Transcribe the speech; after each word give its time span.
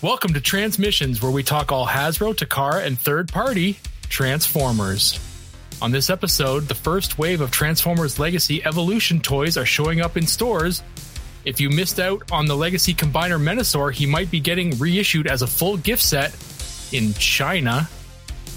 Welcome 0.00 0.32
to 0.34 0.40
Transmissions, 0.40 1.20
where 1.20 1.32
we 1.32 1.42
talk 1.42 1.72
all 1.72 1.84
Hasbro, 1.84 2.32
Takara, 2.32 2.86
and 2.86 2.96
third 2.96 3.32
party 3.32 3.80
Transformers. 4.02 5.18
On 5.82 5.90
this 5.90 6.08
episode, 6.08 6.68
the 6.68 6.74
first 6.76 7.18
wave 7.18 7.40
of 7.40 7.50
Transformers 7.50 8.16
Legacy 8.16 8.64
Evolution 8.64 9.18
toys 9.18 9.56
are 9.56 9.66
showing 9.66 10.00
up 10.00 10.16
in 10.16 10.24
stores. 10.24 10.84
If 11.44 11.60
you 11.60 11.68
missed 11.68 11.98
out 11.98 12.30
on 12.30 12.46
the 12.46 12.56
Legacy 12.56 12.94
Combiner 12.94 13.42
Menasor, 13.42 13.92
he 13.92 14.06
might 14.06 14.30
be 14.30 14.38
getting 14.38 14.78
reissued 14.78 15.26
as 15.26 15.42
a 15.42 15.48
full 15.48 15.76
gift 15.76 16.02
set 16.02 16.32
in 16.92 17.12
China. 17.14 17.88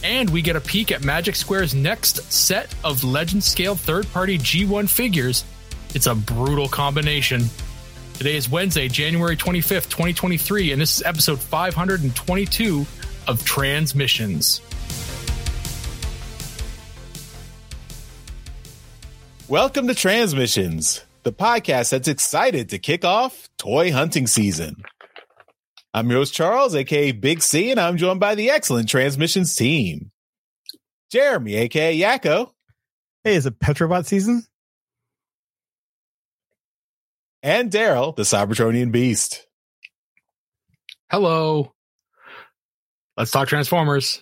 And 0.04 0.30
we 0.30 0.44
get 0.44 0.56
a 0.56 0.62
peek 0.62 0.92
at 0.92 1.04
Magic 1.04 1.36
Square's 1.36 1.74
next 1.74 2.32
set 2.32 2.72
of 2.84 3.04
legend 3.04 3.44
scale 3.44 3.74
third 3.74 4.08
party 4.12 4.38
G1 4.38 4.88
figures. 4.88 5.44
It's 5.96 6.06
a 6.06 6.14
brutal 6.14 6.68
combination. 6.68 7.46
Today 8.22 8.36
is 8.36 8.48
Wednesday, 8.48 8.88
January 8.88 9.36
25th, 9.36 9.90
2023, 9.90 10.74
and 10.74 10.80
this 10.80 10.98
is 10.98 11.02
episode 11.02 11.40
522 11.40 12.86
of 13.28 13.44
Transmissions. 13.44 14.62
Welcome 19.48 19.88
to 19.88 19.96
Transmissions, 19.96 21.04
the 21.24 21.34
podcast 21.34 21.90
that's 21.90 22.08
excited 22.08 22.70
to 22.70 22.78
kick 22.78 23.04
off 23.04 23.50
toy 23.58 23.92
hunting 23.92 24.28
season. 24.28 24.84
I'm 25.92 26.08
your 26.08 26.20
host, 26.20 26.36
Charles, 26.36 26.76
aka 26.76 27.14
Big 27.14 27.42
C, 27.42 27.72
and 27.72 27.80
I'm 27.80 27.98
joined 27.98 28.20
by 28.20 28.36
the 28.36 28.52
excellent 28.52 28.88
Transmissions 28.88 29.56
team. 29.56 30.12
Jeremy, 31.12 31.56
aka 31.56 31.98
Yakko, 32.00 32.52
Hey, 33.24 33.34
is 33.34 33.48
it 33.48 33.60
Petrobot 33.60 34.06
season? 34.06 34.44
And 37.44 37.72
Daryl, 37.72 38.16
the 38.16 38.24
Cybertronian 38.24 38.92
Beast. 38.92 39.48
Hello. 41.10 41.74
Let's 43.18 43.32
talk 43.32 43.48
Transformers. 43.48 44.22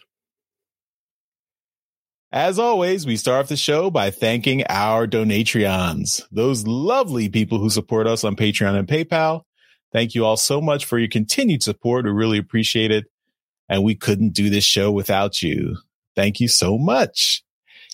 As 2.31 2.59
always, 2.59 3.05
we 3.05 3.17
start 3.17 3.44
off 3.44 3.49
the 3.49 3.57
show 3.57 3.89
by 3.89 4.11
thanking 4.11 4.63
our 4.69 5.07
Donatrons, 5.07 6.21
those 6.31 6.66
lovely 6.67 7.27
people 7.27 7.57
who 7.57 7.69
support 7.69 8.07
us 8.07 8.23
on 8.23 8.35
Patreon 8.35 8.77
and 8.77 8.88
PayPal. 8.88 9.41
Thank 9.91 10.13
you 10.13 10.25
all 10.25 10.38
so 10.38 10.61
much 10.61 10.85
for 10.85 10.99
your 10.99 11.09
continued 11.09 11.63
support. 11.63 12.05
We 12.05 12.11
really 12.11 12.38
appreciate 12.38 12.91
it. 12.91 13.05
And 13.67 13.83
we 13.83 13.95
couldn't 13.95 14.33
do 14.33 14.49
this 14.49 14.63
show 14.63 14.91
without 14.91 15.41
you. 15.41 15.77
Thank 16.16 16.39
you 16.39 16.47
so 16.47 16.77
much. 16.77 17.44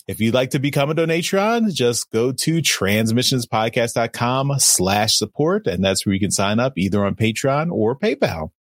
If 0.08 0.20
you'd 0.22 0.36
like 0.36 0.52
to 0.52 0.60
become 0.60 0.92
a 0.92 0.96
Donatron, 0.96 1.74
just 1.74 2.12
go 2.12 2.32
to 2.32 2.58
transmissionspodcast.com 2.58 4.54
slash 4.60 5.18
support. 5.18 5.66
And 5.66 5.84
that's 5.84 6.06
where 6.06 6.14
you 6.14 6.20
can 6.20 6.30
sign 6.30 6.60
up 6.60 6.74
either 6.78 7.04
on 7.04 7.16
Patreon 7.16 7.72
or 7.72 7.98
PayPal. 7.98 8.52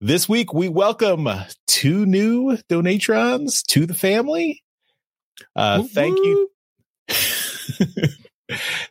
This 0.00 0.28
week, 0.28 0.54
we 0.54 0.68
welcome 0.68 1.28
two 1.66 2.06
new 2.06 2.56
Donatrons 2.70 3.64
to 3.66 3.84
the 3.84 3.94
family. 3.94 4.62
Uh, 5.56 5.82
thank 5.82 6.16
you. 6.18 6.50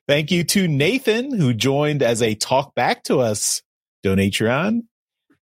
thank 0.08 0.32
you 0.32 0.44
to 0.44 0.68
Nathan, 0.68 1.38
who 1.38 1.54
joined 1.54 2.04
as 2.04 2.22
a 2.22 2.36
talk 2.36 2.76
back 2.76 3.04
to 3.04 3.22
us 3.22 3.62
Donatron 4.04 4.82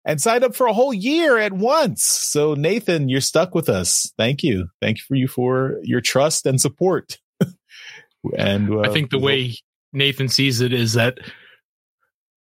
and 0.08 0.22
signed 0.22 0.46
up 0.46 0.56
for 0.56 0.68
a 0.68 0.74
whole 0.74 0.94
year 0.94 1.38
at 1.38 1.52
once. 1.52 2.02
So, 2.04 2.54
Nathan, 2.54 3.10
you're 3.10 3.20
stuck 3.20 3.54
with 3.54 3.68
us. 3.68 4.12
Thank 4.18 4.42
you. 4.42 4.70
Thank 4.82 5.00
you 5.00 5.04
for 5.06 5.16
you 5.16 5.28
for 5.28 5.80
your 5.84 6.00
trust 6.00 6.46
and 6.46 6.60
support. 6.62 7.18
and 8.38 8.74
uh, 8.74 8.80
I 8.80 8.90
think 8.90 9.12
the 9.12 9.20
way 9.20 9.56
Nathan 9.92 10.30
sees 10.30 10.62
it 10.62 10.72
is 10.72 10.94
that 10.94 11.20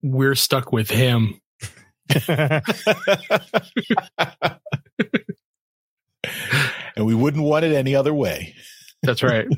we're 0.03 0.35
stuck 0.35 0.73
with 0.73 0.89
him. 0.89 1.39
and 2.27 2.61
we 6.97 7.15
wouldn't 7.15 7.43
want 7.43 7.63
it 7.63 7.73
any 7.73 7.95
other 7.95 8.13
way. 8.13 8.53
That's 9.01 9.23
right. 9.23 9.47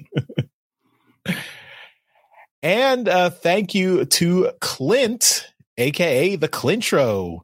And 2.63 3.07
uh, 3.07 3.29
thank 3.29 3.75
you 3.75 4.05
to 4.05 4.51
Clint, 4.59 5.47
aka 5.77 6.35
the 6.35 6.49
Clintro, 6.49 7.41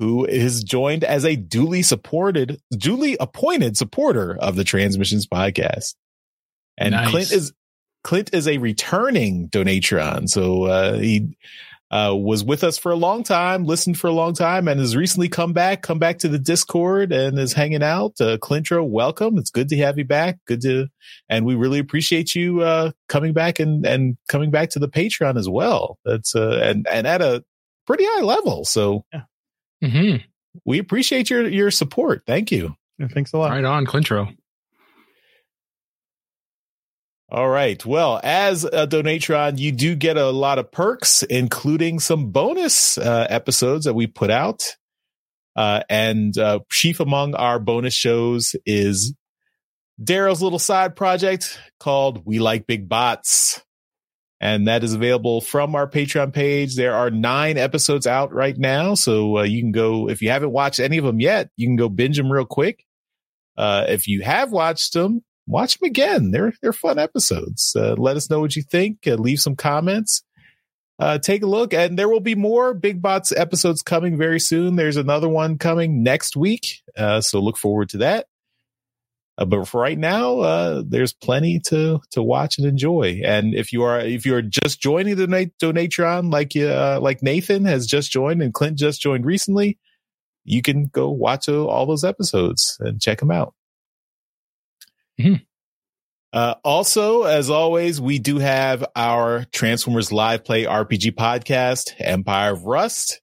who 0.00 0.24
is 0.24 0.64
joined 0.64 1.04
as 1.04 1.26
a 1.26 1.36
duly 1.36 1.82
supported, 1.82 2.58
duly 2.72 3.18
appointed 3.20 3.76
supporter 3.76 4.34
of 4.40 4.56
the 4.56 4.64
Transmissions 4.64 5.26
podcast. 5.26 5.94
And 6.78 6.92
Nice. 6.92 7.10
Clint 7.10 7.32
is 7.32 7.52
Clint 8.02 8.30
is 8.32 8.48
a 8.48 8.56
returning 8.56 9.50
donatron, 9.50 10.26
so 10.26 10.64
uh, 10.64 10.94
he 10.94 11.36
uh, 11.90 12.14
was 12.16 12.42
with 12.42 12.64
us 12.64 12.78
for 12.78 12.92
a 12.92 12.96
long 12.96 13.22
time, 13.22 13.64
listened 13.64 13.98
for 13.98 14.06
a 14.06 14.12
long 14.12 14.32
time, 14.32 14.68
and 14.68 14.80
has 14.80 14.96
recently 14.96 15.28
come 15.28 15.52
back, 15.52 15.82
come 15.82 15.98
back 15.98 16.16
to 16.20 16.28
the 16.28 16.38
Discord 16.38 17.12
and 17.12 17.38
is 17.38 17.52
hanging 17.52 17.82
out. 17.82 18.14
Uh, 18.18 18.38
Clintro, 18.38 18.88
welcome. 18.88 19.36
It's 19.36 19.50
good 19.50 19.68
to 19.68 19.76
have 19.76 19.98
you 19.98 20.06
back. 20.06 20.38
Good 20.46 20.62
to, 20.62 20.88
and 21.28 21.44
we 21.44 21.56
really 21.56 21.78
appreciate 21.78 22.34
you 22.34 22.62
uh, 22.62 22.92
coming 23.10 23.34
back 23.34 23.60
and 23.60 23.84
and 23.84 24.16
coming 24.28 24.50
back 24.50 24.70
to 24.70 24.78
the 24.78 24.88
Patreon 24.88 25.36
as 25.36 25.48
well. 25.48 25.98
That's 26.06 26.34
uh, 26.34 26.58
and 26.62 26.86
and 26.88 27.06
at 27.06 27.20
a 27.20 27.44
pretty 27.86 28.04
high 28.06 28.22
level. 28.22 28.64
So 28.64 29.04
hmm 29.82 30.16
we 30.64 30.78
appreciate 30.78 31.30
your 31.30 31.48
your 31.48 31.70
support. 31.70 32.22
Thank 32.26 32.50
you. 32.50 32.76
Yeah, 32.98 33.08
Thanks 33.08 33.32
a 33.32 33.38
lot. 33.38 33.50
Right 33.50 33.64
on, 33.64 33.86
Clintro. 33.86 34.36
All 37.32 37.48
right. 37.48 37.84
Well, 37.86 38.20
as 38.24 38.64
a 38.64 38.88
Donatron, 38.88 39.56
you 39.56 39.70
do 39.70 39.94
get 39.94 40.16
a 40.16 40.30
lot 40.30 40.58
of 40.58 40.72
perks, 40.72 41.22
including 41.22 42.00
some 42.00 42.32
bonus 42.32 42.98
uh, 42.98 43.26
episodes 43.30 43.84
that 43.84 43.94
we 43.94 44.08
put 44.08 44.30
out. 44.30 44.64
Uh, 45.54 45.82
and 45.88 46.36
uh, 46.36 46.58
chief 46.72 46.98
among 46.98 47.36
our 47.36 47.60
bonus 47.60 47.94
shows 47.94 48.56
is 48.66 49.14
Daryl's 50.02 50.42
little 50.42 50.58
side 50.58 50.96
project 50.96 51.60
called 51.78 52.22
We 52.24 52.40
Like 52.40 52.66
Big 52.66 52.88
Bots. 52.88 53.62
And 54.40 54.68
that 54.68 54.82
is 54.82 54.94
available 54.94 55.42
from 55.42 55.74
our 55.74 55.86
Patreon 55.86 56.32
page. 56.32 56.74
There 56.74 56.94
are 56.94 57.10
nine 57.10 57.58
episodes 57.58 58.06
out 58.06 58.32
right 58.32 58.56
now. 58.56 58.94
So 58.94 59.38
uh, 59.38 59.42
you 59.42 59.60
can 59.60 59.70
go, 59.70 60.08
if 60.08 60.22
you 60.22 60.30
haven't 60.30 60.52
watched 60.52 60.80
any 60.80 60.96
of 60.96 61.04
them 61.04 61.20
yet, 61.20 61.50
you 61.56 61.66
can 61.66 61.76
go 61.76 61.90
binge 61.90 62.16
them 62.16 62.32
real 62.32 62.46
quick. 62.46 62.86
Uh, 63.58 63.84
if 63.88 64.08
you 64.08 64.22
have 64.22 64.50
watched 64.50 64.94
them, 64.94 65.22
watch 65.46 65.78
them 65.78 65.86
again. 65.86 66.30
They're 66.30 66.54
they're 66.62 66.72
fun 66.72 66.98
episodes. 66.98 67.74
Uh, 67.76 67.94
let 67.98 68.16
us 68.16 68.30
know 68.30 68.40
what 68.40 68.56
you 68.56 68.62
think. 68.62 69.06
Uh, 69.06 69.16
leave 69.16 69.40
some 69.40 69.56
comments. 69.56 70.22
Uh, 70.98 71.18
take 71.18 71.42
a 71.42 71.46
look, 71.46 71.72
and 71.74 71.98
there 71.98 72.08
will 72.08 72.20
be 72.20 72.34
more 72.34 72.74
Big 72.74 73.00
Bots 73.00 73.32
episodes 73.32 73.82
coming 73.82 74.16
very 74.18 74.40
soon. 74.40 74.76
There's 74.76 74.98
another 74.98 75.28
one 75.28 75.56
coming 75.58 76.02
next 76.02 76.36
week, 76.36 76.82
uh, 76.96 77.22
so 77.22 77.40
look 77.40 77.56
forward 77.56 77.88
to 77.90 77.98
that. 77.98 78.26
Uh, 79.40 79.46
but 79.46 79.66
for 79.66 79.80
right 79.80 79.98
now, 79.98 80.40
uh, 80.40 80.82
there's 80.86 81.14
plenty 81.14 81.58
to 81.58 81.98
to 82.10 82.22
watch 82.22 82.58
and 82.58 82.66
enjoy. 82.66 83.20
And 83.24 83.54
if 83.54 83.72
you 83.72 83.82
are 83.82 83.98
if 83.98 84.26
you're 84.26 84.42
just 84.42 84.80
joining 84.80 85.16
the 85.16 85.26
Donat- 85.26 85.52
Donatron, 85.60 86.30
like 86.30 86.54
uh, 86.54 87.00
like 87.00 87.22
Nathan 87.22 87.64
has 87.64 87.86
just 87.86 88.12
joined 88.12 88.42
and 88.42 88.52
Clint 88.52 88.78
just 88.78 89.00
joined 89.00 89.24
recently, 89.24 89.78
you 90.44 90.60
can 90.60 90.86
go 90.86 91.08
watch 91.10 91.48
uh, 91.48 91.64
all 91.64 91.86
those 91.86 92.04
episodes 92.04 92.76
and 92.80 93.00
check 93.00 93.18
them 93.18 93.30
out. 93.30 93.54
Uh, 96.32 96.54
also, 96.62 97.24
as 97.24 97.50
always, 97.50 98.00
we 98.00 98.18
do 98.18 98.38
have 98.38 98.84
our 98.94 99.46
Transformers 99.52 100.12
Live 100.12 100.44
Play 100.44 100.64
RPG 100.64 101.12
podcast, 101.12 101.92
Empire 101.98 102.52
of 102.52 102.64
Rust. 102.64 103.20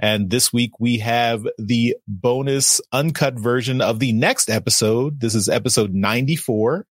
And 0.00 0.30
this 0.30 0.50
week 0.50 0.80
we 0.80 0.98
have 0.98 1.46
the 1.58 1.94
bonus 2.08 2.80
uncut 2.90 3.38
version 3.38 3.82
of 3.82 3.98
the 3.98 4.12
next 4.14 4.48
episode. 4.48 5.20
This 5.20 5.34
is 5.34 5.48
episode 5.48 5.92
94, 5.92 6.86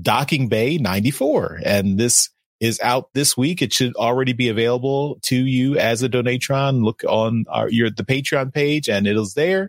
Docking 0.00 0.48
Bay 0.48 0.78
94. 0.78 1.60
And 1.62 1.98
this 1.98 2.30
is 2.60 2.80
out 2.80 3.10
this 3.12 3.36
week. 3.36 3.60
It 3.60 3.74
should 3.74 3.94
already 3.96 4.32
be 4.32 4.48
available 4.48 5.18
to 5.24 5.36
you 5.36 5.76
as 5.76 6.02
a 6.02 6.08
Donatron. 6.08 6.82
Look 6.82 7.04
on 7.06 7.44
our, 7.50 7.68
your, 7.68 7.90
the 7.90 8.02
Patreon 8.02 8.54
page 8.54 8.88
and 8.88 9.06
it 9.06 9.16
is 9.16 9.34
there 9.34 9.68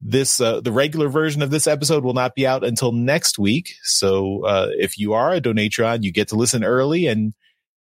this 0.00 0.40
uh, 0.40 0.60
the 0.60 0.70
regular 0.72 1.08
version 1.08 1.42
of 1.42 1.50
this 1.50 1.66
episode 1.66 2.04
will 2.04 2.14
not 2.14 2.36
be 2.36 2.46
out 2.46 2.64
until 2.64 2.92
next 2.92 3.36
week 3.36 3.74
so 3.82 4.44
uh, 4.44 4.68
if 4.78 4.96
you 4.96 5.12
are 5.12 5.32
a 5.32 5.40
donatron 5.40 6.04
you 6.04 6.12
get 6.12 6.28
to 6.28 6.36
listen 6.36 6.62
early 6.62 7.08
and 7.08 7.34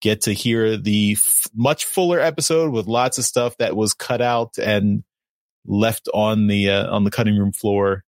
get 0.00 0.22
to 0.22 0.32
hear 0.32 0.76
the 0.76 1.12
f- 1.12 1.50
much 1.54 1.84
fuller 1.84 2.20
episode 2.20 2.72
with 2.72 2.86
lots 2.86 3.18
of 3.18 3.24
stuff 3.24 3.56
that 3.58 3.76
was 3.76 3.94
cut 3.94 4.20
out 4.20 4.58
and 4.58 5.04
left 5.66 6.08
on 6.14 6.46
the 6.46 6.70
uh, 6.70 6.90
on 6.90 7.04
the 7.04 7.10
cutting 7.10 7.36
room 7.36 7.52
floor 7.52 8.04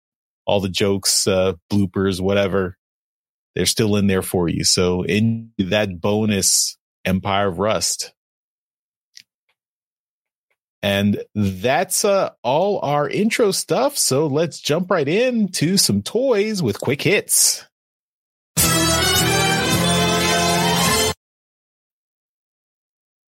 all 0.46 0.60
the 0.60 0.70
jokes 0.70 1.28
uh, 1.28 1.54
bloopers 1.72 2.20
whatever 2.20 2.78
they're 3.56 3.66
still 3.66 3.96
in 3.96 4.08
there 4.08 4.22
for 4.22 4.48
you 4.48 4.64
so 4.64 5.04
in 5.04 5.52
that 5.58 6.00
bonus 6.00 6.78
empire 7.06 7.48
of 7.48 7.60
rust 7.60 8.14
and 10.84 11.24
that's 11.36 12.04
uh, 12.04 12.32
all 12.44 12.80
our 12.82 13.08
intro 13.08 13.52
stuff. 13.52 13.98
So 13.98 14.28
let's 14.28 14.60
jump 14.60 14.90
right 14.90 15.08
into 15.08 15.78
some 15.78 16.02
toys 16.02 16.64
with 16.64 16.82
quick 16.82 17.04
hits. 17.04 17.68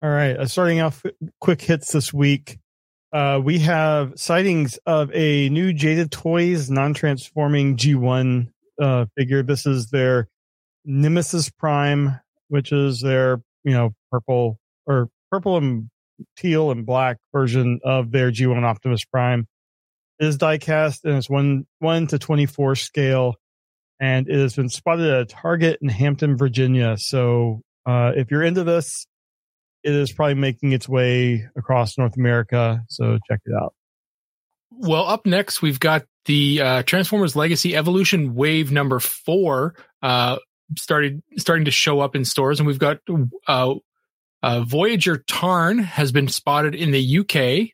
All 0.04 0.10
right. 0.10 0.36
Uh, 0.36 0.48
starting 0.48 0.82
off 0.82 1.02
quick 1.40 1.62
hits 1.62 1.94
this 1.94 2.14
week. 2.14 2.60
Uh, 3.14 3.40
we 3.42 3.60
have 3.60 4.12
sightings 4.18 4.78
of 4.86 5.10
a 5.14 5.48
new 5.48 5.72
Jada 5.72 6.10
Toys 6.12 6.70
non-transforming 6.70 7.78
G1 7.78 8.50
uh, 8.82 9.06
figure. 9.18 9.44
This 9.44 9.66
is 9.66 9.92
their 9.92 10.28
Nemesis 10.84 11.50
Prime, 11.50 12.20
which 12.50 12.74
is 12.74 13.00
their 13.00 13.42
you 13.64 13.72
know 13.72 13.94
purple 14.12 14.60
or 14.86 15.08
purple 15.32 15.56
and 15.56 15.90
teal 16.36 16.70
and 16.72 16.86
black 16.86 17.20
version 17.34 17.80
of 17.86 18.12
their 18.12 18.30
G1 18.30 18.62
Optimus 18.62 19.06
Prime. 19.06 19.48
It 20.20 20.26
is 20.26 20.38
diecast 20.38 21.06
and 21.06 21.16
it's 21.16 21.30
one 21.30 21.66
one 21.80 22.08
to 22.08 22.20
twenty 22.20 22.46
four 22.46 22.76
scale, 22.76 23.36
and 24.02 24.28
it 24.28 24.38
has 24.38 24.54
been 24.54 24.68
spotted 24.68 25.10
at 25.10 25.22
a 25.22 25.26
Target 25.26 25.80
in 25.82 25.88
Hampton, 25.88 26.36
Virginia. 26.36 26.98
So 26.98 27.62
uh, 27.86 28.12
if 28.18 28.32
you're 28.32 28.44
into 28.44 28.66
this, 28.66 29.08
it 29.84 29.94
is 29.94 30.12
probably 30.12 30.36
making 30.36 30.72
its 30.72 30.88
way 30.88 31.48
across 31.56 31.98
North 31.98 32.18
America. 32.18 32.84
So 32.90 33.18
check 33.30 33.42
it 33.46 33.54
out. 33.54 33.74
Well, 34.72 35.06
up 35.06 35.26
next, 35.26 35.62
we've 35.62 35.80
got 35.80 36.06
the 36.26 36.62
uh, 36.62 36.84
Transformers 36.84 37.36
Legacy 37.36 37.76
Evolution 37.76 38.34
Wave 38.34 38.72
number 38.72 39.00
four 39.00 39.76
uh, 40.02 40.38
started 40.78 41.22
starting 41.38 41.66
to 41.66 41.72
show 41.72 42.00
up 42.00 42.16
in 42.16 42.26
stores, 42.26 42.60
and 42.60 42.68
we've 42.68 42.80
got 42.80 43.00
uh, 43.48 43.76
uh, 44.42 44.62
Voyager 44.62 45.18
Tarn 45.18 45.80
has 45.80 46.12
been 46.12 46.28
spotted 46.28 46.76
in 46.76 46.92
the 46.92 47.20
UK. 47.20 47.70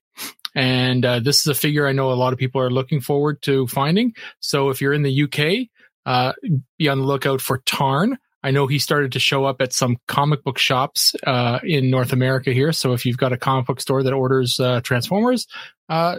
And 0.56 1.06
uh, 1.06 1.20
this 1.20 1.42
is 1.42 1.48
a 1.48 1.54
figure 1.54 1.88
I 1.88 1.92
know 1.92 2.12
a 2.12 2.14
lot 2.14 2.34
of 2.34 2.40
people 2.40 2.60
are 2.62 2.72
looking 2.72 3.02
forward 3.02 3.42
to 3.44 3.68
finding. 3.68 4.14
So 4.40 4.70
if 4.70 4.82
you're 4.82 4.94
in 4.94 5.04
the 5.04 5.24
UK, 5.24 5.68
uh, 6.06 6.34
be 6.78 6.90
on 6.90 7.00
the 7.00 7.06
lookout 7.06 7.40
for 7.40 7.60
Tarn. 7.66 8.18
I 8.42 8.52
know 8.52 8.68
he 8.68 8.80
started 8.80 9.12
to 9.14 9.20
show 9.20 9.46
up 9.46 9.62
at 9.62 9.74
some 9.74 9.98
comic 10.08 10.44
book 10.44 10.58
shops 10.58 11.14
uh, 11.28 11.60
in 11.64 11.90
North 11.90 12.14
America 12.14 12.54
here. 12.54 12.72
So 12.72 12.94
if 12.94 13.06
you've 13.06 13.18
got 13.18 13.34
a 13.34 13.38
comic 13.38 13.66
book 13.66 13.82
store 13.82 14.02
that 14.04 14.14
orders 14.14 14.60
uh, 14.60 14.82
Transformers, 14.82 15.46
uh, 15.90 16.18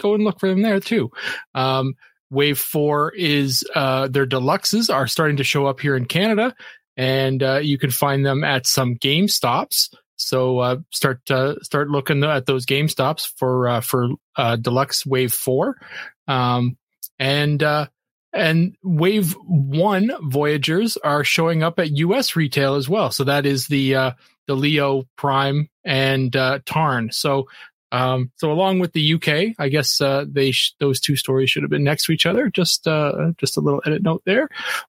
go 0.00 0.14
and 0.14 0.24
look 0.24 0.38
for 0.38 0.48
them 0.48 0.62
there 0.62 0.80
too. 0.80 1.10
Um, 1.54 1.94
Wave 2.30 2.58
four 2.58 3.12
is 3.12 3.64
uh, 3.74 4.08
their 4.08 4.26
deluxes 4.26 4.92
are 4.92 5.06
starting 5.06 5.36
to 5.38 5.44
show 5.44 5.66
up 5.66 5.80
here 5.80 5.96
in 5.96 6.06
Canada, 6.06 6.54
and 6.96 7.42
uh, 7.42 7.58
you 7.58 7.78
can 7.78 7.90
find 7.90 8.26
them 8.26 8.42
at 8.44 8.66
some 8.66 8.94
Game 8.94 9.28
Stops. 9.28 9.90
So 10.16 10.58
uh, 10.58 10.76
start 10.92 11.20
start 11.62 11.88
looking 11.88 12.24
at 12.24 12.46
those 12.46 12.66
Game 12.66 12.88
Stops 12.88 13.26
for 13.26 13.80
for 13.82 14.08
deluxe 14.60 15.06
Wave 15.06 15.32
four, 15.32 15.76
um, 16.26 16.76
and 17.18 17.62
and 18.36 18.76
wave 18.82 19.32
one 19.46 20.12
Voyagers 20.22 20.96
are 20.98 21.24
showing 21.24 21.62
up 21.62 21.78
at 21.78 21.96
US 21.96 22.36
retail 22.36 22.74
as 22.74 22.88
well. 22.88 23.10
So 23.10 23.24
that 23.24 23.46
is 23.46 23.66
the, 23.66 23.94
uh, 23.94 24.10
the 24.46 24.54
Leo 24.54 25.04
Prime 25.16 25.68
and, 25.84 26.34
uh, 26.36 26.60
Tarn. 26.66 27.10
So, 27.10 27.48
um, 27.92 28.30
so 28.36 28.52
along 28.52 28.80
with 28.80 28.92
the 28.92 29.14
UK, 29.14 29.54
I 29.58 29.68
guess, 29.68 30.00
uh, 30.00 30.24
they, 30.28 30.50
sh- 30.50 30.74
those 30.78 31.00
two 31.00 31.16
stories 31.16 31.50
should 31.50 31.62
have 31.62 31.70
been 31.70 31.84
next 31.84 32.06
to 32.06 32.12
each 32.12 32.26
other. 32.26 32.50
Just, 32.50 32.86
uh, 32.86 33.32
just 33.38 33.56
a 33.56 33.60
little 33.60 33.82
edit 33.86 34.02
note 34.02 34.22
there. 34.26 34.48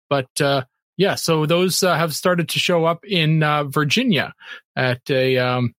But, 0.09 0.29
uh, 0.41 0.63
yeah, 0.97 1.13
so 1.15 1.45
those 1.45 1.83
uh, 1.83 1.95
have 1.95 2.15
started 2.15 2.49
to 2.49 2.59
show 2.59 2.85
up 2.85 3.05
in 3.05 3.43
uh, 3.43 3.65
Virginia 3.65 4.33
at 4.75 5.01
a 5.09 5.37
um, 5.37 5.75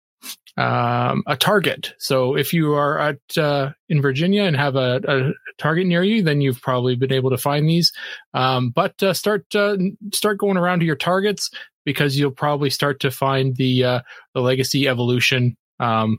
um, 0.58 1.22
a 1.28 1.36
target. 1.36 1.94
So 1.98 2.36
if 2.36 2.52
you 2.52 2.74
are 2.74 2.98
at 2.98 3.38
uh, 3.38 3.70
in 3.88 4.02
Virginia 4.02 4.42
and 4.42 4.56
have 4.56 4.74
a, 4.74 5.00
a, 5.06 5.32
target 5.56 5.86
near 5.86 6.02
you, 6.02 6.22
then 6.22 6.40
you've 6.40 6.60
probably 6.60 6.96
been 6.96 7.12
able 7.12 7.30
to 7.30 7.38
find 7.38 7.68
these. 7.68 7.92
Um, 8.34 8.70
but 8.70 9.00
uh, 9.00 9.14
start 9.14 9.54
uh, 9.54 9.76
start 10.12 10.38
going 10.38 10.56
around 10.56 10.80
to 10.80 10.86
your 10.86 10.96
targets 10.96 11.50
because 11.84 12.18
you'll 12.18 12.32
probably 12.32 12.70
start 12.70 13.00
to 13.00 13.12
find 13.12 13.54
the 13.54 13.84
uh, 13.84 14.00
the 14.34 14.40
legacy 14.40 14.88
evolution 14.88 15.56
um, 15.78 16.18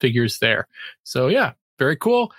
figures 0.00 0.38
there. 0.38 0.68
So 1.02 1.26
yeah, 1.26 1.54
very 1.80 1.96
cool. 1.96 2.32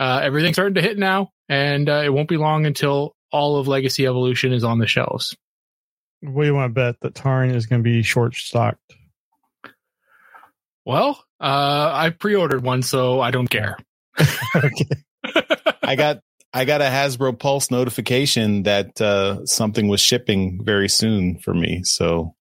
Uh, 0.00 0.20
everything's 0.24 0.56
starting 0.56 0.74
to 0.74 0.82
hit 0.82 0.98
now, 0.98 1.30
and 1.48 1.88
uh, 1.88 2.02
it 2.04 2.12
won't 2.12 2.28
be 2.28 2.36
long 2.36 2.66
until 2.66 3.14
all 3.30 3.58
of 3.58 3.68
Legacy 3.68 4.06
Evolution 4.06 4.52
is 4.52 4.64
on 4.64 4.80
the 4.80 4.88
shelves. 4.88 5.36
What 6.20 6.42
do 6.42 6.48
you 6.48 6.54
want 6.54 6.70
to 6.70 6.74
bet 6.74 7.00
that 7.00 7.14
Tarn 7.14 7.50
is 7.50 7.66
going 7.66 7.80
to 7.80 7.88
be 7.88 8.02
short 8.02 8.34
stocked? 8.34 8.95
Well, 10.86 11.20
uh, 11.40 11.90
I 11.92 12.10
pre-ordered 12.10 12.62
one, 12.62 12.82
so 12.82 13.20
I 13.20 13.32
don't 13.32 13.48
care. 13.48 13.76
I 15.82 15.96
got 15.96 16.20
I 16.54 16.64
got 16.64 16.80
a 16.80 16.84
Hasbro 16.84 17.38
Pulse 17.38 17.72
notification 17.72 18.62
that 18.62 19.00
uh, 19.00 19.44
something 19.46 19.88
was 19.88 20.00
shipping 20.00 20.60
very 20.64 20.88
soon 20.88 21.38
for 21.38 21.52
me. 21.52 21.82
So 21.82 22.36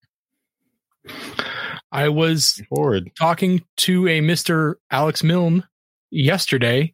I 1.92 2.10
was 2.10 2.62
forward. 2.70 3.10
talking 3.18 3.66
to 3.78 4.08
a 4.08 4.22
Mister 4.22 4.78
Alex 4.92 5.24
Milne 5.24 5.64
yesterday, 6.12 6.94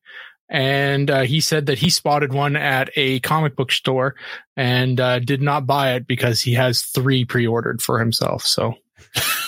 and 0.49 1.11
uh, 1.11 1.23
he 1.23 1.41
said 1.41 1.65
that 1.65 1.79
he 1.79 1.89
spotted 1.89 2.31
one 2.31 2.55
at 2.55 2.89
a 2.95 3.19
comic 3.19 3.57
book 3.57 3.73
store 3.73 4.15
and 4.55 5.01
uh, 5.01 5.19
did 5.19 5.41
not 5.41 5.67
buy 5.67 5.95
it 5.95 6.07
because 6.07 6.39
he 6.39 6.53
has 6.53 6.83
three 6.83 7.25
pre-ordered 7.25 7.81
for 7.81 7.99
himself. 7.99 8.43
So 8.45 8.75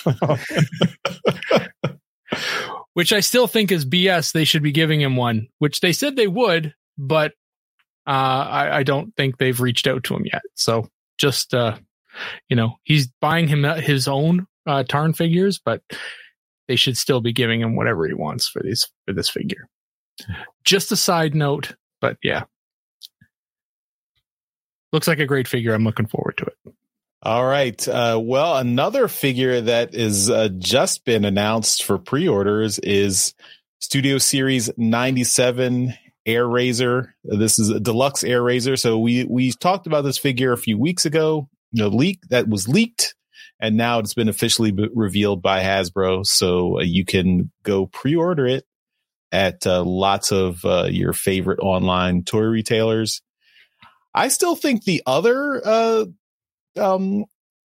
which 2.93 3.13
I 3.13 3.19
still 3.19 3.47
think 3.47 3.71
is 3.71 3.85
BS. 3.85 4.31
They 4.31 4.45
should 4.45 4.63
be 4.63 4.71
giving 4.71 5.01
him 5.01 5.15
one, 5.15 5.47
which 5.59 5.79
they 5.79 5.93
said 5.93 6.15
they 6.15 6.27
would, 6.27 6.73
but 6.97 7.33
uh, 8.05 8.09
I, 8.09 8.77
I, 8.77 8.83
don't 8.83 9.15
think 9.15 9.37
they've 9.37 9.59
reached 9.59 9.87
out 9.87 10.03
to 10.05 10.15
him 10.15 10.25
yet. 10.25 10.41
So 10.55 10.89
just, 11.17 11.53
uh, 11.53 11.77
you 12.49 12.55
know, 12.55 12.75
he's 12.83 13.07
buying 13.21 13.47
him 13.47 13.63
his 13.63 14.09
own 14.09 14.45
uh, 14.67 14.83
Tarn 14.83 15.13
figures, 15.13 15.59
but 15.63 15.81
they 16.67 16.75
should 16.75 16.97
still 16.97 17.21
be 17.21 17.33
giving 17.33 17.61
him 17.61 17.75
whatever 17.75 18.07
he 18.07 18.13
wants 18.13 18.47
for 18.47 18.61
this 18.61 18.87
for 19.05 19.13
this 19.13 19.29
figure. 19.29 19.69
Just 20.63 20.91
a 20.91 20.97
side 20.97 21.33
note, 21.33 21.75
but 22.01 22.17
yeah, 22.21 22.43
looks 24.91 25.07
like 25.07 25.19
a 25.19 25.25
great 25.25 25.47
figure. 25.47 25.73
I'm 25.73 25.83
looking 25.83 26.07
forward 26.07 26.37
to 26.37 26.45
it. 26.45 26.73
All 27.25 27.45
right. 27.45 27.87
Uh, 27.87 28.19
well, 28.21 28.57
another 28.57 29.07
figure 29.07 29.61
that 29.61 29.95
is 29.95 30.29
uh, 30.29 30.49
just 30.57 31.05
been 31.05 31.23
announced 31.23 31.83
for 31.83 31.97
pre-orders 31.97 32.79
is 32.79 33.33
Studio 33.79 34.17
Series 34.17 34.69
97 34.75 35.93
Airazor. 36.27 37.13
This 37.23 37.59
is 37.59 37.69
a 37.69 37.79
deluxe 37.79 38.23
Airazor. 38.23 38.77
So 38.77 38.99
we 38.99 39.23
we 39.23 39.53
talked 39.53 39.87
about 39.87 40.01
this 40.01 40.17
figure 40.17 40.51
a 40.51 40.57
few 40.57 40.77
weeks 40.77 41.05
ago. 41.05 41.47
The 41.71 41.87
leak 41.87 42.19
that 42.29 42.49
was 42.49 42.67
leaked, 42.67 43.15
and 43.57 43.77
now 43.77 43.99
it's 43.99 44.13
been 44.13 44.27
officially 44.27 44.77
revealed 44.93 45.41
by 45.41 45.61
Hasbro. 45.63 46.25
So 46.25 46.79
uh, 46.79 46.83
you 46.83 47.05
can 47.05 47.53
go 47.63 47.85
pre-order 47.85 48.47
it 48.47 48.65
at 49.31 49.65
uh, 49.65 49.81
lots 49.81 50.33
of 50.33 50.65
uh, 50.65 50.87
your 50.89 51.13
favorite 51.13 51.59
online 51.61 52.25
toy 52.25 52.41
retailers. 52.41 53.21
I 54.13 54.27
still 54.27 54.57
think 54.57 54.83
the 54.83 55.01
other 55.05 55.61
uh, 55.65 56.05
um, 56.77 57.25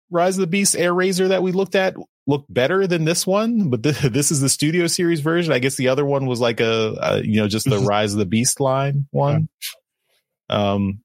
Rise 0.10 0.38
of 0.38 0.42
the 0.42 0.48
Beast 0.48 0.76
Airazor 0.76 1.30
that 1.30 1.44
we 1.44 1.52
looked 1.52 1.76
at 1.76 1.96
looked 2.28 2.54
better 2.54 2.86
than 2.88 3.06
this 3.06 3.26
one, 3.26 3.70
but 3.70 3.84
th- 3.84 3.98
this 4.14 4.32
is 4.32 4.42
the 4.42 4.50
Studio 4.50 4.88
Series 4.88 5.22
version. 5.22 5.54
I 5.54 5.60
guess 5.60 5.76
the 5.76 5.88
other 5.88 6.06
one 6.06 6.26
was 6.26 6.40
like 6.40 6.60
a, 6.60 6.96
a 7.02 7.24
you 7.24 7.40
know 7.40 7.48
just 7.48 7.70
the 7.70 7.80
Rise 7.80 8.14
of 8.14 8.20
the 8.20 8.26
Beast 8.26 8.60
line 8.60 9.08
one. 9.12 9.50
Um, 10.50 11.00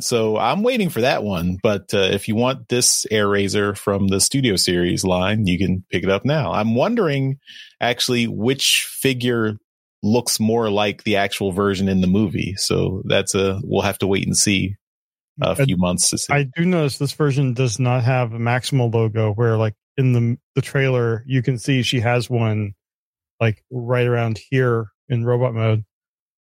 so 0.00 0.36
I'm 0.36 0.62
waiting 0.62 0.88
for 0.90 1.02
that 1.02 1.22
one. 1.22 1.58
But 1.62 1.94
uh, 1.94 1.98
if 1.98 2.26
you 2.26 2.34
want 2.34 2.68
this 2.68 3.06
Airazor 3.10 3.76
from 3.76 4.08
the 4.08 4.20
Studio 4.20 4.56
Series 4.56 5.04
line, 5.04 5.46
you 5.46 5.56
can 5.56 5.84
pick 5.90 6.02
it 6.02 6.10
up 6.10 6.24
now. 6.24 6.52
I'm 6.52 6.74
wondering 6.74 7.38
actually 7.80 8.26
which 8.26 8.88
figure 8.90 9.56
looks 10.02 10.38
more 10.38 10.68
like 10.68 11.04
the 11.04 11.16
actual 11.16 11.52
version 11.52 11.88
in 11.88 12.00
the 12.00 12.06
movie. 12.06 12.54
So 12.56 13.02
that's 13.06 13.34
a 13.34 13.60
we'll 13.62 13.82
have 13.82 13.98
to 13.98 14.06
wait 14.06 14.26
and 14.26 14.36
see 14.36 14.76
a 15.40 15.56
few 15.56 15.76
months 15.76 16.10
to 16.10 16.18
see. 16.18 16.32
I 16.32 16.44
do 16.44 16.64
notice 16.64 16.98
this 16.98 17.12
version 17.12 17.54
does 17.54 17.78
not 17.78 18.04
have 18.04 18.32
a 18.32 18.38
Maximal 18.38 18.92
logo 18.92 19.32
where 19.32 19.56
like 19.56 19.74
in 19.96 20.12
the 20.12 20.38
the 20.54 20.62
trailer 20.62 21.24
you 21.26 21.42
can 21.42 21.58
see 21.58 21.82
she 21.82 22.00
has 22.00 22.28
one 22.28 22.74
like 23.40 23.62
right 23.70 24.06
around 24.06 24.38
here 24.50 24.88
in 25.08 25.24
robot 25.24 25.54
mode. 25.54 25.84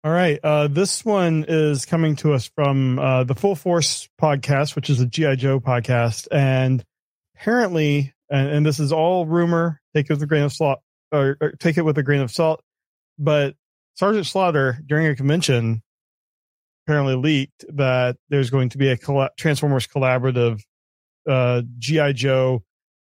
All 0.04 0.12
right. 0.12 0.40
Uh, 0.42 0.68
this 0.68 1.04
one 1.04 1.46
is 1.48 1.86
coming 1.86 2.16
to 2.18 2.34
us 2.34 2.50
from 2.56 3.00
uh, 3.00 3.26
the 3.26 3.36
Full 3.36 3.56
Force 3.56 4.08
podcast, 4.22 4.76
which 4.76 4.90
is 4.90 5.02
a 5.02 5.06
GI 5.06 5.36
Joe 5.36 5.60
podcast, 5.60 6.28
and 6.32 6.84
apparently, 7.36 8.14
and, 8.30 8.50
and 8.50 8.66
this 8.66 8.80
is 8.80 8.94
all 8.94 9.26
rumor. 9.26 9.82
Take 9.94 10.10
it 10.10 10.14
with 10.14 10.24
a 10.24 10.26
grain 10.26 10.44
of 10.44 10.54
salt, 10.54 10.80
or, 11.12 11.36
or 11.42 11.52
take 11.52 11.78
it 11.78 11.82
with 11.82 11.98
a 11.98 12.04
grain 12.04 12.22
of 12.22 12.32
salt. 12.32 12.62
But 13.18 13.56
Sergeant 13.96 14.26
Slaughter 14.26 14.80
during 14.88 15.08
a 15.08 15.16
convention 15.18 15.84
apparently 16.90 17.14
leaked 17.16 17.66
that 17.76 18.18
there's 18.30 18.50
going 18.50 18.70
to 18.70 18.80
be 18.80 18.90
a 18.90 18.98
Transformers 19.38 19.86
collaborative 19.86 20.60
uh, 21.30 21.62
GI 21.78 22.14
Joe 22.14 22.64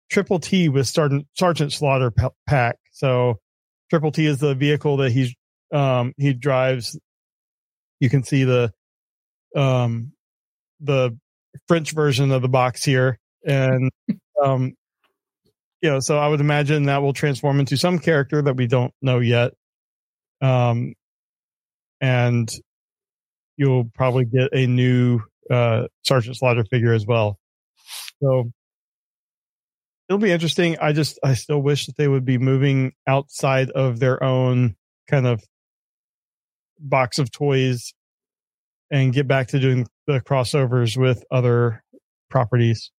Triple 0.09 0.39
T 0.39 0.69
with 0.69 0.87
Sergeant 0.87 1.27
Sergeant 1.35 1.73
Slaughter 1.73 2.13
pack. 2.47 2.77
So 2.93 3.41
Triple 3.91 4.13
T 4.13 4.27
is 4.27 4.39
the 4.39 4.55
vehicle 4.55 4.99
that 4.99 5.11
he's 5.11 5.35
um, 5.73 6.13
he 6.17 6.35
drives. 6.35 6.97
You 7.99 8.09
can 8.09 8.23
see 8.23 8.45
the 8.45 8.73
um, 9.57 10.13
the 10.79 11.19
French 11.67 11.91
version 11.91 12.31
of 12.31 12.43
the 12.43 12.49
box 12.49 12.85
here, 12.85 13.19
and 13.45 13.91
um, 14.45 14.75
you 15.83 15.91
know, 15.91 15.99
so 15.99 16.17
I 16.17 16.29
would 16.29 16.41
imagine 16.41 16.85
that 16.85 17.03
will 17.03 17.13
transform 17.13 17.59
into 17.59 17.77
some 17.77 17.99
character 17.99 18.41
that 18.41 18.55
we 18.55 18.69
don't 18.69 18.95
know 19.03 19.19
yet. 19.19 19.53
Um, 20.41 20.95
and 22.01 22.49
you'll 23.57 23.91
probably 23.95 24.25
get 24.25 24.49
a 24.53 24.67
new 24.67 25.21
uh, 25.51 25.87
Sergeant 26.03 26.37
Slaughter 26.37 26.65
figure 26.65 26.93
as 26.93 27.07
well. 27.07 27.39
So 28.23 28.51
it'll 30.09 30.19
be 30.19 30.33
interesting. 30.33 30.77
I 30.79 30.93
just 30.93 31.19
I 31.23 31.35
still 31.35 31.61
wish 31.61 31.87
that 31.87 31.97
they 31.97 32.09
would 32.09 32.25
be 32.25 32.39
moving 32.39 32.93
outside 33.07 33.71
of 33.71 34.01
their 34.01 34.23
own 34.23 34.77
kind 35.09 35.27
of 35.27 35.43
box 36.79 37.19
of 37.19 37.31
toys 37.31 37.95
and 38.91 39.13
get 39.13 39.27
back 39.27 39.49
to 39.49 39.59
doing 39.59 39.87
the 40.07 40.21
crossovers 40.21 40.97
with 40.97 41.25
other 41.31 41.83
properties. 42.31 42.91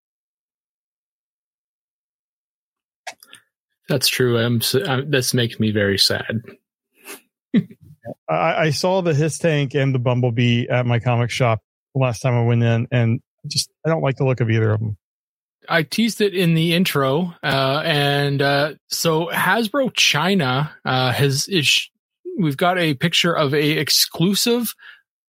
That's 3.88 4.08
true. 4.08 4.38
I'm, 4.38 4.60
I'm 4.86 5.10
this 5.10 5.32
makes 5.32 5.60
me 5.60 5.70
very 5.70 5.98
sad. 5.98 6.42
I, 8.28 8.66
I, 8.66 8.70
saw 8.70 9.00
the 9.02 9.14
Hiss 9.14 9.38
tank 9.38 9.74
and 9.74 9.94
the 9.94 9.98
Bumblebee 9.98 10.68
at 10.68 10.86
my 10.86 10.98
comic 10.98 11.30
shop 11.30 11.60
last 11.94 12.20
time 12.20 12.34
I 12.34 12.44
went 12.44 12.62
in, 12.62 12.88
and 12.90 13.20
just 13.46 13.70
I 13.84 13.88
don't 13.88 14.02
like 14.02 14.16
the 14.16 14.24
look 14.24 14.40
of 14.40 14.50
either 14.50 14.72
of 14.72 14.80
them. 14.80 14.96
I 15.68 15.82
teased 15.82 16.20
it 16.20 16.34
in 16.34 16.54
the 16.54 16.74
intro, 16.74 17.34
uh, 17.42 17.82
and 17.84 18.40
uh, 18.40 18.74
so 18.88 19.26
Hasbro 19.26 19.92
China 19.94 20.72
uh, 20.84 21.12
has 21.12 21.48
is 21.48 21.88
we've 22.38 22.56
got 22.56 22.78
a 22.78 22.94
picture 22.94 23.32
of 23.32 23.54
a 23.54 23.70
exclusive 23.72 24.74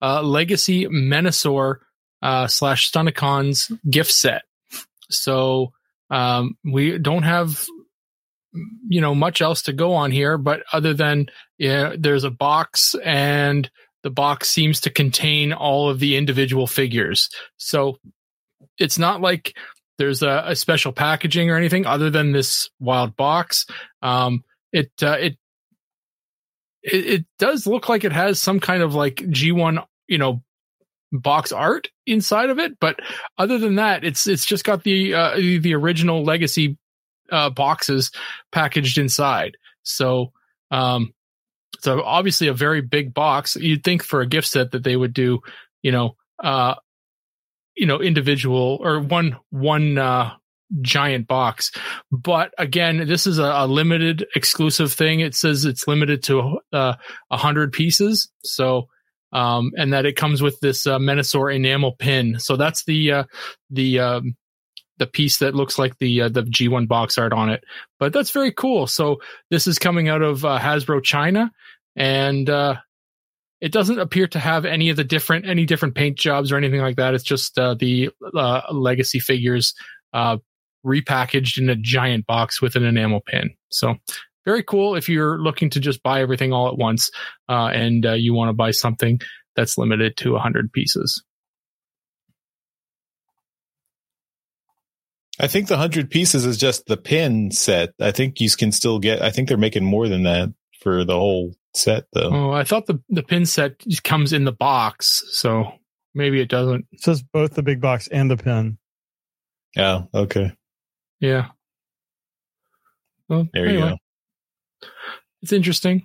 uh, 0.02 0.22
Legacy 0.22 0.86
Menasor 0.86 1.76
uh, 2.22 2.46
slash 2.46 2.90
Stunticons 2.90 3.76
gift 3.88 4.12
set. 4.12 4.42
So 5.10 5.72
um, 6.10 6.56
we 6.64 6.98
don't 6.98 7.22
have 7.22 7.66
you 8.88 9.00
know 9.00 9.14
much 9.14 9.40
else 9.40 9.62
to 9.62 9.72
go 9.72 9.94
on 9.94 10.10
here, 10.10 10.38
but 10.38 10.62
other 10.72 10.94
than 10.94 11.26
yeah, 11.58 11.94
there's 11.98 12.24
a 12.24 12.30
box 12.30 12.94
and 13.04 13.70
the 14.02 14.10
box 14.10 14.48
seems 14.48 14.80
to 14.80 14.90
contain 14.90 15.52
all 15.52 15.90
of 15.90 15.98
the 15.98 16.16
individual 16.16 16.66
figures. 16.66 17.28
So 17.56 17.98
it's 18.78 18.98
not 18.98 19.20
like 19.20 19.56
there's 19.98 20.22
a, 20.22 20.44
a 20.46 20.56
special 20.56 20.92
packaging 20.92 21.50
or 21.50 21.56
anything 21.56 21.84
other 21.84 22.08
than 22.08 22.32
this 22.32 22.70
wild 22.78 23.16
box. 23.16 23.66
Um, 24.00 24.44
it, 24.72 24.90
uh, 25.02 25.16
it, 25.18 25.36
it, 26.82 27.24
does 27.38 27.66
look 27.66 27.88
like 27.88 28.04
it 28.04 28.12
has 28.12 28.40
some 28.40 28.60
kind 28.60 28.82
of 28.82 28.94
like 28.94 29.16
G1, 29.16 29.84
you 30.06 30.18
know, 30.18 30.42
box 31.10 31.50
art 31.50 31.88
inside 32.06 32.50
of 32.50 32.58
it. 32.58 32.78
But 32.78 33.00
other 33.36 33.58
than 33.58 33.76
that, 33.76 34.04
it's, 34.04 34.26
it's 34.26 34.46
just 34.46 34.64
got 34.64 34.84
the, 34.84 35.14
uh, 35.14 35.34
the 35.36 35.74
original 35.74 36.22
legacy, 36.22 36.78
uh, 37.30 37.50
boxes 37.50 38.10
packaged 38.52 38.98
inside. 38.98 39.56
So, 39.82 40.32
um, 40.70 41.14
so 41.80 42.02
obviously 42.02 42.48
a 42.48 42.54
very 42.54 42.80
big 42.80 43.14
box. 43.14 43.56
You'd 43.56 43.84
think 43.84 44.02
for 44.02 44.20
a 44.20 44.26
gift 44.26 44.48
set 44.48 44.72
that 44.72 44.84
they 44.84 44.96
would 44.96 45.12
do, 45.12 45.40
you 45.82 45.92
know, 45.92 46.16
uh, 46.42 46.74
you 47.76 47.86
know, 47.86 48.00
individual 48.00 48.78
or 48.82 49.00
one, 49.00 49.36
one, 49.50 49.98
uh, 49.98 50.32
giant 50.82 51.26
box. 51.26 51.72
But 52.10 52.52
again, 52.58 53.06
this 53.06 53.26
is 53.26 53.38
a, 53.38 53.44
a 53.44 53.66
limited 53.66 54.26
exclusive 54.34 54.92
thing. 54.92 55.20
It 55.20 55.34
says 55.34 55.64
it's 55.64 55.88
limited 55.88 56.22
to 56.24 56.58
uh, 56.72 56.94
a 57.30 57.36
hundred 57.36 57.72
pieces. 57.72 58.30
So, 58.44 58.88
um, 59.32 59.72
and 59.76 59.92
that 59.92 60.06
it 60.06 60.16
comes 60.16 60.42
with 60.42 60.60
this 60.60 60.86
uh, 60.86 60.98
Menasor 60.98 61.54
enamel 61.54 61.92
pin. 61.92 62.38
So 62.38 62.56
that's 62.56 62.84
the 62.84 63.12
uh, 63.12 63.24
the 63.70 64.00
um, 64.00 64.36
the 64.98 65.06
piece 65.06 65.38
that 65.38 65.54
looks 65.54 65.78
like 65.78 65.98
the 65.98 66.22
uh, 66.22 66.28
the 66.28 66.42
G1 66.42 66.88
box 66.88 67.18
art 67.18 67.32
on 67.32 67.50
it. 67.50 67.64
But 67.98 68.12
that's 68.12 68.30
very 68.30 68.52
cool. 68.52 68.86
So 68.86 69.20
this 69.50 69.66
is 69.66 69.78
coming 69.78 70.08
out 70.08 70.22
of 70.22 70.44
uh, 70.44 70.58
Hasbro 70.58 71.02
China, 71.02 71.50
and 71.96 72.48
uh, 72.48 72.76
it 73.60 73.72
doesn't 73.72 73.98
appear 73.98 74.26
to 74.28 74.38
have 74.38 74.64
any 74.64 74.90
of 74.90 74.96
the 74.96 75.04
different 75.04 75.46
any 75.46 75.64
different 75.64 75.94
paint 75.94 76.18
jobs 76.18 76.52
or 76.52 76.56
anything 76.56 76.80
like 76.80 76.96
that. 76.96 77.14
It's 77.14 77.24
just 77.24 77.58
uh, 77.58 77.74
the 77.74 78.10
uh, 78.34 78.62
legacy 78.70 79.18
figures 79.18 79.74
uh, 80.12 80.38
repackaged 80.84 81.58
in 81.58 81.68
a 81.68 81.76
giant 81.76 82.26
box 82.26 82.60
with 82.60 82.76
an 82.76 82.84
enamel 82.84 83.20
pin. 83.20 83.50
So 83.70 83.96
very 84.44 84.62
cool 84.62 84.94
if 84.94 85.08
you're 85.08 85.38
looking 85.38 85.70
to 85.70 85.80
just 85.80 86.02
buy 86.02 86.22
everything 86.22 86.52
all 86.52 86.68
at 86.68 86.78
once 86.78 87.10
and 87.48 88.04
you 88.04 88.32
want 88.32 88.48
to 88.48 88.54
buy 88.54 88.70
something 88.70 89.20
that's 89.56 89.76
limited 89.76 90.16
to 90.18 90.32
100 90.32 90.72
pieces. 90.72 91.22
I 95.40 95.46
think 95.46 95.68
the 95.68 95.74
100 95.74 96.10
pieces 96.10 96.44
is 96.44 96.56
just 96.56 96.86
the 96.86 96.96
pin 96.96 97.50
set. 97.50 97.94
I 98.00 98.10
think 98.10 98.40
you 98.40 98.50
can 98.50 98.72
still 98.72 98.98
get, 98.98 99.22
I 99.22 99.30
think 99.30 99.48
they're 99.48 99.56
making 99.56 99.84
more 99.84 100.08
than 100.08 100.24
that 100.24 100.52
for 100.80 101.04
the 101.04 101.14
whole 101.14 101.54
set 101.74 102.04
though. 102.12 102.30
Oh, 102.32 102.50
I 102.50 102.64
thought 102.64 102.86
the, 102.86 103.00
the 103.08 103.22
pin 103.22 103.46
set 103.46 103.78
just 103.80 104.04
comes 104.04 104.32
in 104.32 104.44
the 104.44 104.52
box. 104.52 105.22
So 105.30 105.72
maybe 106.14 106.40
it 106.40 106.48
doesn't. 106.48 106.86
It 106.90 107.00
says 107.00 107.22
both 107.22 107.54
the 107.54 107.62
big 107.62 107.80
box 107.80 108.08
and 108.08 108.30
the 108.30 108.36
pin. 108.36 108.78
Yeah. 109.76 110.02
Okay. 110.12 110.52
Yeah. 111.20 111.48
Well, 113.28 113.48
there 113.52 113.66
anyway. 113.66 113.90
you 113.90 113.90
go. 113.90 114.88
It's 115.42 115.52
interesting. 115.52 116.04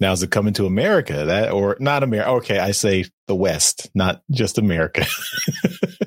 Now 0.00 0.12
is 0.12 0.22
it 0.22 0.30
coming 0.30 0.54
to 0.54 0.66
America? 0.66 1.24
That 1.26 1.52
or 1.52 1.76
not 1.78 2.02
America? 2.02 2.30
Okay, 2.30 2.58
I 2.58 2.72
say 2.72 3.04
the 3.26 3.34
West, 3.34 3.90
not 3.94 4.22
just 4.30 4.58
America. 4.58 5.06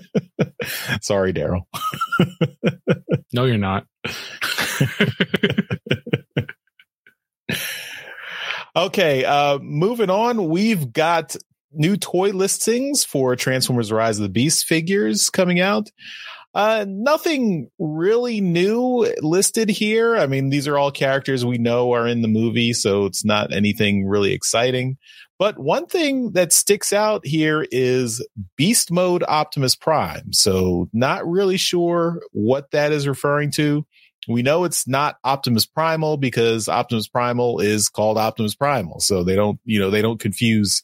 Sorry, 1.02 1.34
Daryl. 1.34 1.62
no, 3.34 3.46
you're 3.46 3.58
not. 3.58 3.86
okay, 8.76 9.26
uh, 9.26 9.60
moving 9.60 10.10
on. 10.10 10.50
We've 10.50 10.92
got 10.92 11.36
new 11.72 11.98
toy 11.98 12.32
listings 12.32 13.04
for 13.04 13.36
Transformers 13.36 13.92
Rise 13.92 14.18
of 14.20 14.24
the 14.24 14.30
Beast 14.30 14.66
figures 14.66 15.30
coming 15.30 15.60
out. 15.60 15.90
Uh, 16.54 16.86
nothing 16.88 17.70
really 17.78 18.42
new 18.42 19.14
listed 19.22 19.70
here. 19.70 20.16
I 20.18 20.26
mean, 20.26 20.50
these 20.50 20.68
are 20.68 20.78
all 20.78 20.92
characters 20.92 21.46
we 21.46 21.60
know 21.60 21.94
are 21.94 22.08
in 22.08 22.22
the 22.24 22.28
movie, 22.28 22.74
so 22.74 23.06
it's 23.06 23.24
not 23.24 23.54
anything 23.54 24.08
really 24.08 24.34
exciting. 24.34 24.98
But 25.40 25.60
one 25.60 25.86
thing 25.86 26.32
that 26.32 26.52
sticks 26.52 26.92
out 26.92 27.26
here 27.26 27.66
is 27.72 28.26
Beast 28.56 28.92
Mode 28.92 29.24
Optimus 29.28 29.76
Prime. 29.76 30.34
So, 30.34 30.90
not 30.94 31.28
really 31.28 31.58
sure 31.58 32.22
what 32.32 32.72
that 32.72 32.92
is 32.92 33.08
referring 33.08 33.52
to. 33.52 33.86
We 34.28 34.42
know 34.42 34.66
it's 34.66 34.88
not 34.88 35.18
Optimus 35.24 35.66
Primal 35.66 36.18
because 36.18 36.68
Optimus 36.68 37.08
Primal 37.08 37.60
is 37.60 37.88
called 37.88 38.18
Optimus 38.18 38.56
Primal. 38.56 39.00
So 39.00 39.24
they 39.24 39.36
don't, 39.36 39.60
you 39.64 39.80
know, 39.80 39.90
they 39.90 40.02
don't 40.02 40.20
confuse 40.20 40.84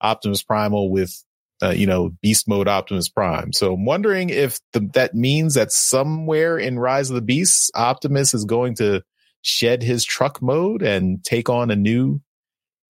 Optimus 0.00 0.42
Primal 0.44 0.90
with, 0.90 1.24
uh, 1.60 1.70
you 1.70 1.86
know, 1.86 2.10
Beast 2.22 2.46
Mode 2.46 2.68
Optimus 2.68 3.08
Prime. 3.08 3.52
So 3.52 3.74
I'm 3.74 3.84
wondering 3.84 4.30
if 4.30 4.60
the, 4.72 4.88
that 4.94 5.14
means 5.14 5.54
that 5.54 5.72
somewhere 5.72 6.56
in 6.56 6.78
Rise 6.78 7.10
of 7.10 7.16
the 7.16 7.22
Beasts, 7.22 7.70
Optimus 7.74 8.32
is 8.32 8.44
going 8.44 8.76
to 8.76 9.02
shed 9.42 9.82
his 9.82 10.04
truck 10.04 10.40
mode 10.40 10.82
and 10.82 11.22
take 11.24 11.48
on 11.48 11.70
a 11.70 11.76
new 11.76 12.20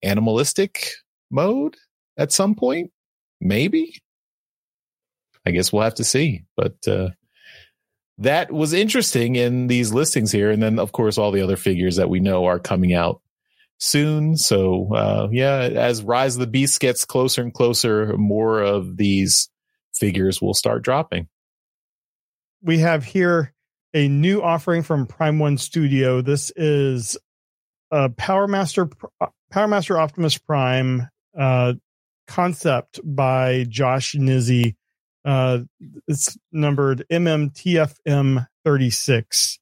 animalistic 0.03 0.87
mode 1.35 1.75
at 2.17 2.31
some 2.31 2.55
point. 2.55 2.91
Maybe. 3.39 3.99
I 5.45 5.51
guess 5.51 5.71
we'll 5.71 5.83
have 5.83 5.95
to 5.95 6.03
see. 6.03 6.45
But 6.57 6.75
uh, 6.87 7.09
that 8.17 8.51
was 8.51 8.73
interesting 8.73 9.35
in 9.35 9.67
these 9.67 9.93
listings 9.93 10.31
here. 10.31 10.49
And 10.49 10.63
then, 10.63 10.79
of 10.79 10.91
course, 10.91 11.17
all 11.17 11.31
the 11.31 11.41
other 11.41 11.57
figures 11.57 11.97
that 11.97 12.09
we 12.09 12.19
know 12.19 12.45
are 12.45 12.59
coming 12.59 12.93
out 12.93 13.21
soon. 13.77 14.37
So, 14.37 14.93
uh, 14.93 15.27
yeah, 15.31 15.57
as 15.57 16.01
Rise 16.01 16.35
of 16.35 16.39
the 16.39 16.47
Beast 16.47 16.79
gets 16.79 17.05
closer 17.05 17.41
and 17.41 17.53
closer, 17.53 18.17
more 18.17 18.61
of 18.61 18.97
these 18.97 19.49
figures 19.93 20.41
will 20.41 20.53
start 20.53 20.83
dropping. 20.83 21.27
We 22.63 22.79
have 22.79 23.03
here 23.03 23.53
a 23.93 24.07
new 24.07 24.41
offering 24.41 24.81
from 24.81 25.05
Prime 25.05 25.39
One 25.39 25.57
Studio. 25.57 26.21
This 26.21 26.51
is 26.55 27.17
a 27.91 28.09
Power 28.09 28.47
Master, 28.47 28.89
Power 29.51 29.67
Master 29.67 29.99
Optimus 29.99 30.37
Prime 30.37 31.07
uh, 31.37 31.73
concept 32.27 32.99
by 33.03 33.65
Josh 33.69 34.13
Nizzi 34.13 34.75
uh, 35.25 35.59
it's 36.07 36.37
numbered 36.51 37.03
MMTFM 37.11 38.47
36. 38.63 39.59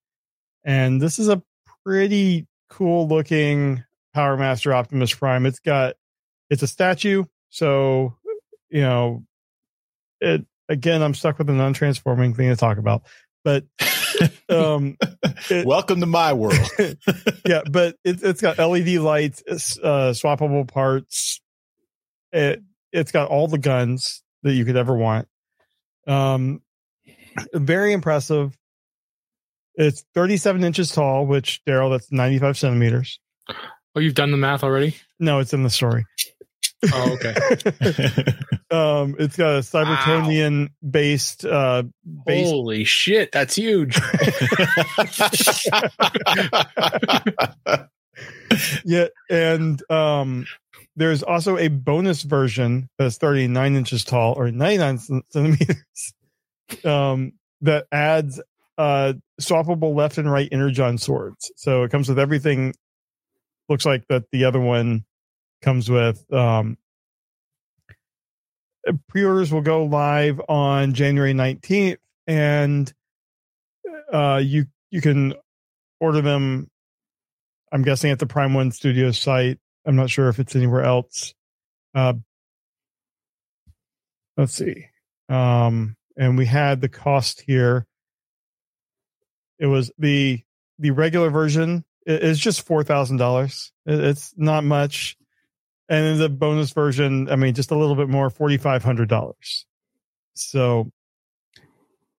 And 0.66 1.02
this 1.02 1.20
is 1.20 1.30
a 1.30 1.42
pretty 1.86 2.48
cool 2.70 3.08
looking 3.08 3.84
Power 4.14 4.36
Master 4.36 4.74
Optimus 4.74 5.14
Prime. 5.14 5.46
It's 5.46 5.60
got, 5.60 5.96
it's 6.50 6.64
a 6.64 6.68
statue. 6.68 7.24
So, 7.50 8.18
you 8.70 8.82
know, 8.82 9.24
it, 10.20 10.46
again, 10.68 11.02
I'm 11.02 11.14
stuck 11.14 11.38
with 11.38 11.50
a 11.50 11.54
non 11.54 11.74
transforming 11.74 12.34
thing 12.34 12.50
to 12.50 12.56
talk 12.58 12.78
about, 12.78 13.04
but, 13.46 13.64
um, 14.50 14.98
it, 15.50 15.66
welcome 15.66 16.02
to 16.02 16.06
my 16.06 16.34
world. 16.34 16.60
yeah. 17.46 17.62
But 17.70 17.96
it, 18.04 18.22
it's 18.22 18.42
got 18.42 18.60
LED 18.60 19.00
lights, 19.00 19.44
uh, 19.82 20.12
swappable 20.14 20.68
parts. 20.68 21.40
It, 22.34 22.62
it's 22.92 23.12
got 23.12 23.30
all 23.30 23.48
the 23.48 23.58
guns 23.58 24.22
that 24.44 24.54
you 24.54 24.66
could 24.66 24.76
ever 24.76 24.96
want. 24.96 25.28
Um, 26.08 26.62
very 27.54 27.94
impressive. 27.94 28.58
It's 29.76 30.04
37 30.14 30.64
inches 30.64 30.92
tall, 30.92 31.26
which 31.26 31.62
Daryl, 31.68 31.92
that's 31.92 32.12
95 32.12 32.58
centimeters. 32.58 33.20
Oh, 33.96 34.00
you've 34.00 34.16
done 34.16 34.32
the 34.32 34.38
math 34.38 34.64
already? 34.64 34.96
No, 35.20 35.40
it's 35.40 35.54
in 35.54 35.64
the 35.64 35.70
story. 35.70 36.06
Oh, 36.92 37.14
okay. 37.14 37.34
um, 38.72 39.16
it's 39.20 39.38
got 39.38 39.56
a 39.56 39.60
Cybertronian 39.60 40.70
based 40.88 41.46
uh 41.46 41.84
based 42.26 42.50
Holy 42.50 42.84
shit, 42.84 43.32
that's 43.32 43.56
huge. 43.56 43.98
yeah, 48.84 49.08
and 49.30 49.82
um 49.90 50.46
there's 50.96 51.24
also 51.24 51.58
a 51.58 51.68
bonus 51.68 52.24
version 52.24 52.90
that's 52.98 53.18
39 53.18 53.76
inches 53.76 54.04
tall 54.04 54.34
or 54.34 54.52
99 54.52 54.98
centimeters 55.00 56.14
um 56.86 57.34
that 57.62 57.86
adds 57.92 58.42
uh 58.78 59.14
swappable 59.40 59.96
left 59.96 60.18
and 60.18 60.32
right 60.32 60.50
energon 60.52 60.98
swords. 60.98 61.52
So 61.56 61.84
it 61.84 61.92
comes 61.92 62.10
with 62.10 62.20
everything 62.20 62.74
looks 63.70 63.86
like 63.86 64.08
that 64.10 64.26
the 64.32 64.46
other 64.46 64.60
one 64.60 65.06
comes 65.62 65.90
with 65.90 66.32
um 66.34 66.78
pre-orders 69.08 69.52
will 69.52 69.62
go 69.62 69.86
live 69.86 70.42
on 70.50 70.94
January 70.94 71.34
19th 71.34 71.98
and 72.28 72.94
uh 74.12 74.42
you 74.44 74.66
you 74.92 75.02
can 75.02 75.34
order 76.00 76.22
them 76.22 76.70
I'm 77.74 77.82
guessing 77.82 78.12
at 78.12 78.20
the 78.20 78.28
Prime 78.28 78.54
One 78.54 78.72
Studios 78.72 79.18
site. 79.18 79.58
I'm 79.86 79.96
not 79.96 80.10
sure 80.10 80.30
if 80.30 80.40
it's 80.40 80.56
anywhere 80.56 80.84
else. 80.84 81.34
Uh 81.94 82.14
let's 84.38 84.54
see. 84.54 84.88
Um 85.30 85.96
and 86.18 86.38
we 86.38 86.46
had 86.46 86.82
the 86.82 86.90
cost 86.90 87.42
here. 87.46 87.88
It 89.60 89.68
was 89.68 89.92
the 89.98 90.42
the 90.80 90.92
regular 90.92 91.30
version 91.30 91.86
is 92.06 92.40
just 92.40 92.66
four 92.66 92.84
thousand 92.84 93.18
dollars. 93.18 93.72
It's 93.86 94.34
not 94.38 94.64
much 94.64 95.18
and 95.90 96.06
then 96.06 96.18
the 96.18 96.30
bonus 96.30 96.72
version 96.72 97.30
i 97.30 97.36
mean 97.36 97.54
just 97.54 97.72
a 97.72 97.78
little 97.78 97.96
bit 97.96 98.10
more 98.10 98.30
$4500 98.30 99.66
so 100.34 100.92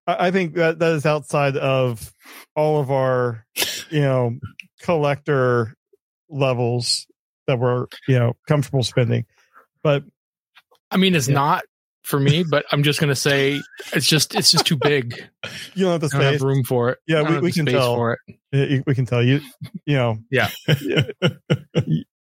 I, 0.06 0.28
I 0.28 0.30
think 0.30 0.54
that 0.54 0.78
that 0.78 0.92
is 0.92 1.06
outside 1.06 1.56
of 1.56 2.12
all 2.54 2.80
of 2.80 2.90
our 2.90 3.47
you 3.90 4.00
know 4.00 4.38
collector 4.83 5.75
levels 6.28 7.06
that 7.46 7.58
we're 7.58 7.86
you 8.08 8.18
know 8.18 8.34
comfortable 8.48 8.82
spending 8.82 9.24
but 9.82 10.02
I 10.90 10.96
mean, 10.96 11.14
it's 11.14 11.28
Yeah. 11.28 11.34
not 11.34 11.64
for 12.04 12.20
me, 12.20 12.44
but 12.48 12.64
I'm 12.70 12.82
just 12.82 13.00
gonna 13.00 13.14
say 13.16 13.60
it's 13.94 14.06
just 14.06 14.34
it's 14.34 14.50
just 14.52 14.66
too 14.66 14.76
big. 14.76 15.14
you 15.74 15.84
don't 15.84 15.92
have 15.92 16.00
the 16.02 16.08
don't 16.08 16.20
have 16.22 16.34
space 16.34 16.42
room 16.42 16.62
for 16.64 16.90
it. 16.90 16.98
Yeah, 17.06 17.22
we- 17.28 17.40
we 17.40 17.52
can 17.52 17.66
tell. 17.66 17.94
for 17.96 18.18
it. 18.26 18.36
Uh, 18.54 18.82
we 18.86 18.94
can 18.94 19.04
tell 19.06 19.22
you 19.22 19.40
you 19.86 19.96
know 19.96 20.18
Yeah. 20.30 20.48
yeah, 20.80 21.02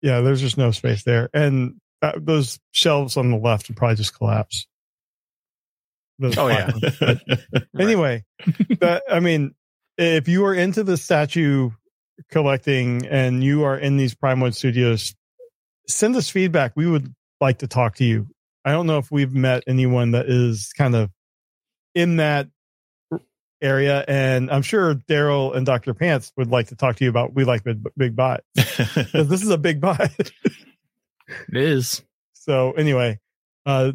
yeah 0.00 0.20
there's 0.22 0.40
just 0.40 0.56
no 0.58 0.70
space 0.70 1.02
there 1.04 1.28
and 1.34 1.74
that, 2.00 2.24
those 2.24 2.58
shelves 2.72 3.16
on 3.16 3.30
the 3.30 3.36
left 3.36 3.68
would 3.68 3.76
probably 3.76 3.96
just 3.96 4.16
collapse 4.16 4.66
Those 6.18 6.36
Oh, 6.38 6.48
yeah. 6.48 6.72
anyway 7.78 8.24
that 8.80 9.02
i 9.10 9.20
mean 9.20 9.54
if 9.98 10.26
you 10.26 10.44
are 10.46 10.54
into 10.54 10.82
the 10.84 10.96
statue 10.96 11.70
collecting 12.30 13.06
and 13.06 13.42
you 13.42 13.64
are 13.64 13.76
in 13.78 13.96
these 13.96 14.14
prime 14.14 14.40
one 14.40 14.52
studios 14.52 15.14
send 15.88 16.14
us 16.16 16.28
feedback. 16.30 16.72
We 16.76 16.86
would 16.86 17.12
like 17.40 17.58
to 17.58 17.66
talk 17.66 17.96
to 17.96 18.04
you. 18.04 18.28
I 18.64 18.70
don't 18.72 18.86
know 18.86 18.98
if 18.98 19.10
we've 19.10 19.34
met 19.34 19.64
anyone 19.66 20.12
that 20.12 20.26
is 20.28 20.72
kind 20.76 20.94
of 20.94 21.10
in 21.94 22.16
that 22.16 22.48
area 23.60 24.04
and 24.08 24.50
i'm 24.50 24.62
sure 24.62 24.96
daryl 25.08 25.54
and 25.54 25.64
dr 25.64 25.94
pants 25.94 26.32
would 26.36 26.48
like 26.50 26.66
to 26.66 26.74
talk 26.74 26.96
to 26.96 27.04
you 27.04 27.10
about 27.10 27.32
we 27.32 27.44
like 27.44 27.62
big, 27.62 27.78
big 27.96 28.16
bot. 28.16 28.42
'Cause 28.56 29.28
this 29.28 29.40
is 29.42 29.50
a 29.50 29.58
big 29.58 29.80
bot. 29.80 30.00
It 30.18 30.32
is. 31.52 32.02
so 32.32 32.72
anyway 32.72 33.20
uh 33.64 33.92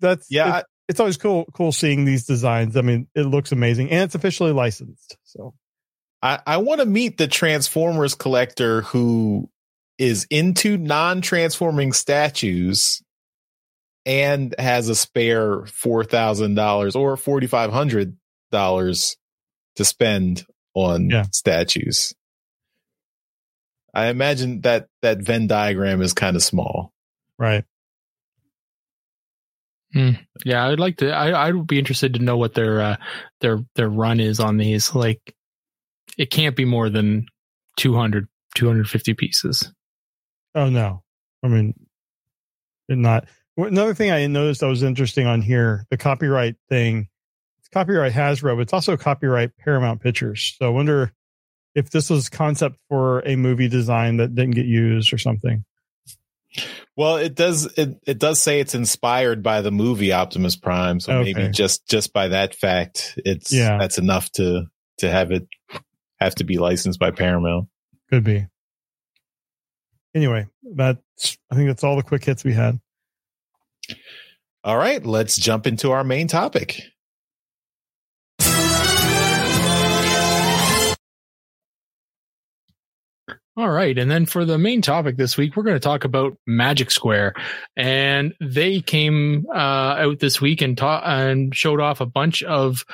that's 0.00 0.26
yeah, 0.30 0.58
it- 0.58 0.66
it's 0.88 1.00
always 1.00 1.16
cool 1.16 1.46
cool 1.54 1.72
seeing 1.72 2.04
these 2.04 2.26
designs. 2.26 2.76
I 2.76 2.82
mean 2.82 3.06
it 3.14 3.22
looks 3.22 3.52
amazing 3.52 3.90
and 3.90 4.02
it's 4.02 4.14
officially 4.14 4.52
licensed 4.52 5.16
so 5.24 5.54
I, 6.22 6.40
I 6.46 6.56
want 6.58 6.80
to 6.80 6.86
meet 6.86 7.18
the 7.18 7.28
Transformers 7.28 8.14
collector 8.14 8.82
who 8.82 9.48
is 9.98 10.26
into 10.30 10.76
non 10.76 11.20
transforming 11.20 11.92
statues 11.92 13.02
and 14.06 14.54
has 14.58 14.88
a 14.88 14.94
spare 14.94 15.62
$4,000 15.62 16.96
or 16.96 17.16
$4,500 17.16 19.16
to 19.76 19.84
spend 19.84 20.46
on 20.74 21.10
Yeah. 21.10 21.24
statues. 21.32 22.14
I 23.92 24.06
imagine 24.06 24.60
that 24.62 24.86
that 25.02 25.18
Venn 25.18 25.48
diagram 25.48 26.00
is 26.00 26.12
kind 26.12 26.36
of 26.36 26.42
small. 26.42 26.92
right 27.38 27.64
Yeah, 30.44 30.68
I'd 30.68 30.78
like 30.78 30.98
to. 30.98 31.10
I 31.10 31.30
I 31.30 31.50
would 31.50 31.66
be 31.66 31.78
interested 31.78 32.14
to 32.14 32.22
know 32.22 32.36
what 32.36 32.54
their 32.54 32.80
uh, 32.80 32.96
their 33.40 33.64
their 33.74 33.88
run 33.88 34.20
is 34.20 34.38
on 34.38 34.56
these. 34.56 34.94
Like, 34.94 35.34
it 36.20 36.30
can't 36.30 36.54
be 36.54 36.66
more 36.66 36.90
than 36.90 37.24
200, 37.78 38.28
250 38.54 39.14
pieces. 39.14 39.72
oh 40.54 40.68
no 40.68 41.02
i 41.42 41.48
mean 41.48 41.72
not 42.88 43.24
another 43.56 43.94
thing 43.94 44.10
i 44.10 44.26
noticed 44.26 44.60
that 44.60 44.66
was 44.66 44.82
interesting 44.82 45.26
on 45.26 45.40
here 45.40 45.86
the 45.90 45.96
copyright 45.96 46.56
thing 46.68 47.08
it's 47.60 47.68
copyright 47.68 48.12
hasbro 48.12 48.54
but 48.56 48.62
it's 48.62 48.72
also 48.72 48.96
copyright 48.96 49.56
paramount 49.56 50.00
pictures 50.02 50.54
so 50.58 50.66
i 50.66 50.68
wonder 50.68 51.12
if 51.74 51.90
this 51.90 52.10
was 52.10 52.28
concept 52.28 52.76
for 52.88 53.20
a 53.26 53.36
movie 53.36 53.68
design 53.68 54.16
that 54.18 54.34
didn't 54.34 54.54
get 54.56 54.66
used 54.66 55.12
or 55.12 55.18
something 55.18 55.64
Well, 56.96 57.16
it 57.16 57.36
does 57.36 57.66
it, 57.78 57.96
it 58.08 58.18
does 58.18 58.40
say 58.42 58.58
it's 58.58 58.74
inspired 58.74 59.40
by 59.40 59.60
the 59.62 59.70
movie 59.70 60.12
Optimus 60.12 60.56
Prime, 60.56 60.98
so 60.98 61.12
Okay. 61.12 61.32
maybe 61.32 61.48
just 61.52 61.86
just 61.88 62.12
by 62.12 62.26
that 62.28 62.56
fact, 62.56 63.14
it's 63.24 63.52
Yeah. 63.52 63.78
that's 63.78 63.98
enough 63.98 64.30
to 64.32 64.66
to 64.98 65.08
have 65.08 65.30
it 65.30 65.46
have 66.20 66.34
to 66.34 66.44
be 66.44 66.58
licensed 66.58 66.98
by 66.98 67.10
Paramount. 67.10 67.68
could 68.10 68.24
be 68.24 68.46
anyway 70.14 70.46
that's 70.74 71.38
i 71.50 71.54
think 71.54 71.68
that's 71.68 71.84
all 71.84 71.96
the 71.96 72.02
quick 72.02 72.24
hits 72.24 72.44
we 72.44 72.52
had 72.52 72.78
All 74.62 74.76
right, 74.76 75.04
let's 75.04 75.36
jump 75.36 75.66
into 75.66 75.90
our 75.92 76.04
main 76.04 76.28
topic. 76.28 76.82
All 83.56 83.70
right. 83.70 83.96
And 83.98 84.10
then 84.10 84.26
for 84.26 84.44
the 84.44 84.58
main 84.58 84.80
topic 84.80 85.16
this 85.16 85.36
week, 85.36 85.56
we're 85.56 85.64
going 85.64 85.76
to 85.76 85.80
talk 85.80 86.04
about 86.04 86.36
Magic 86.46 86.90
Square. 86.90 87.34
And 87.76 88.32
they 88.40 88.80
came 88.80 89.46
uh, 89.52 89.58
out 89.58 90.18
this 90.18 90.40
week 90.40 90.62
and 90.62 90.78
taught 90.78 91.02
and 91.04 91.54
showed 91.54 91.80
off 91.80 92.00
a 92.00 92.06
bunch 92.06 92.42
of 92.42 92.84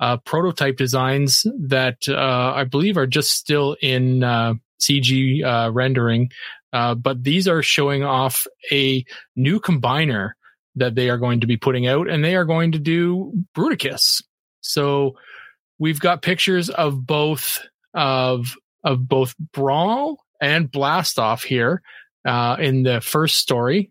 uh, 0.00 0.16
prototype 0.18 0.76
designs 0.76 1.46
that 1.58 2.08
uh, 2.08 2.52
I 2.54 2.64
believe 2.64 2.96
are 2.96 3.06
just 3.06 3.30
still 3.30 3.76
in 3.80 4.22
uh, 4.22 4.54
CG 4.80 5.44
uh, 5.44 5.70
rendering. 5.72 6.30
Uh, 6.72 6.94
but 6.94 7.22
these 7.22 7.46
are 7.46 7.62
showing 7.62 8.02
off 8.02 8.46
a 8.72 9.04
new 9.36 9.60
combiner 9.60 10.32
that 10.76 10.96
they 10.96 11.08
are 11.08 11.18
going 11.18 11.40
to 11.40 11.46
be 11.46 11.56
putting 11.56 11.86
out, 11.86 12.08
and 12.08 12.24
they 12.24 12.34
are 12.34 12.44
going 12.44 12.72
to 12.72 12.80
do 12.80 13.32
Bruticus. 13.56 14.22
So 14.60 15.14
we've 15.78 16.00
got 16.00 16.22
pictures 16.22 16.68
of 16.70 17.06
both 17.06 17.60
of 17.94 18.56
of 18.82 19.08
both 19.08 19.34
Brawl 19.52 20.18
and 20.40 20.70
Blastoff 20.70 21.44
here 21.44 21.80
uh, 22.24 22.56
in 22.58 22.82
the 22.82 23.00
first 23.00 23.38
story. 23.38 23.90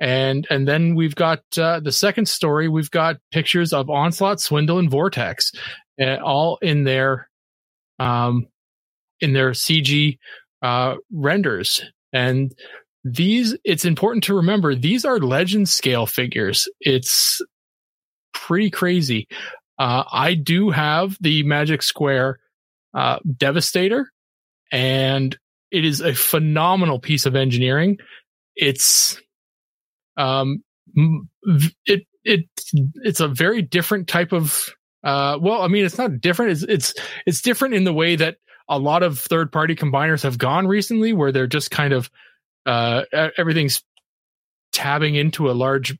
And 0.00 0.46
and 0.50 0.66
then 0.66 0.94
we've 0.94 1.14
got 1.14 1.40
uh, 1.56 1.80
the 1.80 1.92
second 1.92 2.26
story. 2.26 2.68
We've 2.68 2.90
got 2.90 3.16
pictures 3.30 3.72
of 3.72 3.88
Onslaught, 3.88 4.40
Swindle, 4.40 4.78
and 4.78 4.90
Vortex, 4.90 5.52
uh, 6.00 6.16
all 6.16 6.58
in 6.62 6.84
their 6.84 7.28
um, 7.98 8.48
in 9.20 9.32
their 9.32 9.50
CG 9.50 10.18
uh, 10.62 10.96
renders. 11.12 11.82
And 12.12 12.52
these, 13.04 13.56
it's 13.64 13.84
important 13.84 14.24
to 14.24 14.34
remember, 14.34 14.74
these 14.74 15.04
are 15.04 15.18
legend 15.18 15.68
scale 15.68 16.06
figures. 16.06 16.68
It's 16.80 17.40
pretty 18.32 18.70
crazy. 18.70 19.28
Uh, 19.78 20.04
I 20.10 20.34
do 20.34 20.70
have 20.70 21.16
the 21.20 21.42
Magic 21.42 21.82
Square 21.82 22.38
uh, 22.94 23.18
Devastator, 23.36 24.10
and 24.72 25.36
it 25.70 25.84
is 25.84 26.00
a 26.00 26.14
phenomenal 26.14 27.00
piece 27.00 27.26
of 27.26 27.34
engineering. 27.34 27.98
It's 28.54 29.20
um 30.16 30.62
it 31.86 32.06
it 32.24 32.44
it's 32.66 33.20
a 33.20 33.28
very 33.28 33.62
different 33.62 34.08
type 34.08 34.32
of 34.32 34.68
uh 35.02 35.38
well 35.40 35.62
I 35.62 35.68
mean 35.68 35.84
it's 35.84 35.98
not 35.98 36.20
different. 36.20 36.52
It's 36.52 36.62
it's 36.62 36.94
it's 37.26 37.42
different 37.42 37.74
in 37.74 37.84
the 37.84 37.92
way 37.92 38.16
that 38.16 38.36
a 38.68 38.78
lot 38.78 39.02
of 39.02 39.18
third 39.18 39.52
party 39.52 39.74
combiners 39.76 40.22
have 40.22 40.38
gone 40.38 40.66
recently 40.66 41.12
where 41.12 41.32
they're 41.32 41.46
just 41.46 41.70
kind 41.70 41.92
of 41.92 42.10
uh 42.66 43.02
everything's 43.36 43.82
tabbing 44.72 45.14
into 45.14 45.50
a 45.50 45.52
large 45.52 45.96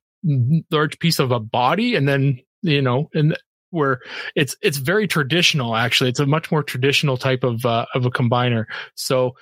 large 0.71 0.99
piece 0.99 1.19
of 1.19 1.31
a 1.31 1.41
body. 1.41 1.95
And 1.95 2.09
then 2.09 2.41
you 2.63 2.83
know 2.83 3.11
and 3.15 3.37
where 3.71 4.01
it's 4.35 4.57
it's 4.63 4.79
very 4.79 5.07
traditional 5.07 5.77
actually. 5.77 6.11
It's 6.11 6.21
a 6.21 6.27
much 6.27 6.51
more 6.51 6.63
traditional 6.63 7.17
type 7.17 7.45
of 7.45 7.67
uh, 7.67 7.87
of 7.95 8.07
a 8.07 8.11
combiner. 8.11 8.65
So 8.95 9.33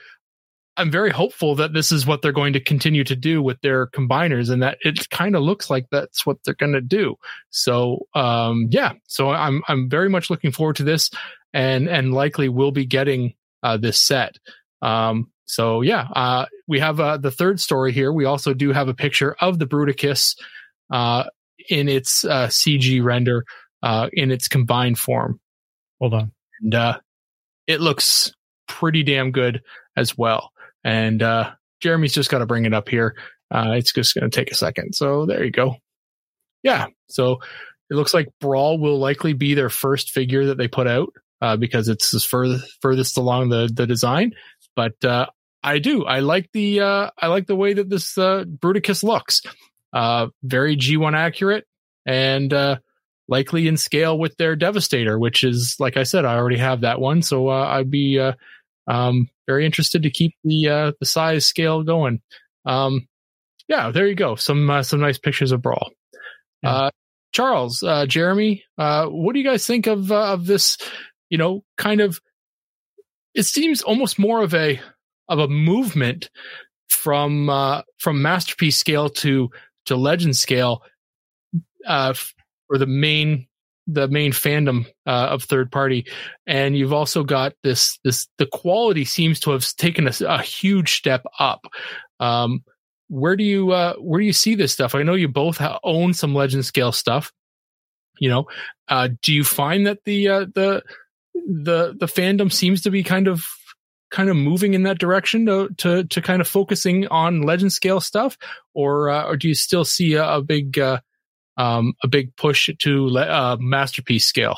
I'm 0.76 0.90
very 0.90 1.11
hopeful 1.11 1.54
that 1.56 1.74
this 1.74 1.92
is 1.92 2.06
what 2.06 2.22
they're 2.22 2.32
going 2.32 2.54
to 2.54 2.61
continue 2.61 3.04
to 3.04 3.14
do 3.14 3.42
with 3.42 3.61
their 3.61 3.88
combiners 3.88 4.50
and 4.50 4.62
that 4.62 4.78
it 4.80 5.11
kind 5.11 5.37
of 5.37 5.42
looks 5.42 5.68
like 5.68 5.87
that's 5.90 6.24
what 6.24 6.38
they're 6.44 6.54
going 6.54 6.72
to 6.72 6.80
do. 6.80 7.16
So, 7.50 8.06
um, 8.14 8.68
yeah, 8.70 8.92
so 9.06 9.30
I'm, 9.30 9.62
I'm 9.68 9.90
very 9.90 10.08
much 10.08 10.30
looking 10.30 10.50
forward 10.50 10.76
to 10.76 10.85
this 10.85 11.11
and, 11.52 11.88
and 11.88 12.14
likely 12.14 12.48
will 12.48 12.72
be 12.72 12.87
getting, 12.87 13.35
uh, 13.62 13.76
this 13.76 13.98
set. 14.00 14.37
Um, 14.80 15.30
so 15.44 15.82
yeah, 15.82 16.08
uh, 16.16 16.46
we 16.66 16.80
have, 16.80 16.98
uh, 17.00 17.18
the 17.18 17.30
third 17.30 17.61
story 17.61 17.92
here. 17.92 18.11
We 18.11 18.24
also 18.24 18.54
do 18.54 18.72
have 18.72 18.88
a 18.88 18.94
picture 18.94 19.37
of 19.40 19.58
the 19.58 19.66
Bruticus, 19.66 20.37
uh, 20.90 21.24
in 21.68 21.88
its, 21.88 22.24
uh, 22.24 22.46
CG 22.46 23.04
render, 23.04 23.44
uh, 23.82 24.08
in 24.14 24.30
its 24.30 24.48
combined 24.48 24.98
form. 24.98 25.38
Hold 26.00 26.14
on. 26.14 26.32
And, 26.62 26.74
uh, 26.74 26.98
it 27.66 27.82
looks 27.82 28.32
pretty 28.66 29.02
damn 29.02 29.32
good 29.32 29.61
as 29.96 30.16
well. 30.16 30.50
And 30.84 31.22
uh, 31.22 31.52
Jeremy's 31.80 32.14
just 32.14 32.30
got 32.30 32.38
to 32.38 32.46
bring 32.46 32.64
it 32.64 32.74
up 32.74 32.88
here. 32.88 33.16
Uh, 33.50 33.72
it's 33.76 33.92
just 33.92 34.14
going 34.14 34.28
to 34.28 34.34
take 34.34 34.50
a 34.50 34.56
second. 34.56 34.94
So 34.94 35.26
there 35.26 35.44
you 35.44 35.50
go. 35.50 35.76
Yeah. 36.62 36.86
So 37.08 37.40
it 37.90 37.94
looks 37.94 38.14
like 38.14 38.28
Brawl 38.40 38.78
will 38.78 38.98
likely 38.98 39.32
be 39.32 39.54
their 39.54 39.68
first 39.68 40.10
figure 40.10 40.46
that 40.46 40.58
they 40.58 40.68
put 40.68 40.86
out 40.86 41.12
uh, 41.40 41.56
because 41.56 41.88
it's 41.88 42.24
further 42.24 42.58
furthest 42.80 43.18
along 43.18 43.50
the 43.50 43.70
the 43.72 43.86
design. 43.86 44.32
But 44.74 45.04
uh, 45.04 45.26
I 45.62 45.78
do. 45.78 46.04
I 46.04 46.20
like 46.20 46.50
the 46.52 46.80
uh, 46.80 47.10
I 47.18 47.26
like 47.26 47.46
the 47.46 47.56
way 47.56 47.74
that 47.74 47.90
this 47.90 48.16
uh, 48.16 48.44
Bruticus 48.44 49.04
looks. 49.04 49.42
Uh, 49.92 50.28
very 50.42 50.76
G1 50.76 51.14
accurate 51.14 51.66
and 52.06 52.52
uh, 52.52 52.76
likely 53.28 53.68
in 53.68 53.76
scale 53.76 54.18
with 54.18 54.36
their 54.36 54.56
Devastator, 54.56 55.18
which 55.18 55.44
is 55.44 55.76
like 55.78 55.96
I 55.96 56.04
said, 56.04 56.24
I 56.24 56.36
already 56.36 56.56
have 56.56 56.80
that 56.80 57.00
one, 57.00 57.22
so 57.22 57.48
uh, 57.48 57.66
I'd 57.68 57.90
be 57.90 58.18
uh, 58.18 58.32
um, 58.86 59.28
very 59.46 59.66
interested 59.66 60.02
to 60.02 60.10
keep 60.10 60.34
the 60.44 60.68
uh, 60.68 60.92
the 61.00 61.06
size 61.06 61.46
scale 61.46 61.82
going. 61.82 62.20
Um, 62.64 63.08
yeah, 63.68 63.90
there 63.90 64.06
you 64.06 64.14
go. 64.14 64.36
Some 64.36 64.68
uh, 64.68 64.82
some 64.82 65.00
nice 65.00 65.18
pictures 65.18 65.52
of 65.52 65.62
Brawl. 65.62 65.90
Yeah. 66.62 66.70
Uh, 66.70 66.90
Charles, 67.32 67.82
uh, 67.82 68.06
Jeremy, 68.06 68.64
uh, 68.76 69.06
what 69.06 69.32
do 69.32 69.40
you 69.40 69.44
guys 69.44 69.66
think 69.66 69.86
of 69.86 70.12
uh, 70.12 70.32
of 70.32 70.46
this? 70.46 70.78
You 71.30 71.38
know, 71.38 71.64
kind 71.76 72.00
of. 72.00 72.20
It 73.34 73.44
seems 73.44 73.80
almost 73.80 74.18
more 74.18 74.42
of 74.42 74.52
a 74.52 74.80
of 75.28 75.38
a 75.38 75.48
movement 75.48 76.28
from 76.88 77.48
uh, 77.48 77.82
from 77.98 78.20
masterpiece 78.20 78.76
scale 78.76 79.08
to 79.08 79.50
to 79.86 79.96
legend 79.96 80.36
scale 80.36 80.82
uh, 81.86 82.14
for 82.66 82.78
the 82.78 82.86
main 82.86 83.46
the 83.86 84.08
main 84.08 84.32
fandom 84.32 84.86
uh, 85.06 85.28
of 85.30 85.44
third 85.44 85.72
party. 85.72 86.06
And 86.46 86.76
you've 86.76 86.92
also 86.92 87.24
got 87.24 87.54
this 87.62 87.98
this 88.04 88.28
the 88.38 88.46
quality 88.46 89.04
seems 89.04 89.40
to 89.40 89.50
have 89.50 89.66
taken 89.76 90.06
a, 90.06 90.12
a 90.26 90.42
huge 90.42 90.96
step 90.96 91.24
up. 91.38 91.66
Um, 92.20 92.64
where 93.08 93.36
do 93.36 93.44
you 93.44 93.72
uh, 93.72 93.94
where 93.94 94.20
do 94.20 94.26
you 94.26 94.32
see 94.32 94.54
this 94.54 94.72
stuff? 94.72 94.94
I 94.94 95.02
know 95.02 95.14
you 95.14 95.28
both 95.28 95.60
own 95.82 96.14
some 96.14 96.34
legend 96.34 96.64
scale 96.64 96.92
stuff 96.92 97.32
you 98.22 98.28
know. 98.28 98.46
Uh, 98.88 99.08
do 99.20 99.32
you 99.32 99.44
find 99.44 99.86
that 99.86 100.04
the 100.04 100.28
uh, 100.28 100.46
the 100.54 100.82
the 101.34 101.96
the 101.98 102.06
fandom 102.06 102.52
seems 102.52 102.82
to 102.82 102.90
be 102.90 103.02
kind 103.02 103.26
of 103.26 103.44
kind 104.10 104.28
of 104.28 104.36
moving 104.36 104.74
in 104.74 104.84
that 104.84 104.98
direction 104.98 105.46
to 105.46 105.68
to, 105.78 106.04
to 106.04 106.22
kind 106.22 106.40
of 106.40 106.48
focusing 106.48 107.08
on 107.08 107.42
legend 107.42 107.72
scale 107.72 108.00
stuff? 108.00 108.38
Or 108.74 109.10
uh, 109.10 109.24
or 109.24 109.36
do 109.36 109.48
you 109.48 109.54
still 109.54 109.84
see 109.84 110.14
a, 110.14 110.36
a 110.36 110.42
big 110.42 110.78
uh, 110.78 111.00
um, 111.56 111.94
a 112.02 112.08
big 112.08 112.34
push 112.36 112.70
to 112.80 113.18
uh, 113.18 113.56
masterpiece 113.60 114.26
scale. 114.26 114.56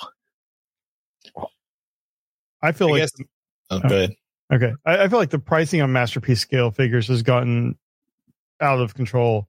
I 2.63 2.73
feel 2.73 2.89
I 2.89 2.91
like. 2.93 3.03
Guess, 3.03 3.13
oh, 3.71 3.81
go 3.81 3.97
ahead. 3.97 4.17
Okay, 4.53 4.73
I, 4.85 5.05
I, 5.05 5.09
feel 5.09 5.19
like 5.19 5.31
the 5.31 5.39
pricing 5.39 5.81
on 5.81 5.93
masterpiece 5.93 6.41
scale 6.41 6.71
figures 6.71 7.09
has 7.09 7.23
gotten 7.23 7.77
out 8.61 8.81
of 8.81 8.95
control, 8.95 9.49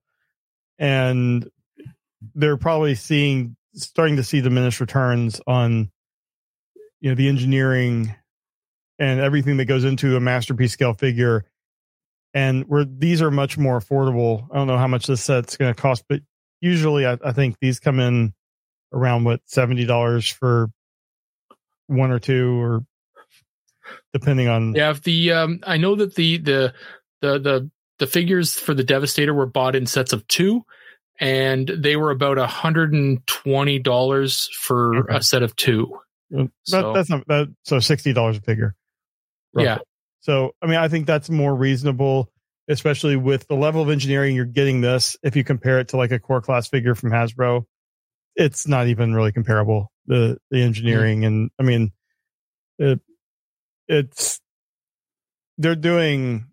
and 0.79 1.49
they're 2.34 2.58
probably 2.58 2.95
seeing 2.95 3.55
starting 3.73 4.15
to 4.15 4.23
see 4.23 4.41
diminished 4.41 4.79
returns 4.79 5.41
on 5.45 5.91
you 7.01 7.10
know 7.10 7.15
the 7.15 7.27
engineering 7.27 8.15
and 8.97 9.19
everything 9.19 9.58
that 9.58 9.65
goes 9.65 9.84
into 9.84 10.15
a 10.15 10.19
masterpiece 10.19 10.71
scale 10.71 10.93
figure 10.93 11.45
and 12.34 12.65
where 12.67 12.86
these 12.86 13.21
are 13.21 13.31
much 13.31 13.58
more 13.58 13.79
affordable. 13.79 14.45
I 14.51 14.55
don't 14.55 14.67
know 14.67 14.77
how 14.77 14.88
much 14.88 15.08
this 15.08 15.23
set's 15.23 15.58
going 15.58 15.73
to 15.73 15.81
cost, 15.81 16.03
but 16.08 16.21
usually 16.62 17.06
I, 17.06 17.18
I 17.24 17.32
think 17.32 17.58
these 17.60 17.80
come 17.80 18.00
in 18.00 18.34
around 18.94 19.24
what 19.24 19.41
seventy 19.46 19.86
dollars 19.86 20.28
for 20.28 20.70
one 21.88 22.12
or 22.12 22.20
two, 22.20 22.60
or 22.62 22.86
depending 24.13 24.48
on. 24.48 24.74
Yeah, 24.74 24.91
if 24.91 25.04
the 25.04 25.32
um, 25.32 25.60
I 25.63 25.78
know 25.78 25.96
that 25.96 26.15
the 26.15 26.38
the 26.38 26.74
the 27.22 27.39
the 27.39 27.70
the 28.00 28.08
figures 28.08 28.54
for 28.54 28.74
the 28.74 28.84
Devastator 28.84 29.34
were 29.34 29.46
bought 29.46 29.76
in 29.76 29.86
sets 29.86 30.13
of 30.13 30.28
two, 30.28 30.65
and 31.20 31.68
they 31.68 31.96
were 31.96 32.12
about 32.12 32.38
a 32.38 32.48
hundred 32.48 32.94
and 32.94 33.26
twenty 33.28 33.80
dollars 33.80 34.50
for 34.60 34.98
okay. 34.98 35.18
a 35.18 35.22
set 35.22 35.44
of 35.44 35.56
two. 35.56 35.98
That, 36.32 36.50
so, 36.63 36.94
that's 36.94 37.10
not 37.10 37.28
that. 37.28 37.54
So 37.63 37.80
sixty 37.80 38.13
dollars 38.13 38.38
a 38.38 38.41
figure. 38.41 38.76
Roughly. 39.54 39.65
Yeah. 39.65 39.78
So 40.22 40.56
I 40.62 40.65
mean, 40.65 40.78
I 40.78 40.88
think 40.88 41.06
that's 41.06 41.30
more 41.30 41.56
reasonable 41.56 42.32
especially 42.69 43.15
with 43.15 43.47
the 43.47 43.56
level 43.56 43.82
of 43.82 43.89
engineering 43.89 44.36
you're 44.36 44.45
getting 44.45 44.82
this. 44.82 45.15
If 45.23 45.36
you 45.36 45.43
compare 45.43 45.80
it 45.80 45.89
to 45.89 45.97
like 45.97 46.12
a 46.12 46.19
core 46.19 46.41
class 46.41 46.67
figure 46.67 46.95
from 46.95 47.12
Hasbro, 47.12 47.65
it's 48.36 48.67
not 48.67 48.88
even 48.88 49.13
really 49.13 49.32
comparable. 49.32 49.91
The 50.08 50.38
the 50.51 50.62
engineering 50.62 51.19
mm-hmm. 51.19 51.28
and 51.28 51.51
I 51.60 51.63
mean, 51.63 51.91
it 52.78 52.99
it's 53.88 54.39
they're 55.58 55.75
doing 55.75 56.47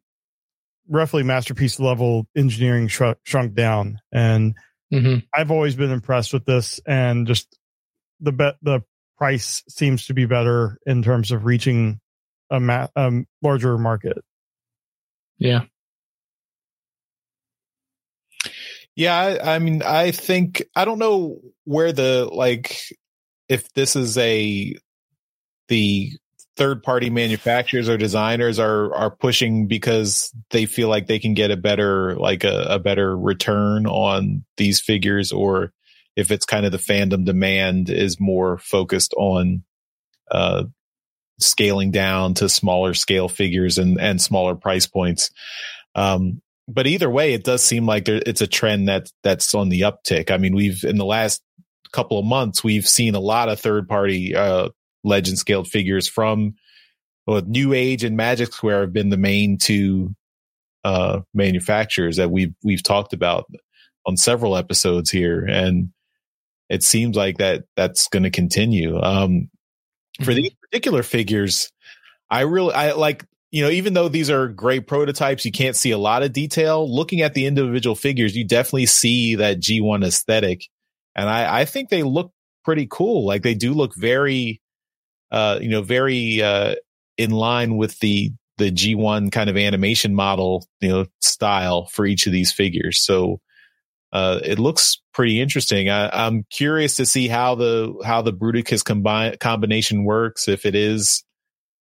roughly 0.89 1.23
masterpiece 1.23 1.81
level 1.81 2.27
engineering 2.37 2.89
shrunk, 2.89 3.19
shrunk 3.25 3.55
down, 3.55 3.99
and 4.13 4.55
mm-hmm. 4.93 5.19
I've 5.35 5.51
always 5.51 5.75
been 5.75 5.91
impressed 5.91 6.33
with 6.33 6.45
this. 6.45 6.81
And 6.87 7.27
just 7.27 7.59
the 8.21 8.33
bet 8.33 8.57
the 8.63 8.83
price 9.19 9.63
seems 9.69 10.07
to 10.07 10.15
be 10.15 10.27
better 10.27 10.79
in 10.87 11.03
terms 11.03 11.31
of 11.31 11.45
reaching 11.45 12.01
a 12.51 12.61
ma- 12.61 12.89
um, 12.97 13.27
larger 13.43 13.79
market. 13.79 14.19
Yeah. 15.39 15.63
Yeah, 18.95 19.17
I, 19.17 19.55
I, 19.55 19.59
mean, 19.59 19.83
I 19.83 20.11
think 20.11 20.65
I 20.77 20.85
don't 20.85 20.99
know 20.99 21.41
where 21.65 21.93
the 21.93 22.29
like 22.31 22.79
if 23.49 23.73
this 23.73 23.97
is 23.97 24.19
a 24.19 24.75
the 25.69 26.11
third 26.57 26.83
party 26.83 27.09
manufacturers 27.09 27.89
or 27.89 27.97
designers 27.97 28.59
are 28.59 28.95
are 28.95 29.11
pushing 29.11 29.67
because 29.67 30.33
they 30.51 30.67
feel 30.67 30.89
like 30.89 31.07
they 31.07 31.19
can 31.19 31.35
get 31.35 31.51
a 31.51 31.57
better 31.57 32.15
like 32.17 32.45
a, 32.45 32.67
a 32.69 32.79
better 32.79 33.17
return 33.17 33.87
on 33.87 34.45
these 34.59 34.81
figures 34.81 35.33
or 35.33 35.73
if 36.15 36.31
it's 36.31 36.45
kind 36.45 36.67
of 36.67 36.73
the 36.73 36.79
fandom 36.79 37.25
demand 37.25 37.89
is 37.89 38.21
more 38.21 38.59
focused 38.59 39.15
on 39.17 39.63
uh 40.31 40.65
scaling 41.41 41.91
down 41.91 42.35
to 42.35 42.49
smaller 42.49 42.93
scale 42.93 43.29
figures 43.29 43.79
and 43.79 43.99
and 43.99 44.21
smaller 44.21 44.55
price 44.55 44.87
points. 44.87 45.31
Um 45.95 46.43
but 46.69 46.87
either 46.87 47.11
way, 47.11 47.33
it 47.35 47.45
does 47.45 47.63
seem 47.63 47.87
like 47.87 48.05
there, 48.05 48.23
it's 48.25 48.41
a 48.41 48.47
trend 48.47 48.89
that 48.89 49.11
that's 49.23 49.55
on 49.55 49.69
the 49.69 49.83
uptick. 49.83 50.31
I 50.31 50.39
mean, 50.39 50.55
we've 50.55 50.85
in 50.85 50.97
the 50.97 51.05
last 51.05 51.43
couple 51.93 52.19
of 52.19 52.25
months, 52.25 52.65
we've 52.65 52.87
seen 52.87 53.15
a 53.15 53.21
lot 53.21 53.49
of 53.49 53.61
third 53.61 53.89
party 53.89 54.35
uh, 54.35 54.69
legend 55.05 55.39
scaled 55.39 55.69
figures 55.69 56.09
from 56.09 56.55
well, 57.27 57.43
New 57.47 57.73
Age 57.73 58.05
and 58.05 58.17
Magic 58.17 58.53
Square 58.53 58.83
have 58.83 58.93
been 58.93 59.11
the 59.11 59.17
main 59.17 59.59
two 59.59 60.15
uh, 60.85 61.21
manufacturers 61.33 62.17
that 62.17 62.31
we've 62.31 62.55
we've 62.65 62.83
talked 62.83 63.13
about 63.13 63.47
on 64.07 64.17
several 64.17 64.57
episodes 64.57 65.11
here, 65.11 65.45
and 65.45 65.91
it 66.69 66.83
seems 66.83 67.17
like 67.17 67.39
that 67.39 67.65
that's 67.77 68.09
going 68.09 68.25
to 68.25 68.31
continue. 68.31 69.01
Um, 69.01 69.51
for 70.19 70.33
mm-hmm. 70.33 70.35
these 70.35 70.55
particular 70.63 71.03
figures, 71.03 71.71
I 72.29 72.41
really 72.41 72.75
I 72.75 72.93
like 72.93 73.25
you 73.53 73.63
know, 73.63 73.71
even 73.71 73.93
though 73.93 74.09
these 74.09 74.31
are 74.31 74.49
great 74.49 74.87
prototypes, 74.87 75.45
you 75.45 75.53
can't 75.53 75.77
see 75.77 75.91
a 75.91 75.99
lot 75.99 76.23
of 76.23 76.33
detail. 76.33 76.93
Looking 76.93 77.21
at 77.21 77.35
the 77.35 77.45
individual 77.45 77.95
figures, 77.95 78.35
you 78.35 78.45
definitely 78.45 78.87
see 78.87 79.37
that 79.37 79.61
G1 79.61 80.05
aesthetic. 80.05 80.65
And 81.15 81.29
I, 81.29 81.61
I 81.61 81.65
think 81.67 81.91
they 81.91 82.03
look 82.03 82.33
pretty 82.65 82.89
cool. 82.91 83.27
Like 83.27 83.43
they 83.43 83.55
do 83.55 83.75
look 83.75 83.93
very, 83.95 84.63
uh, 85.31 85.59
you 85.61 85.69
know, 85.69 85.83
very, 85.83 86.43
uh, 86.43 86.77
in 87.19 87.31
line 87.31 87.77
with 87.77 87.99
the, 87.99 88.33
the 88.57 88.73
G1 88.73 89.31
kind 89.31 89.51
of 89.51 89.59
animation 89.59 90.15
model, 90.15 90.67
you 90.81 90.89
know, 90.89 91.07
style 91.21 91.87
for 91.87 92.07
each 92.07 92.27
of 92.27 92.33
these 92.33 92.53
figures. 92.53 93.05
So, 93.05 93.41
uh, 94.15 94.41
it 94.43 94.59
looks 94.59 95.01
pretty 95.13 95.41
interesting. 95.41 95.91
I, 95.91 96.27
am 96.27 96.45
curious 96.51 96.97
to 96.97 97.07
see 97.07 97.29
how 97.29 97.55
the, 97.55 97.95
how 98.05 98.23
the 98.23 98.33
Bruticus 98.33 98.83
combine 98.83 99.37
combination 99.39 100.05
works. 100.05 100.49
If 100.49 100.65
it 100.65 100.75
is, 100.75 101.23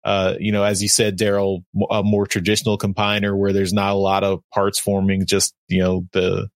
uh, 0.05 0.35
you 0.39 0.51
know, 0.51 0.63
as 0.63 0.81
you 0.81 0.87
said, 0.87 1.17
Daryl, 1.17 1.63
a 1.89 2.03
more 2.03 2.27
traditional 2.27 2.77
combiner 2.77 3.35
where 3.37 3.51
there's 3.51 3.73
not 3.73 3.91
a 3.91 3.97
lot 3.97 4.23
of 4.23 4.41
parts 4.53 4.79
forming, 4.79 5.25
just, 5.25 5.53
you 5.67 5.81
know, 5.81 6.05
the, 6.13 6.47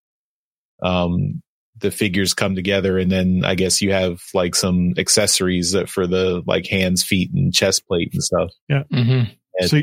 um, 0.83 1.41
the 1.79 1.91
figures 1.91 2.33
come 2.33 2.55
together 2.55 2.97
and 2.97 3.11
then 3.11 3.41
I 3.43 3.55
guess 3.55 3.81
you 3.81 3.91
have 3.91 4.19
like 4.33 4.53
some 4.53 4.93
accessories 4.97 5.75
for 5.87 6.07
the 6.07 6.43
like 6.45 6.67
hands, 6.67 7.03
feet 7.03 7.31
and 7.33 7.53
chest 7.53 7.87
plate 7.87 8.09
and 8.13 8.23
stuff. 8.23 8.51
Yeah. 8.67 8.83
Mm-hmm. 8.93 9.31
And, 9.57 9.69
so 9.69 9.81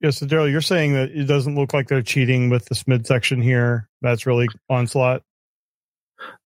yeah, 0.00 0.10
so 0.10 0.26
Daryl, 0.26 0.50
you're 0.50 0.60
saying 0.60 0.92
that 0.92 1.10
it 1.10 1.24
doesn't 1.24 1.56
look 1.56 1.72
like 1.72 1.88
they're 1.88 2.02
cheating 2.02 2.50
with 2.50 2.66
this 2.66 2.86
midsection 2.86 3.42
here. 3.42 3.88
That's 4.00 4.26
really 4.26 4.48
onslaught. 4.68 5.22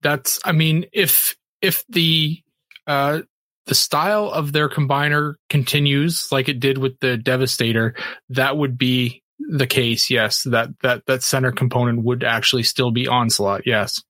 That's, 0.03 0.41
I 0.45 0.53
mean, 0.53 0.87
if 0.93 1.37
if 1.63 1.85
the 1.89 2.43
uh 2.87 3.21
the 3.67 3.75
style 3.75 4.31
of 4.31 4.53
their 4.53 4.69
combiner 4.69 5.35
continues 5.51 6.29
like 6.31 6.49
it 6.49 6.61
did 6.61 6.79
with 6.79 6.99
the 7.01 7.17
Devastator, 7.17 7.95
that 8.31 8.57
would 8.57 8.79
be 8.79 9.23
the 9.39 9.67
case. 9.67 10.11
Yes, 10.11 10.43
that 10.45 10.71
that 10.83 11.05
that 11.07 11.23
center 11.23 11.53
component 11.53 12.05
would 12.05 12.25
actually 12.25 12.63
still 12.63 12.91
be 12.91 13.09
onslaught. 13.09 13.63
Yes. 13.67 14.03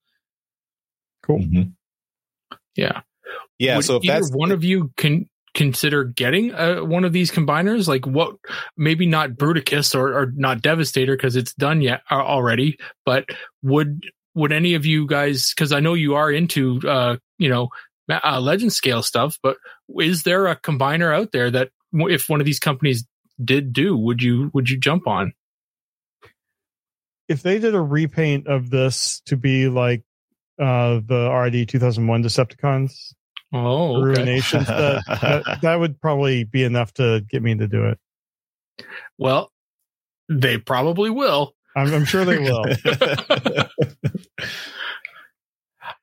Cool. 1.23 1.41
Mhm. 1.41 1.73
Yeah. 2.77 3.01
Yeah. 3.59 3.77
Would 3.77 3.85
so 3.85 3.97
if 3.97 4.05
either 4.05 4.21
that's 4.21 4.33
one 4.33 4.53
of 4.53 4.63
you 4.63 4.93
can 4.97 5.29
consider 5.55 6.05
getting 6.05 6.55
uh, 6.55 6.81
one 6.81 7.05
of 7.05 7.15
these 7.15 7.31
combiners, 7.31 7.89
like 7.89 8.07
what? 8.07 8.37
Maybe 8.77 9.07
not 9.07 9.31
Bruticus 9.31 9.95
or, 9.95 10.13
or 10.13 10.33
not 10.37 10.61
Devastator 10.61 11.17
because 11.17 11.35
it's 11.35 11.55
done 11.55 11.81
yet 11.81 12.03
uh, 12.11 12.17
already. 12.17 12.79
But 13.05 13.25
would 13.63 14.05
would 14.35 14.53
any 14.53 14.75
of 14.75 14.85
you 14.85 15.07
guys? 15.07 15.53
Because 15.55 15.73
I 15.73 15.81
know 15.81 15.95
you 15.95 16.15
are 16.15 16.31
into 16.31 16.81
uh, 16.87 17.17
you 17.39 17.49
know 17.49 17.71
ma- 17.71 17.96
uh, 18.09 18.41
legend 18.41 18.73
scale 18.73 19.03
stuff, 19.03 19.39
but 19.43 19.57
is 19.99 20.23
there 20.23 20.47
a 20.47 20.57
combiner 20.57 21.15
out 21.15 21.33
there 21.33 21.51
that 21.51 21.71
if 21.93 22.29
one 22.29 22.41
of 22.41 22.47
these 22.47 22.59
companies 22.61 23.07
did 23.43 23.73
do, 23.73 23.97
would 23.97 24.23
you 24.23 24.51
would 24.55 24.69
you 24.71 24.79
jump 24.79 25.07
on? 25.07 25.33
If 27.29 27.43
they 27.43 27.59
did 27.59 27.75
a 27.75 27.81
repaint 27.81 28.47
of 28.47 28.71
this 28.71 29.21
to 29.27 29.37
be 29.37 29.69
like 29.69 30.03
uh 30.59 31.01
the 31.05 31.31
RD 31.31 31.69
2001 31.69 32.23
Decepticons 32.23 33.13
Oh, 33.53 34.03
okay. 34.03 34.23
ruinations, 34.23 34.67
that, 34.67 35.03
that 35.07 35.59
that 35.63 35.77
would 35.77 36.01
probably 36.01 36.45
be 36.45 36.65
enough 36.65 36.93
to 36.95 37.25
get 37.31 37.43
me 37.43 37.55
to 37.55 37.69
do 37.69 37.85
it. 37.87 37.99
Well, 39.19 39.53
they 40.29 40.59
probably 40.59 41.11
will. 41.11 41.55
I'm, 41.77 41.93
I'm 41.95 42.05
sure 42.05 42.25
they 42.25 42.39
will. 42.41 42.65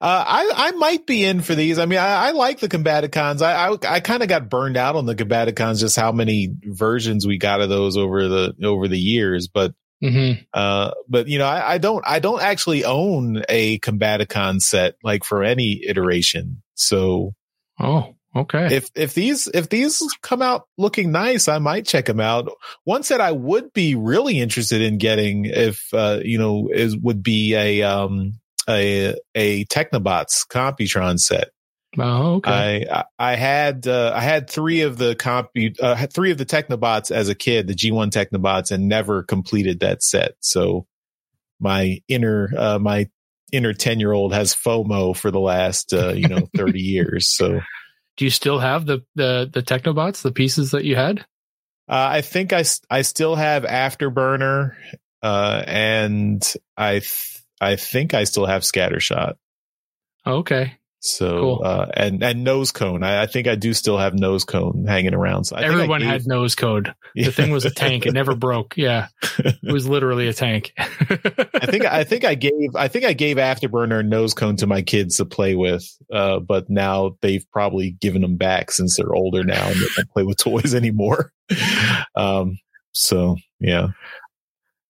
Uh, 0.02 0.24
I 0.28 0.52
I 0.56 0.72
might 0.72 1.06
be 1.06 1.24
in 1.24 1.42
for 1.42 1.56
these. 1.56 1.80
I 1.80 1.86
mean, 1.86 2.00
I, 2.00 2.28
I 2.28 2.32
like 2.32 2.60
the 2.60 2.68
Combaticons. 2.68 3.42
I 3.42 3.70
I, 3.70 3.96
I 3.96 4.00
kind 4.02 4.22
of 4.22 4.30
got 4.30 4.50
burned 4.50 4.76
out 4.76 4.96
on 4.96 5.06
the 5.06 5.16
Combaticons, 5.16 5.80
just 5.80 5.96
how 5.96 6.12
many 6.12 6.50
versions 6.64 7.26
we 7.26 7.38
got 7.38 7.62
of 7.62 7.70
those 7.70 7.96
over 7.96 8.28
the 8.28 8.54
over 8.64 8.88
the 8.88 9.00
years. 9.00 9.48
But 9.48 9.74
hmm 10.02 10.34
uh, 10.54 10.92
but 11.08 11.28
you 11.30 11.38
know, 11.40 11.46
I, 11.48 11.74
I 11.74 11.78
don't 11.78 12.04
I 12.06 12.20
don't 12.20 12.42
actually 12.42 12.84
own 12.84 13.44
a 13.48 13.80
Combaticon 13.80 14.60
set 14.60 14.96
like 15.04 15.24
for 15.24 15.44
any 15.44 15.82
iteration. 15.88 16.62
So 16.76 17.34
Oh, 17.80 18.16
okay. 18.36 18.76
if 18.76 18.90
if 18.96 19.14
these 19.14 19.48
if 19.54 19.70
these 19.70 20.02
come 20.22 20.42
out 20.42 20.68
looking 20.78 21.12
nice, 21.12 21.48
I 21.48 21.60
might 21.60 21.86
check 21.86 22.06
them 22.06 22.20
out. 22.20 22.50
One 22.84 23.04
set 23.04 23.22
I 23.22 23.32
would 23.32 23.72
be 23.74 23.96
really 23.96 24.40
interested 24.40 24.82
in 24.82 24.98
getting 24.98 25.46
if 25.46 25.94
uh, 25.94 26.20
you 26.24 26.38
know 26.38 26.70
is 26.74 26.98
would 26.98 27.24
be 27.24 27.56
a 27.56 27.84
um 27.84 28.40
a 28.70 29.16
a 29.36 29.66
Technobots 29.66 30.48
Computron 30.48 31.20
set. 31.20 31.50
oh, 31.98 32.36
okay. 32.36 32.88
I 32.92 33.04
I 33.20 33.36
had 33.36 33.88
uh, 33.88 34.12
I 34.16 34.22
had 34.22 34.50
three 34.50 34.82
of 34.82 34.98
the 34.98 35.16
compu 35.16 35.76
uh, 35.82 36.08
three 36.08 36.32
of 36.32 36.38
the 36.38 36.46
Technobots 36.46 37.12
as 37.12 37.30
a 37.30 37.36
kid, 37.36 37.68
the 37.68 37.74
G1 37.76 38.10
Technobots, 38.10 38.72
and 38.72 38.88
never 38.88 39.24
completed 39.24 39.82
that 39.82 40.04
set. 40.04 40.36
So 40.40 40.88
my 41.60 42.02
inner 42.08 42.50
uh, 42.58 42.80
my 42.80 43.10
inner 43.52 43.74
ten 43.74 44.00
year 44.00 44.12
old 44.12 44.34
has 44.34 44.56
FOMO 44.56 45.16
for 45.16 45.32
the 45.32 45.40
last 45.40 45.94
uh, 45.94 46.14
you 46.14 46.28
know 46.28 46.48
thirty 46.56 46.82
years. 46.82 47.28
So 47.28 47.62
Do 48.18 48.26
you 48.26 48.32
still 48.32 48.60
have 48.60 48.86
the 48.86 49.04
the 49.16 49.50
the 49.52 49.62
Technobots, 49.62 50.22
the 50.22 50.32
pieces 50.32 50.72
that 50.72 50.86
you 50.86 50.96
had? 50.96 51.26
uh, 51.90 52.08
I 52.12 52.22
think 52.22 52.54
I 52.54 52.64
I 52.90 53.02
still 53.04 53.36
have 53.36 53.64
Afterburner, 53.64 54.76
uh, 55.22 55.64
and 55.68 56.54
I 56.78 57.00
th- 57.00 57.43
I 57.62 57.76
think 57.76 58.14
I 58.14 58.24
still 58.26 58.46
have 58.46 58.64
Scattershot. 58.64 59.34
Oh, 60.26 60.38
okay. 60.38 60.74
So 61.06 61.38
Cool. 61.38 61.62
uh, 61.66 61.88
and 61.98 62.24
and 62.24 62.48
Nosecone. 62.48 63.04
I, 63.04 63.24
I 63.24 63.26
think 63.26 63.46
I 63.46 63.56
do 63.56 63.74
still 63.74 63.98
have 63.98 64.14
Nosecone 64.14 64.88
hanging 64.88 65.14
around. 65.14 65.44
So 65.44 65.58
I 65.58 65.64
Everyone 65.64 66.00
gave- 66.00 66.08
had 66.10 66.22
Nosecone. 66.24 66.94
The 67.14 67.30
thing 67.30 67.52
was 67.52 67.66
a 67.66 67.70
tank. 67.76 68.06
It 68.06 68.14
never 68.14 68.36
broke. 68.36 68.78
Yeah. 68.78 69.08
It 69.38 69.58
was 69.74 69.86
literally 69.86 70.30
a 70.30 70.34
tank. 70.34 70.72
I 70.78 71.66
think 71.66 71.84
I 71.84 72.06
think 72.06 72.24
I 72.24 72.36
gave 72.36 72.74
I 72.78 72.88
think 72.88 73.04
I 73.04 73.12
gave 73.12 73.36
Afterburner 73.36 74.00
and 74.00 74.10
Nosecone 74.14 74.58
to 74.60 74.68
my 74.68 74.82
kids 74.82 75.18
to 75.18 75.26
play 75.26 75.56
with, 75.56 75.86
uh, 76.10 76.40
but 76.40 76.70
now 76.70 77.18
they've 77.22 77.46
probably 77.52 77.92
given 77.92 78.22
them 78.22 78.38
back 78.38 78.72
since 78.72 78.96
they're 78.96 79.14
older 79.14 79.44
now 79.44 79.68
and 79.68 79.76
they 79.76 79.86
don't 79.98 80.10
play 80.10 80.24
with 80.24 80.38
toys 80.38 80.74
anymore. 80.74 81.34
Um, 82.16 82.60
so 82.94 83.36
yeah, 83.60 83.88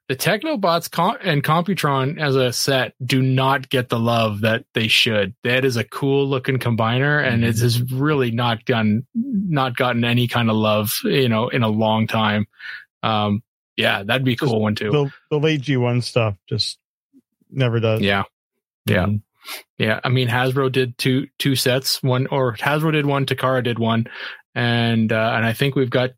the 0.09 0.15
Technobots 0.15 0.89
and 1.23 1.43
Computron 1.43 2.19
as 2.19 2.35
a 2.35 2.51
set 2.51 2.93
do 3.05 3.21
not 3.21 3.69
get 3.69 3.89
the 3.89 3.99
love 3.99 4.41
that 4.41 4.65
they 4.73 4.87
should. 4.87 5.33
That 5.43 5.63
is 5.63 5.77
a 5.77 5.83
cool 5.83 6.27
looking 6.27 6.57
combiner 6.59 7.25
and 7.25 7.43
it 7.45 7.57
has 7.59 7.81
really 7.91 8.31
not 8.31 8.65
done, 8.65 9.05
not 9.15 9.75
gotten 9.77 10.03
any 10.03 10.27
kind 10.27 10.49
of 10.49 10.55
love, 10.57 10.91
you 11.05 11.29
know, 11.29 11.47
in 11.49 11.63
a 11.63 11.69
long 11.69 12.07
time. 12.07 12.47
Um, 13.01 13.43
yeah, 13.77 14.03
that'd 14.03 14.25
be 14.25 14.33
a 14.33 14.37
cool 14.37 14.61
one 14.61 14.75
too. 14.75 14.91
the 14.91 15.11
the 15.31 15.39
late 15.39 15.61
G1 15.61 16.03
stuff 16.03 16.35
just 16.49 16.77
never 17.49 17.79
does. 17.79 18.01
Yeah. 18.01 18.23
Yeah. 18.85 19.05
Mhm. 19.05 19.21
Yeah. 19.77 19.99
I 20.03 20.09
mean, 20.09 20.27
Hasbro 20.27 20.71
did 20.71 20.97
two, 20.97 21.27
two 21.39 21.55
sets, 21.55 22.03
one, 22.03 22.27
or 22.27 22.55
Hasbro 22.55 22.91
did 22.91 23.05
one, 23.05 23.25
Takara 23.25 23.63
did 23.63 23.79
one. 23.79 24.07
And, 24.55 25.11
uh, 25.11 25.33
and 25.35 25.45
I 25.45 25.53
think 25.53 25.75
we've 25.75 25.89
got, 25.89 26.11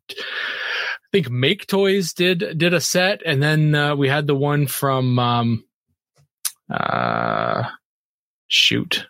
I 1.06 1.08
think 1.12 1.30
Make 1.30 1.66
Toys 1.66 2.12
did, 2.12 2.58
did 2.58 2.74
a 2.74 2.80
set. 2.80 3.22
And 3.24 3.42
then, 3.42 3.74
uh, 3.74 3.96
we 3.96 4.08
had 4.08 4.26
the 4.26 4.34
one 4.34 4.66
from, 4.66 5.18
um, 5.18 5.64
uh, 6.70 7.64
shoot. 8.48 9.06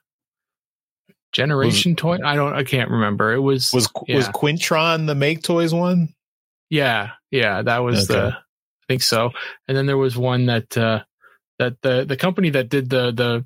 Generation 1.33 1.97
Toy? 1.97 2.19
I 2.25 2.35
don't, 2.35 2.55
I 2.55 2.65
can't 2.65 2.91
remember. 2.91 3.33
It 3.35 3.41
was, 3.41 3.71
was 3.73 3.91
was 4.09 4.29
Quintron 4.29 5.07
the 5.07 5.15
Make 5.15 5.43
Toys 5.43 5.75
one? 5.75 6.15
yeah, 6.71 7.11
yeah, 7.31 7.61
that 7.63 7.79
was 7.79 8.11
Okay. 8.11 8.21
the 8.21 8.27
I 8.37 8.85
think 8.89 9.03
so. 9.03 9.33
And 9.69 9.77
then 9.77 9.85
there 9.87 9.99
was 9.99 10.17
one 10.17 10.47
that 10.47 10.77
uh 10.79 11.03
that 11.59 11.81
the 11.83 12.05
the 12.07 12.17
company 12.17 12.51
that 12.51 12.69
did 12.71 12.89
the 12.89 13.13
the 13.13 13.45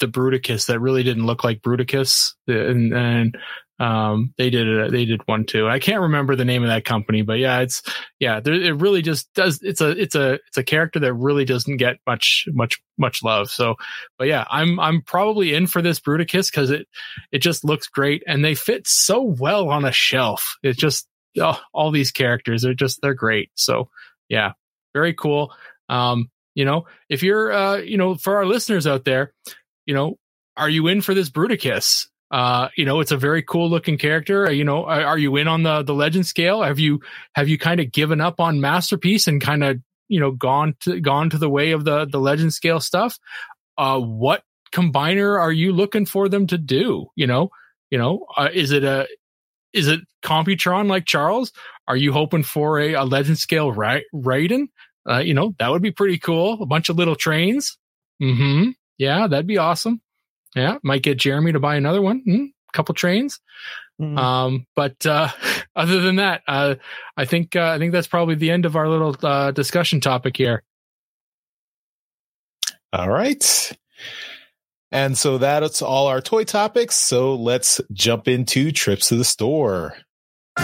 the 0.00 0.06
Bruticus 0.06 0.66
that 0.66 0.80
really 0.80 1.02
didn't 1.02 1.26
look 1.26 1.44
like 1.44 1.62
Bruticus 1.62 2.32
and 2.46 2.92
and 2.92 3.38
um 3.78 4.32
they 4.38 4.48
did 4.48 4.66
it 4.66 4.90
they 4.90 5.04
did 5.04 5.20
one 5.26 5.44
too. 5.44 5.68
I 5.68 5.78
can't 5.78 6.00
remember 6.00 6.34
the 6.34 6.44
name 6.44 6.62
of 6.62 6.68
that 6.68 6.84
company, 6.84 7.22
but 7.22 7.38
yeah, 7.38 7.60
it's 7.60 7.82
yeah, 8.18 8.40
there, 8.40 8.54
it 8.54 8.80
really 8.80 9.02
just 9.02 9.32
does 9.34 9.60
it's 9.62 9.80
a 9.80 9.90
it's 9.90 10.14
a 10.14 10.34
it's 10.46 10.56
a 10.56 10.64
character 10.64 10.98
that 11.00 11.14
really 11.14 11.44
doesn't 11.44 11.76
get 11.76 11.96
much 12.06 12.46
much 12.52 12.80
much 12.96 13.22
love. 13.22 13.50
So, 13.50 13.76
but 14.18 14.28
yeah, 14.28 14.46
I'm 14.50 14.80
I'm 14.80 15.02
probably 15.02 15.54
in 15.54 15.66
for 15.66 15.82
this 15.82 16.00
Bruticus 16.00 16.52
cuz 16.52 16.70
it 16.70 16.88
it 17.32 17.38
just 17.38 17.64
looks 17.64 17.88
great 17.88 18.22
and 18.26 18.44
they 18.44 18.54
fit 18.54 18.86
so 18.86 19.22
well 19.22 19.68
on 19.68 19.84
a 19.84 19.92
shelf. 19.92 20.56
It 20.62 20.78
just 20.78 21.06
oh, 21.38 21.60
all 21.74 21.90
these 21.90 22.12
characters 22.12 22.64
are 22.64 22.74
just 22.74 23.00
they're 23.02 23.14
great. 23.14 23.50
So 23.54 23.90
yeah, 24.28 24.52
very 24.94 25.14
cool. 25.14 25.52
Um, 25.88 26.30
you 26.54 26.64
know, 26.64 26.86
if 27.08 27.22
you're 27.22 27.52
uh, 27.52 27.76
you 27.76 27.98
know, 27.98 28.14
for 28.14 28.36
our 28.36 28.46
listeners 28.46 28.86
out 28.86 29.04
there, 29.04 29.32
you 29.86 29.94
know, 29.94 30.18
are 30.56 30.68
you 30.68 30.86
in 30.88 31.00
for 31.00 31.14
this 31.14 31.30
Bruticus? 31.30 32.06
Uh, 32.30 32.68
you 32.76 32.84
know, 32.84 33.00
it's 33.00 33.12
a 33.12 33.16
very 33.16 33.42
cool 33.42 33.70
looking 33.70 33.96
character. 33.98 34.46
Uh, 34.46 34.50
You 34.50 34.64
know, 34.64 34.84
are, 34.84 35.04
are 35.04 35.18
you 35.18 35.36
in 35.36 35.48
on 35.48 35.62
the 35.62 35.82
the 35.82 35.94
legend 35.94 36.26
scale? 36.26 36.62
Have 36.62 36.78
you 36.78 37.00
have 37.34 37.48
you 37.48 37.58
kind 37.58 37.80
of 37.80 37.92
given 37.92 38.20
up 38.20 38.40
on 38.40 38.60
masterpiece 38.60 39.28
and 39.28 39.40
kind 39.40 39.62
of 39.62 39.78
you 40.08 40.20
know 40.20 40.32
gone 40.32 40.74
to 40.80 41.00
gone 41.00 41.30
to 41.30 41.38
the 41.38 41.48
way 41.48 41.70
of 41.70 41.84
the 41.84 42.04
the 42.06 42.18
legend 42.18 42.52
scale 42.52 42.80
stuff? 42.80 43.18
Uh, 43.78 44.00
what 44.00 44.42
combiner 44.72 45.38
are 45.38 45.52
you 45.52 45.72
looking 45.72 46.06
for 46.06 46.28
them 46.28 46.46
to 46.48 46.58
do? 46.58 47.06
You 47.14 47.26
know, 47.26 47.50
you 47.90 47.98
know, 47.98 48.26
uh, 48.36 48.48
is 48.52 48.72
it 48.72 48.82
a 48.82 49.06
is 49.72 49.86
it 49.86 50.00
Computron 50.24 50.88
like 50.88 51.04
Charles? 51.06 51.52
Are 51.86 51.96
you 51.96 52.12
hoping 52.12 52.42
for 52.42 52.80
a, 52.80 52.94
a 52.94 53.04
legend 53.04 53.38
scale 53.38 53.70
Ra- 53.70 54.00
Raiden? 54.12 54.68
Uh, 55.08 55.18
you 55.18 55.34
know, 55.34 55.54
that 55.58 55.70
would 55.70 55.82
be 55.82 55.92
pretty 55.92 56.18
cool. 56.18 56.60
A 56.60 56.66
bunch 56.66 56.88
of 56.88 56.96
little 56.96 57.14
trains. 57.14 57.78
Mm-hmm. 58.20 58.70
Yeah, 58.98 59.26
that'd 59.26 59.46
be 59.46 59.58
awesome. 59.58 60.00
Yeah, 60.54 60.78
might 60.82 61.02
get 61.02 61.18
Jeremy 61.18 61.52
to 61.52 61.60
buy 61.60 61.76
another 61.76 62.00
one. 62.00 62.22
Mm, 62.26 62.46
couple 62.72 62.94
trains. 62.94 63.40
Mhm. 64.00 64.18
Um, 64.18 64.66
but 64.74 65.04
uh, 65.06 65.28
other 65.76 66.00
than 66.00 66.16
that, 66.16 66.42
uh, 66.48 66.76
I 67.16 67.24
think 67.24 67.56
uh, 67.56 67.70
I 67.70 67.78
think 67.78 67.92
that's 67.92 68.06
probably 68.06 68.34
the 68.34 68.50
end 68.50 68.64
of 68.64 68.76
our 68.76 68.88
little 68.88 69.16
uh, 69.22 69.50
discussion 69.50 70.00
topic 70.00 70.36
here. 70.36 70.62
All 72.92 73.10
right. 73.10 73.72
And 74.92 75.18
so 75.18 75.38
that's 75.38 75.82
all 75.82 76.06
our 76.06 76.20
toy 76.20 76.44
topics. 76.44 76.94
So 76.94 77.34
let's 77.34 77.80
jump 77.92 78.28
into 78.28 78.70
trips 78.72 79.08
to 79.08 79.16
the 79.16 79.24
store. 79.24 79.96
The 80.56 80.62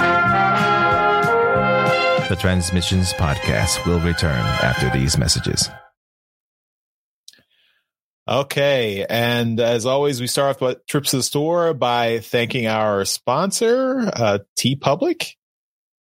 Transmissions 2.40 3.12
Podcast 3.14 3.84
will 3.84 4.00
return 4.00 4.40
after 4.62 4.88
these 4.90 5.18
messages. 5.18 5.68
Okay. 8.32 9.04
And 9.06 9.60
as 9.60 9.84
always, 9.84 10.18
we 10.18 10.26
start 10.26 10.56
off 10.56 10.62
with 10.62 10.86
trips 10.86 11.10
to 11.10 11.18
the 11.18 11.22
store 11.22 11.74
by 11.74 12.20
thanking 12.20 12.66
our 12.66 13.04
sponsor, 13.04 14.10
uh, 14.10 14.38
TeePublic. 14.58 15.34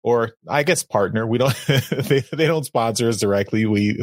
or 0.04 0.32
I 0.48 0.64
guess 0.64 0.84
partner. 0.84 1.28
We 1.28 1.38
don't 1.38 1.56
they 1.68 2.22
they 2.32 2.48
don't 2.48 2.66
sponsor 2.66 3.10
us 3.10 3.20
directly. 3.20 3.66
We 3.66 4.02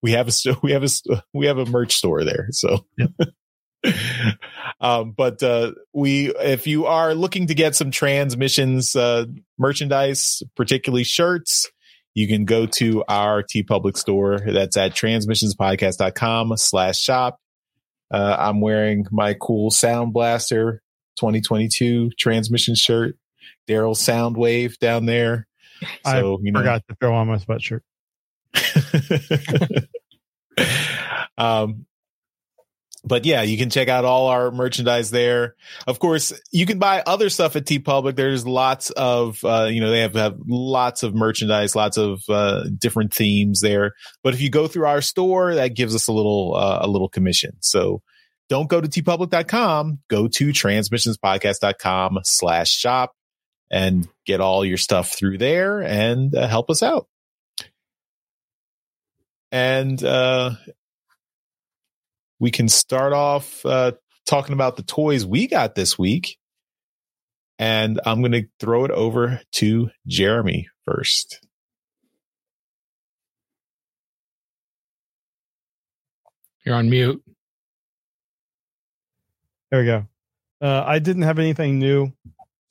we 0.00 0.12
have 0.12 0.28
a 0.28 0.32
we 0.62 0.70
have 0.72 0.84
a 0.84 0.88
we 1.34 1.46
have 1.46 1.58
a 1.58 1.66
merch 1.66 1.94
store 1.94 2.22
there. 2.24 2.48
So. 2.52 2.86
um, 4.80 5.12
but 5.12 5.42
uh, 5.42 5.72
we, 5.94 6.34
if 6.36 6.66
you 6.66 6.86
are 6.86 7.14
looking 7.14 7.46
to 7.46 7.54
get 7.54 7.74
some 7.74 7.90
transmissions 7.90 8.94
uh, 8.94 9.24
merchandise, 9.58 10.42
particularly 10.54 11.04
shirts, 11.04 11.66
you 12.20 12.28
can 12.28 12.44
go 12.44 12.66
to 12.66 13.02
our 13.08 13.42
TeePublic 13.42 13.96
store. 13.96 14.40
That's 14.40 14.76
at 14.76 14.92
transmissionspodcast.com 14.92 16.58
slash 16.58 17.00
shop. 17.00 17.40
Uh, 18.10 18.36
I'm 18.38 18.60
wearing 18.60 19.06
my 19.10 19.34
cool 19.40 19.70
Sound 19.70 20.12
Blaster 20.12 20.82
2022 21.16 22.10
transmission 22.18 22.74
shirt. 22.74 23.16
Daryl 23.66 23.96
Soundwave 23.96 24.76
down 24.76 25.06
there. 25.06 25.46
So, 26.04 26.04
I 26.04 26.20
you 26.42 26.52
know. 26.52 26.60
forgot 26.60 26.82
to 26.88 26.94
throw 26.96 27.14
on 27.14 27.28
my 27.28 27.38
sweatshirt. 27.38 27.80
um, 31.38 31.86
but 33.04 33.24
yeah, 33.24 33.42
you 33.42 33.56
can 33.56 33.70
check 33.70 33.88
out 33.88 34.04
all 34.04 34.26
our 34.28 34.50
merchandise 34.50 35.10
there. 35.10 35.54
Of 35.86 35.98
course, 35.98 36.32
you 36.50 36.66
can 36.66 36.78
buy 36.78 37.02
other 37.06 37.30
stuff 37.30 37.56
at 37.56 37.64
TeePublic. 37.64 38.14
There's 38.14 38.46
lots 38.46 38.90
of, 38.90 39.42
uh, 39.44 39.68
you 39.70 39.80
know, 39.80 39.90
they 39.90 40.00
have, 40.00 40.14
have 40.14 40.38
lots 40.46 41.02
of 41.02 41.14
merchandise, 41.14 41.74
lots 41.74 41.96
of, 41.96 42.22
uh, 42.28 42.64
different 42.78 43.14
themes 43.14 43.60
there. 43.60 43.94
But 44.22 44.34
if 44.34 44.40
you 44.40 44.50
go 44.50 44.66
through 44.66 44.86
our 44.86 45.00
store, 45.00 45.54
that 45.54 45.74
gives 45.74 45.94
us 45.94 46.08
a 46.08 46.12
little, 46.12 46.54
uh, 46.54 46.80
a 46.82 46.88
little 46.88 47.08
commission. 47.08 47.56
So 47.60 48.02
don't 48.48 48.68
go 48.68 48.80
to 48.80 48.88
teepublic.com, 48.88 50.00
go 50.08 50.28
to 50.28 50.48
transmissionspodcast.com 50.48 52.18
slash 52.24 52.70
shop 52.70 53.14
and 53.70 54.08
get 54.26 54.40
all 54.40 54.64
your 54.64 54.76
stuff 54.76 55.12
through 55.12 55.38
there 55.38 55.80
and 55.80 56.34
uh, 56.34 56.46
help 56.48 56.68
us 56.68 56.82
out. 56.82 57.06
And, 59.52 60.02
uh, 60.04 60.52
we 62.40 62.50
can 62.50 62.68
start 62.68 63.12
off 63.12 63.64
uh, 63.64 63.92
talking 64.26 64.54
about 64.54 64.76
the 64.76 64.82
toys 64.82 65.24
we 65.24 65.46
got 65.46 65.74
this 65.74 65.98
week. 65.98 66.38
And 67.58 68.00
I'm 68.06 68.20
going 68.20 68.32
to 68.32 68.48
throw 68.58 68.86
it 68.86 68.90
over 68.90 69.42
to 69.52 69.90
Jeremy 70.06 70.68
first. 70.86 71.46
You're 76.64 76.74
on 76.74 76.88
mute. 76.88 77.22
There 79.70 79.80
we 79.80 79.86
go. 79.86 80.06
Uh, 80.60 80.82
I 80.86 80.98
didn't 80.98 81.22
have 81.22 81.38
anything 81.38 81.78
new. 81.78 82.12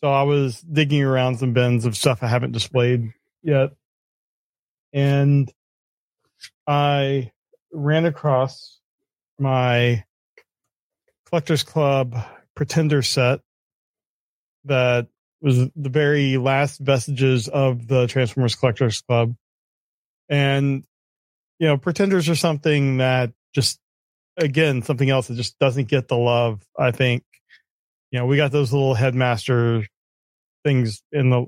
So 0.02 0.12
I 0.12 0.24
was 0.24 0.62
digging 0.62 1.04
around 1.04 1.38
some 1.38 1.54
bins 1.54 1.86
of 1.86 1.96
stuff 1.96 2.24
I 2.24 2.28
haven't 2.28 2.54
displayed 2.54 3.14
yet. 3.44 3.72
And 4.92 5.52
I 6.66 7.32
ran 7.72 8.06
across 8.06 8.79
my 9.39 10.04
collectors 11.28 11.63
club 11.63 12.15
pretender 12.56 13.02
set 13.02 13.41
that 14.65 15.08
was 15.41 15.58
the 15.58 15.89
very 15.89 16.38
last 16.38 16.80
vestiges 16.80 17.47
of 17.47 17.88
the 17.88 18.08
transformers 18.08 18.56
collectors 18.56 19.02
club. 19.02 19.36
And 20.28 20.84
you 21.60 21.67
know 21.67 21.78
pretenders 21.78 22.30
are 22.30 22.36
something 22.36 22.97
that 22.97 23.32
just 23.54 23.80
again 24.38 24.82
something 24.82 25.10
else 25.10 25.28
that 25.28 25.36
just 25.36 25.58
doesn't 25.60 25.88
get 25.88 26.08
the 26.08 26.17
love 26.17 26.62
i 26.78 26.91
think. 26.91 27.23
You 28.12 28.19
know 28.19 28.25
we 28.25 28.38
got 28.38 28.52
those 28.52 28.73
little 28.73 28.93
headmaster 28.93 29.86
things 30.63 31.02
in 31.12 31.30
the 31.30 31.45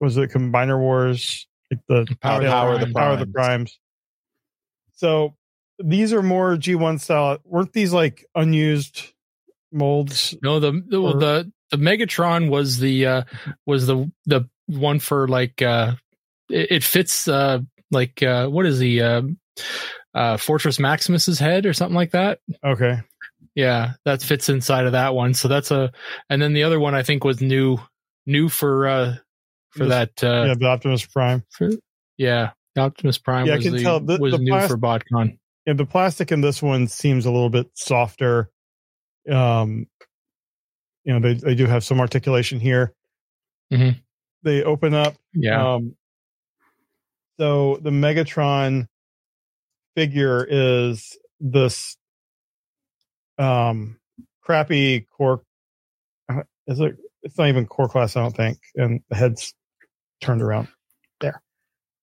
was 0.00 0.16
it 0.16 0.30
combiner 0.30 0.78
wars? 0.78 1.46
Like 1.70 1.80
the 1.88 2.16
power, 2.20 2.42
power, 2.42 2.78
the, 2.78 2.92
power 2.92 3.12
of 3.12 3.18
the 3.18 3.26
primes. 3.26 3.78
So 4.92 5.34
these 5.78 6.12
are 6.12 6.22
more 6.22 6.56
G1 6.56 7.00
style. 7.00 7.38
Weren't 7.44 7.72
these 7.72 7.92
like 7.92 8.26
unused 8.34 9.12
molds? 9.72 10.34
No, 10.42 10.60
the 10.60 10.82
the 10.86 11.00
or? 11.00 11.14
the, 11.14 11.52
the 11.70 11.76
Megatron 11.76 12.50
was 12.50 12.78
the 12.78 13.06
uh 13.06 13.22
was 13.66 13.86
the 13.86 14.10
the 14.24 14.48
one 14.66 14.98
for 14.98 15.28
like 15.28 15.62
uh 15.62 15.94
it, 16.50 16.72
it 16.72 16.84
fits 16.84 17.28
uh 17.28 17.60
like 17.90 18.22
uh 18.22 18.46
what 18.48 18.66
is 18.66 18.78
the 18.78 19.02
uh, 19.02 19.22
uh 20.14 20.36
Fortress 20.36 20.78
Maximus's 20.78 21.38
head 21.38 21.66
or 21.66 21.72
something 21.72 21.96
like 21.96 22.12
that. 22.12 22.40
Okay. 22.64 23.00
Yeah, 23.54 23.92
that 24.04 24.22
fits 24.22 24.50
inside 24.50 24.84
of 24.84 24.92
that 24.92 25.14
one. 25.14 25.32
So 25.32 25.48
that's 25.48 25.70
a 25.70 25.92
and 26.28 26.40
then 26.40 26.52
the 26.52 26.64
other 26.64 26.80
one 26.80 26.94
I 26.94 27.02
think 27.02 27.24
was 27.24 27.40
new 27.40 27.78
new 28.26 28.48
for 28.48 28.86
uh 28.86 29.16
for 29.70 29.86
that 29.86 30.22
uh 30.22 30.44
yeah, 30.46 30.54
the 30.54 30.66
Optimus 30.66 31.04
Prime. 31.04 31.44
For, 31.50 31.70
yeah, 32.16 32.52
Optimus 32.78 33.18
Prime 33.18 33.46
yeah, 33.46 33.56
was, 33.56 33.66
I 33.66 33.68
can 33.68 33.76
the, 33.76 33.82
tell 33.82 34.00
the, 34.00 34.18
was 34.18 34.32
the 34.32 34.38
new 34.38 34.52
plas- 34.52 34.70
for 34.70 34.78
BotCon 34.78 35.38
yeah, 35.66 35.72
the 35.72 35.84
plastic 35.84 36.30
in 36.30 36.40
this 36.40 36.62
one 36.62 36.86
seems 36.86 37.26
a 37.26 37.30
little 37.30 37.50
bit 37.50 37.68
softer. 37.74 38.50
Um, 39.30 39.88
you 41.04 41.12
know, 41.12 41.20
they 41.20 41.34
they 41.34 41.54
do 41.54 41.66
have 41.66 41.84
some 41.84 42.00
articulation 42.00 42.60
here. 42.60 42.94
Mm-hmm. 43.72 43.98
They 44.44 44.62
open 44.62 44.94
up. 44.94 45.16
Yeah. 45.34 45.74
Um, 45.74 45.96
so 47.38 47.78
the 47.82 47.90
Megatron 47.90 48.86
figure 49.96 50.46
is 50.48 51.18
this 51.40 51.96
um 53.38 53.98
crappy 54.42 55.06
core. 55.16 55.42
Uh, 56.28 56.42
is 56.68 56.78
it? 56.78 56.96
It's 57.22 57.36
not 57.36 57.48
even 57.48 57.66
core 57.66 57.88
class, 57.88 58.16
I 58.16 58.22
don't 58.22 58.36
think. 58.36 58.58
And 58.76 59.00
the 59.10 59.16
head's 59.16 59.52
turned 60.20 60.42
around. 60.42 60.68
There. 61.20 61.42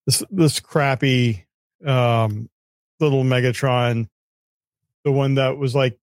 This 0.06 0.22
this 0.30 0.60
crappy 0.60 1.46
um 1.86 2.50
little 3.00 3.24
Megatron, 3.24 4.08
the 5.04 5.12
one 5.12 5.36
that 5.36 5.58
was 5.58 5.76
like, 5.76 5.98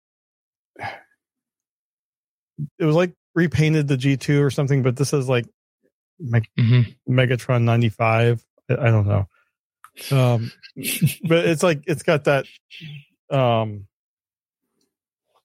it 2.78 2.86
was 2.86 2.96
like 2.96 3.14
repainted 3.36 3.88
the 3.88 3.98
G2 3.98 4.44
or 4.44 4.52
something, 4.52 4.84
but 4.84 4.96
this 4.96 5.14
is 5.14 5.30
like 5.30 5.46
Meg- 6.20 6.50
mm-hmm. 6.60 7.12
Megatron 7.12 7.64
95. 7.64 8.44
I, 8.70 8.74
I 8.74 8.86
don't 8.92 9.08
know. 9.08 9.28
Um, 10.12 10.52
but 11.28 11.46
it's 11.46 11.64
like, 11.64 11.84
it's 11.88 12.04
got 12.04 12.26
that, 12.26 12.46
um, 13.30 13.88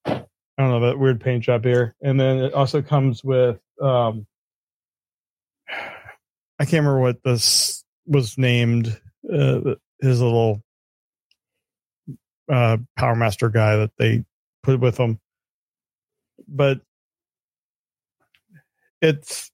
I 0.07 0.25
don't 0.59 0.71
know, 0.71 0.87
that 0.87 0.99
weird 0.99 1.21
paint 1.21 1.45
job 1.45 1.65
here. 1.65 1.95
And 2.01 2.19
then 2.19 2.39
it 2.39 2.55
also 2.55 2.83
comes 2.83 3.25
with, 3.25 3.59
um, 3.81 4.27
I 5.69 6.65
can't 6.65 6.85
remember 6.85 7.01
what 7.01 7.23
this 7.25 7.85
was 8.07 8.39
named, 8.39 9.01
uh, 9.33 9.75
his 10.01 10.21
little 10.21 10.63
uh, 12.51 12.79
Powermaster 12.99 13.53
guy 13.53 13.77
that 13.77 13.93
they 13.99 14.25
put 14.63 14.81
with 14.81 14.97
them. 14.97 15.21
But 16.49 16.81
it's 19.01 19.51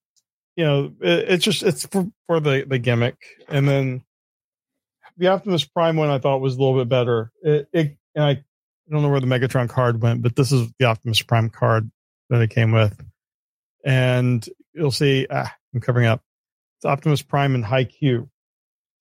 you 0.57 0.65
know 0.65 0.93
it, 1.01 1.29
it's 1.29 1.45
just 1.45 1.63
it's 1.63 1.87
for, 1.87 2.11
for 2.27 2.41
the 2.41 2.65
the 2.67 2.79
gimmick, 2.79 3.17
and 3.49 3.69
then 3.69 4.03
the 5.17 5.29
Optimus 5.29 5.65
Prime 5.65 5.97
one 5.97 6.09
I 6.09 6.19
thought 6.19 6.41
was 6.41 6.57
a 6.57 6.59
little 6.59 6.79
bit 6.79 6.89
better. 6.89 7.33
It, 7.43 7.69
it 7.73 7.97
and 8.15 8.25
I, 8.25 8.31
I 8.31 8.43
don't 8.91 9.03
know 9.03 9.09
where 9.09 9.21
the 9.21 9.27
Megatron 9.27 9.69
card 9.69 10.03
went, 10.03 10.23
but 10.23 10.37
this 10.37 10.53
is 10.53 10.69
the 10.79 10.87
Optimus 10.87 11.23
Prime 11.23 11.51
card 11.51 11.91
that 12.31 12.41
it 12.41 12.51
came 12.51 12.73
with, 12.73 12.99
and 13.85 14.47
you'll 14.73 14.91
see. 14.91 15.27
Ah, 15.31 15.55
I'm 15.75 15.81
covering 15.81 16.07
up. 16.07 16.23
It's 16.79 16.87
Optimus 16.87 17.23
Prime 17.23 17.55
and 17.55 17.65
Hi-Q. 17.65 18.29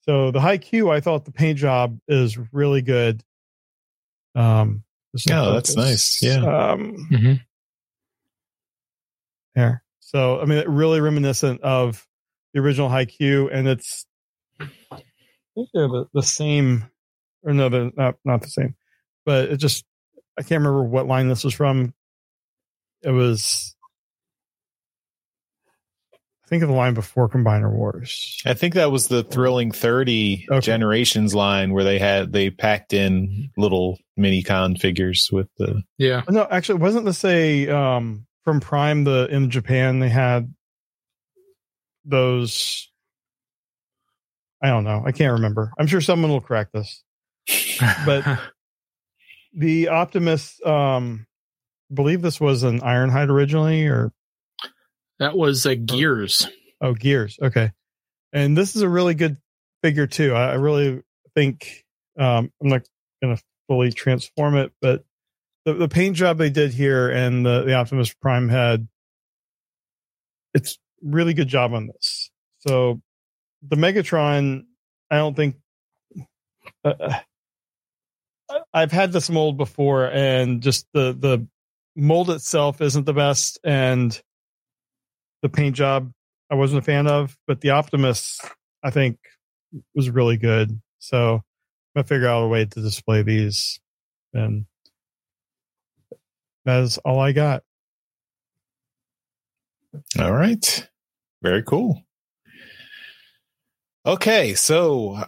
So 0.01 0.31
the 0.31 0.41
Hi-Q, 0.41 0.89
I 0.89 0.99
thought 0.99 1.25
the 1.25 1.31
paint 1.31 1.57
job 1.57 1.97
is 2.07 2.37
really 2.51 2.81
good. 2.81 3.23
Um, 4.39 4.83
yeah, 5.25 5.51
that's 5.53 5.75
nice. 5.75 6.23
Yeah. 6.23 6.37
Um, 6.37 7.07
mm-hmm. 7.11 7.33
There. 9.55 9.83
So, 9.99 10.39
I 10.39 10.45
mean, 10.45 10.63
really 10.67 11.01
reminiscent 11.01 11.61
of 11.61 12.07
the 12.53 12.61
original 12.61 12.89
Hi-Q, 12.89 13.49
and 13.49 13.67
it's, 13.67 14.05
I 14.59 15.01
think 15.55 15.69
they're 15.73 15.87
the, 15.87 16.05
the 16.13 16.23
same, 16.23 16.85
or 17.43 17.53
no, 17.53 17.69
they're 17.69 17.91
not, 17.95 18.15
not 18.23 18.41
the 18.41 18.49
same, 18.49 18.75
but 19.25 19.49
it 19.49 19.57
just, 19.57 19.83
I 20.37 20.41
can't 20.41 20.63
remember 20.63 20.83
what 20.83 21.07
line 21.07 21.27
this 21.27 21.43
was 21.43 21.53
from. 21.53 21.93
It 23.03 23.11
was 23.11 23.75
think 26.49 26.63
of 26.63 26.69
the 26.69 26.75
line 26.75 26.95
before 26.95 27.29
Combiner 27.29 27.71
Wars. 27.71 28.41
I 28.45 28.55
think 28.55 28.73
that 28.73 28.91
was 28.91 29.07
the 29.07 29.23
Thrilling 29.23 29.71
30 29.71 30.47
okay. 30.49 30.59
Generations 30.59 31.35
line 31.35 31.73
where 31.73 31.83
they 31.83 31.99
had 31.99 32.33
they 32.33 32.49
packed 32.49 32.91
in 32.91 33.51
little 33.55 33.99
mini 34.17 34.41
con 34.41 34.75
figures 34.75 35.29
with 35.31 35.47
the 35.57 35.83
Yeah. 35.97 36.23
No, 36.27 36.47
actually 36.49 36.79
wasn't 36.79 37.05
this 37.05 37.23
a 37.23 37.69
um 37.69 38.25
from 38.43 38.59
Prime 38.59 39.03
the 39.03 39.27
in 39.29 39.51
Japan 39.51 39.99
they 39.99 40.09
had 40.09 40.53
those 42.03 42.89
I 44.61 44.67
don't 44.67 44.83
know. 44.83 45.03
I 45.05 45.11
can't 45.11 45.33
remember. 45.33 45.71
I'm 45.79 45.87
sure 45.87 46.01
someone 46.01 46.31
will 46.31 46.41
correct 46.41 46.73
this. 46.73 47.03
But 48.05 48.25
the 49.53 49.89
Optimus 49.89 50.59
um 50.65 51.27
I 51.91 51.95
believe 51.95 52.21
this 52.21 52.41
was 52.41 52.63
an 52.63 52.81
Ironhide 52.81 53.29
originally 53.29 53.85
or 53.85 54.11
that 55.19 55.37
was 55.37 55.65
uh, 55.65 55.75
Gears. 55.75 56.47
Oh, 56.81 56.93
Gears. 56.93 57.37
Okay. 57.41 57.71
and 58.33 58.57
this 58.57 58.75
is 58.75 58.81
a 58.81 58.89
really 58.89 59.13
good 59.13 59.37
figure 59.83 60.07
too. 60.07 60.33
I, 60.33 60.51
I 60.51 60.55
really 60.55 61.01
think 61.35 61.85
um, 62.17 62.51
I'm 62.61 62.69
not 62.69 62.87
going 63.21 63.35
to 63.35 63.43
fully 63.67 63.91
transform 63.91 64.55
it, 64.55 64.71
but 64.81 65.03
the, 65.65 65.73
the 65.73 65.87
paint 65.87 66.15
job 66.15 66.37
they 66.37 66.49
did 66.49 66.73
here 66.73 67.09
and 67.09 67.45
the, 67.45 67.63
the 67.63 67.73
Optimus 67.73 68.13
Prime 68.13 68.49
head, 68.49 68.87
it's 70.53 70.79
really 71.03 71.33
good 71.33 71.47
job 71.47 71.73
on 71.73 71.87
this. 71.87 72.31
So 72.59 73.01
the 73.67 73.75
Megatron, 73.75 74.65
I 75.11 75.17
don't 75.17 75.35
think 75.35 75.55
uh, 76.83 76.93
uh 76.99 77.19
I've 78.73 78.91
had 78.91 79.11
this 79.11 79.29
mold 79.29 79.57
before, 79.57 80.07
and 80.07 80.61
just 80.61 80.87
the 80.93 81.13
the 81.13 81.47
mold 81.95 82.31
itself 82.31 82.81
isn't 82.81 83.05
the 83.05 83.13
best, 83.13 83.59
and 83.63 84.19
the 85.41 85.49
paint 85.49 85.75
job 85.75 86.11
I 86.51 86.55
wasn't 86.55 86.79
a 86.79 86.85
fan 86.85 87.07
of, 87.07 87.37
but 87.47 87.61
the 87.61 87.71
Optimus 87.71 88.39
I 88.83 88.89
think 88.89 89.17
was 89.93 90.09
really 90.09 90.37
good. 90.37 90.81
So 90.99 91.35
I'm 91.35 91.41
gonna 91.95 92.07
figure 92.07 92.27
out 92.27 92.43
a 92.43 92.47
way 92.47 92.65
to 92.65 92.81
display 92.81 93.21
these, 93.21 93.79
and 94.33 94.65
that 96.65 96.81
is 96.81 96.97
all 96.99 97.19
I 97.19 97.31
got. 97.31 97.63
All 100.19 100.33
right, 100.33 100.87
very 101.41 101.63
cool. 101.63 102.01
Okay, 104.05 104.55
so 104.55 105.23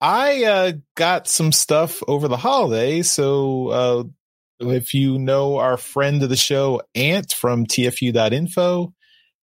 I 0.00 0.44
uh, 0.44 0.72
got 0.96 1.26
some 1.28 1.50
stuff 1.50 2.02
over 2.06 2.28
the 2.28 2.36
holiday. 2.36 3.02
So 3.02 3.68
uh, 3.68 4.04
if 4.60 4.94
you 4.94 5.18
know 5.18 5.58
our 5.58 5.76
friend 5.76 6.22
of 6.22 6.28
the 6.28 6.36
show, 6.36 6.82
Ant 6.94 7.32
from 7.32 7.66
TFU.info, 7.66 8.92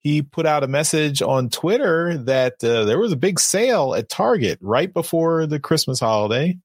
he 0.04 0.20
put 0.20 0.44
out 0.44 0.62
a 0.62 0.68
message 0.68 1.22
on 1.22 1.48
Twitter 1.48 2.18
that 2.18 2.62
uh, 2.62 2.84
there 2.84 2.98
was 2.98 3.10
a 3.10 3.16
big 3.16 3.40
sale 3.40 3.94
at 3.94 4.10
Target 4.10 4.58
right 4.60 4.92
before 4.92 5.46
the 5.46 5.58
Christmas 5.58 5.98
holiday. 5.98 6.58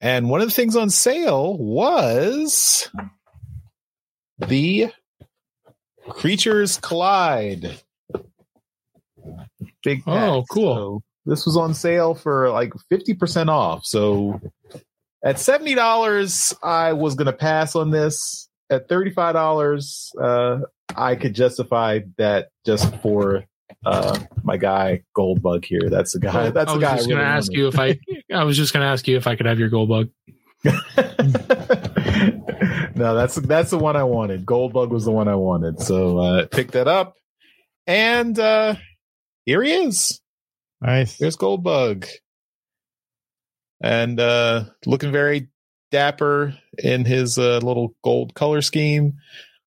And 0.00 0.30
one 0.30 0.40
of 0.40 0.46
the 0.46 0.54
things 0.54 0.76
on 0.76 0.88
sale 0.88 1.58
was 1.58 2.88
the 4.38 4.92
Creatures 6.08 6.78
Collide. 6.78 7.80
Big 9.82 10.02
oh, 10.06 10.44
cool. 10.48 10.74
So 10.76 11.02
this 11.24 11.46
was 11.46 11.56
on 11.56 11.74
sale 11.74 12.14
for 12.14 12.50
like 12.50 12.72
50% 12.92 13.48
off. 13.48 13.84
So 13.84 14.40
at 15.24 15.36
$70, 15.36 16.54
I 16.62 16.92
was 16.92 17.16
going 17.16 17.26
to 17.26 17.32
pass 17.32 17.74
on 17.74 17.90
this. 17.90 18.48
At 18.68 18.88
$35, 18.88 20.10
uh, 20.20 20.66
I 20.94 21.16
could 21.16 21.34
justify 21.34 22.00
that 22.18 22.48
just 22.64 22.94
for 22.96 23.44
uh, 23.84 24.18
my 24.42 24.56
guy 24.56 25.02
Goldbug 25.16 25.64
here. 25.64 25.88
That's 25.88 26.12
the 26.12 26.20
guy. 26.20 26.50
That's 26.50 26.72
the 26.72 26.78
guy. 26.78 26.90
I 26.90 26.94
was 26.94 27.00
just 27.00 27.08
going 27.08 27.20
to 27.20 27.26
ask 27.26 27.52
you 27.52 27.68
if 27.68 27.78
I. 27.78 27.98
I 28.32 28.44
was 28.44 28.56
just 28.56 28.72
going 28.72 28.82
to 28.82 28.88
ask 28.88 29.06
you 29.08 29.16
if 29.16 29.26
I 29.26 29.36
could 29.36 29.46
have 29.46 29.58
your 29.58 29.70
Goldbug. 29.70 30.10
no, 32.96 33.14
that's 33.14 33.36
that's 33.36 33.70
the 33.70 33.78
one 33.78 33.96
I 33.96 34.04
wanted. 34.04 34.46
Goldbug 34.46 34.90
was 34.90 35.04
the 35.04 35.12
one 35.12 35.28
I 35.28 35.36
wanted, 35.36 35.80
so 35.80 36.18
uh, 36.18 36.46
pick 36.46 36.72
that 36.72 36.88
up, 36.88 37.14
and 37.86 38.38
uh, 38.38 38.74
here 39.44 39.62
he 39.62 39.72
is. 39.72 40.20
Nice. 40.80 41.18
There's 41.18 41.36
Goldbug. 41.36 42.08
And 43.82 44.18
uh 44.18 44.64
looking 44.86 45.12
very 45.12 45.48
dapper 45.90 46.56
in 46.78 47.04
his 47.04 47.38
uh, 47.38 47.58
little 47.58 47.94
gold 48.02 48.34
color 48.34 48.62
scheme. 48.62 49.14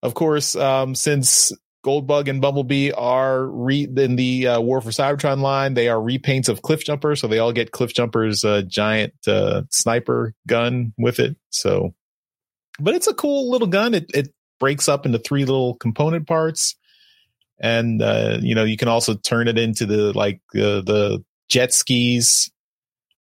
Of 0.02 0.14
course, 0.14 0.56
um 0.56 0.95
since 0.95 1.52
Goldbug 1.86 2.28
and 2.28 2.41
Bumblebee 2.41 2.91
are 2.91 3.45
re- 3.45 3.88
in 3.95 4.18
the 4.18 4.47
uh, 4.47 4.62
War 4.62 4.82
for 4.82 4.89
Cybertron 4.89 5.39
line. 5.39 5.76
They 5.76 5.88
are 5.88 5.97
repaints 5.97 6.50
of 6.50 6.62
Cliffjumper, 6.62 7.18
so 7.18 7.28
they 7.28 7.39
all 7.39 7.54
get 7.54 7.72
Cliffjumper's 7.72 8.43
uh, 8.43 8.64
giant 8.68 9.14
uh, 9.26 9.62
sniper 9.70 10.34
gun 10.45 10.93
with 10.97 11.20
it. 11.20 11.38
So, 11.52 11.93
but 12.82 12.95
it's 12.95 13.08
a 13.08 13.14
cool 13.14 13.50
little 13.50 13.68
gun. 13.68 13.93
It 13.93 14.12
it 14.14 14.34
breaks 14.60 14.89
up 14.89 15.06
into 15.06 15.20
three 15.20 15.45
little 15.45 15.76
component 15.76 16.28
parts 16.28 16.76
and 17.60 18.02
uh, 18.02 18.38
you 18.41 18.56
know 18.56 18.64
you 18.64 18.78
can 18.78 18.88
also 18.88 19.16
turn 19.16 19.47
it 19.47 19.58
into 19.58 19.86
the 19.86 20.14
like 20.14 20.41
the 20.54 21.24
jet 21.50 21.74
skis. 21.74 22.52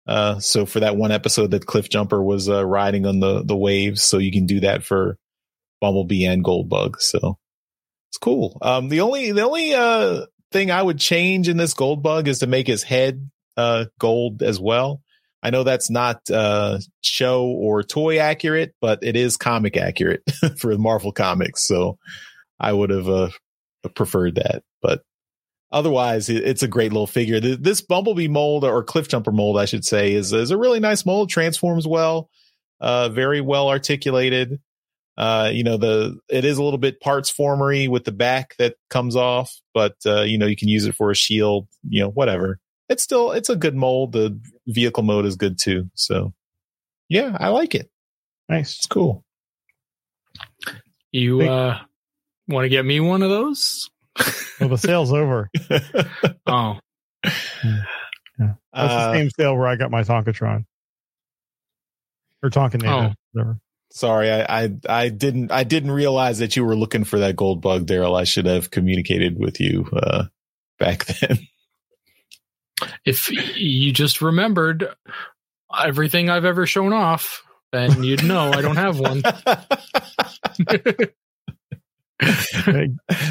Uh, 0.07 0.39
so 0.39 0.65
for 0.65 0.79
that 0.79 0.95
one 0.95 1.11
episode 1.11 1.51
that 1.51 1.67
Cliffjumper 1.67 2.23
was 2.23 2.49
uh, 2.49 2.65
riding 2.65 3.05
on 3.05 3.19
the 3.19 3.43
the 3.43 3.55
waves, 3.55 4.03
so 4.03 4.17
you 4.17 4.31
can 4.31 4.45
do 4.45 4.61
that 4.61 4.83
for 4.83 5.17
Bumblebee 5.81 6.25
and 6.25 6.43
Goldbug. 6.43 6.99
So 6.99 7.37
it's 8.09 8.17
cool. 8.17 8.57
Um, 8.61 8.89
the 8.89 9.01
only 9.01 9.31
the 9.31 9.43
only 9.43 9.73
uh, 9.73 10.25
thing 10.51 10.71
I 10.71 10.81
would 10.81 10.99
change 10.99 11.47
in 11.47 11.57
this 11.57 11.73
Goldbug 11.73 12.27
is 12.27 12.39
to 12.39 12.47
make 12.47 12.67
his 12.67 12.83
head 12.83 13.29
uh, 13.57 13.85
gold 13.99 14.41
as 14.41 14.59
well. 14.59 15.01
I 15.41 15.51
know 15.51 15.63
that's 15.63 15.89
not 15.89 16.29
uh, 16.29 16.79
show 17.01 17.45
or 17.45 17.83
toy 17.83 18.19
accurate, 18.19 18.75
but 18.81 18.99
it 19.03 19.15
is 19.15 19.37
comic 19.37 19.77
accurate 19.77 20.23
for 20.57 20.77
Marvel 20.77 21.11
Comics. 21.11 21.65
So 21.65 21.97
I 22.59 22.73
would 22.73 22.89
have 22.89 23.07
uh, 23.07 23.29
preferred 23.95 24.35
that. 24.35 24.63
But 24.81 25.01
otherwise, 25.71 26.29
it's 26.29 26.63
a 26.63 26.67
great 26.67 26.91
little 26.91 27.07
figure. 27.07 27.39
This 27.39 27.81
Bumblebee 27.81 28.27
mold 28.27 28.65
or 28.65 28.83
Cliffjumper 28.83 29.33
mold, 29.33 29.57
I 29.57 29.65
should 29.65 29.85
say, 29.85 30.13
is, 30.13 30.33
is 30.33 30.51
a 30.51 30.57
really 30.57 30.81
nice 30.81 31.05
mold. 31.05 31.29
Transforms 31.29 31.87
well, 31.87 32.29
uh, 32.81 33.09
very 33.09 33.39
well 33.39 33.69
articulated. 33.69 34.59
Uh, 35.19 35.51
you 35.51 35.63
know, 35.63 35.75
the, 35.75 36.17
it 36.29 36.45
is 36.45 36.57
a 36.57 36.63
little 36.63 36.79
bit 36.79 37.01
parts 37.01 37.29
formery 37.29 37.89
with 37.89 38.05
the 38.05 38.11
back 38.11 38.55
that 38.57 38.75
comes 38.89 39.17
off, 39.17 39.53
but, 39.73 39.95
uh, 40.05 40.21
you 40.21 40.37
know, 40.37 40.45
you 40.45 40.55
can 40.55 40.69
use 40.69 40.85
it 40.85 40.95
for 40.95 41.11
a 41.11 41.15
shield, 41.15 41.67
you 41.87 42.01
know, 42.01 42.09
whatever. 42.09 42.57
It's 42.87 43.03
still, 43.03 43.33
it's 43.33 43.49
a 43.49 43.57
good 43.57 43.75
mold. 43.75 44.13
The 44.13 44.39
vehicle 44.65 45.03
mode 45.03 45.25
is 45.25 45.35
good 45.35 45.59
too. 45.59 45.89
So 45.93 46.33
yeah, 47.09 47.35
I 47.37 47.49
like 47.49 47.75
it. 47.75 47.89
Nice. 48.47 48.77
It's 48.77 48.87
cool. 48.87 49.25
You, 51.11 51.41
uh, 51.41 51.79
Want 52.49 52.65
to 52.65 52.69
get 52.69 52.83
me 52.83 52.99
one 52.99 53.21
of 53.21 53.29
those? 53.29 53.91
well, 54.59 54.69
the 54.69 54.77
sale's 54.77 55.13
over. 55.13 55.51
oh. 56.47 56.79
Yeah. 57.23 58.53
That's 58.73 58.93
uh, 58.93 59.11
the 59.11 59.13
same 59.13 59.29
sale 59.29 59.55
where 59.55 59.67
I 59.67 59.75
got 59.75 59.91
my 59.91 60.01
Tonkatron. 60.01 60.65
Or 62.41 62.49
Tonka 62.49 63.15
oh. 63.37 63.55
Sorry, 63.91 64.31
I, 64.31 64.63
I, 64.63 64.69
I 64.87 65.09
didn't 65.09 65.51
I 65.51 65.63
didn't 65.63 65.91
realize 65.91 66.39
that 66.39 66.55
you 66.55 66.63
were 66.63 66.75
looking 66.75 67.03
for 67.03 67.19
that 67.19 67.35
Goldbug, 67.35 67.85
Daryl. 67.85 68.19
I 68.19 68.23
should 68.23 68.45
have 68.45 68.69
communicated 68.69 69.39
with 69.39 69.59
you 69.59 69.89
uh, 69.91 70.25
back 70.77 71.05
then. 71.19 71.39
If 73.03 73.29
you 73.57 73.91
just 73.91 74.21
remembered 74.21 74.87
everything 75.77 76.29
I've 76.29 76.45
ever 76.45 76.65
shown 76.65 76.93
off, 76.93 77.43
then 77.71 78.03
you'd 78.03 78.23
know 78.23 78.51
I 78.51 78.61
don't 78.61 78.77
have 78.77 78.99
one. 78.99 79.21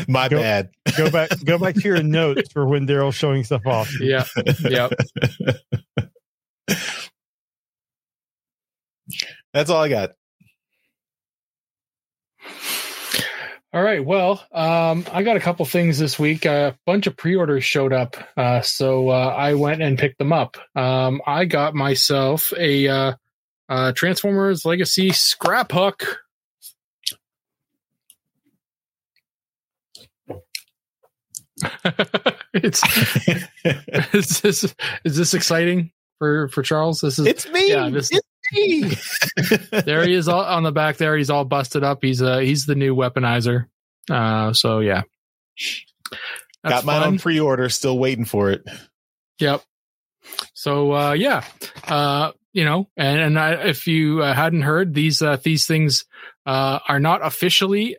My 0.09 0.29
go, 0.29 0.39
bad. 0.39 0.71
go 0.97 1.11
back 1.11 1.31
go 1.45 1.59
back 1.59 1.75
to 1.75 1.83
your 1.83 2.03
notes 2.03 2.51
for 2.53 2.67
when 2.67 2.87
Daryl's 2.87 3.15
showing 3.15 3.45
stuff 3.45 3.67
off. 3.67 3.93
Yeah. 4.01 4.25
Yep. 4.61 4.93
That's 9.53 9.71
all 9.71 9.83
I 9.83 9.89
got. 9.89 10.11
All 13.73 13.83
right. 13.83 14.05
Well, 14.05 14.43
um, 14.51 15.05
I 15.13 15.23
got 15.23 15.37
a 15.37 15.41
couple 15.41 15.65
things 15.67 15.99
this 15.99 16.19
week. 16.19 16.47
A 16.47 16.77
bunch 16.87 17.07
of 17.07 17.17
pre-orders 17.17 17.65
showed 17.65 17.93
up, 17.93 18.17
uh, 18.37 18.63
so 18.63 19.11
uh, 19.11 19.35
I 19.37 19.55
went 19.55 19.83
and 19.83 19.99
picked 19.99 20.19
them 20.19 20.33
up. 20.33 20.57
Um, 20.75 21.21
I 21.27 21.45
got 21.45 21.75
myself 21.75 22.53
a 22.57 22.89
uh, 22.89 23.13
uh 23.69 23.93
Transformers 23.93 24.65
Legacy 24.65 25.11
Scraphook 25.11 26.17
it's 32.55 32.83
is 34.15 34.41
this 34.41 34.75
is 35.05 35.17
this 35.17 35.35
exciting 35.35 35.91
for 36.19 36.49
for 36.49 36.63
Charles? 36.63 37.01
This 37.01 37.19
is 37.19 37.27
it's 37.27 37.49
me. 37.49 37.71
Yeah, 37.71 37.91
this, 37.91 38.11
it's 38.11 38.15
me. 38.15 38.21
there 39.71 40.07
he 40.07 40.15
is 40.15 40.29
all, 40.29 40.45
on 40.45 40.63
the 40.63 40.73
back. 40.73 40.97
There 40.97 41.17
he's 41.17 41.31
all 41.31 41.45
busted 41.45 41.85
up. 41.85 41.99
He's 42.03 42.23
uh 42.23 42.39
he's 42.39 42.67
the 42.67 42.75
new 42.75 42.95
weaponizer. 42.95 43.67
Uh, 44.11 44.53
so 44.53 44.81
yeah, 44.81 45.03
That's 46.63 46.77
got 46.77 46.85
mine 46.85 47.01
fun. 47.03 47.09
on 47.09 47.19
pre-order. 47.19 47.69
Still 47.69 47.99
waiting 47.99 48.25
for 48.25 48.51
it. 48.51 48.63
Yep. 49.39 49.63
So 50.55 50.93
uh, 50.93 51.13
yeah, 51.13 51.45
uh, 51.87 52.33
you 52.53 52.65
know, 52.65 52.89
and 52.97 53.21
and 53.21 53.39
I, 53.39 53.53
if 53.69 53.87
you 53.87 54.23
uh, 54.23 54.35
hadn't 54.35 54.63
heard, 54.63 54.95
these 54.95 55.23
uh, 55.23 55.37
these 55.43 55.67
things 55.67 56.05
uh, 56.47 56.79
are 56.89 57.01
not 57.01 57.25
officially 57.25 57.97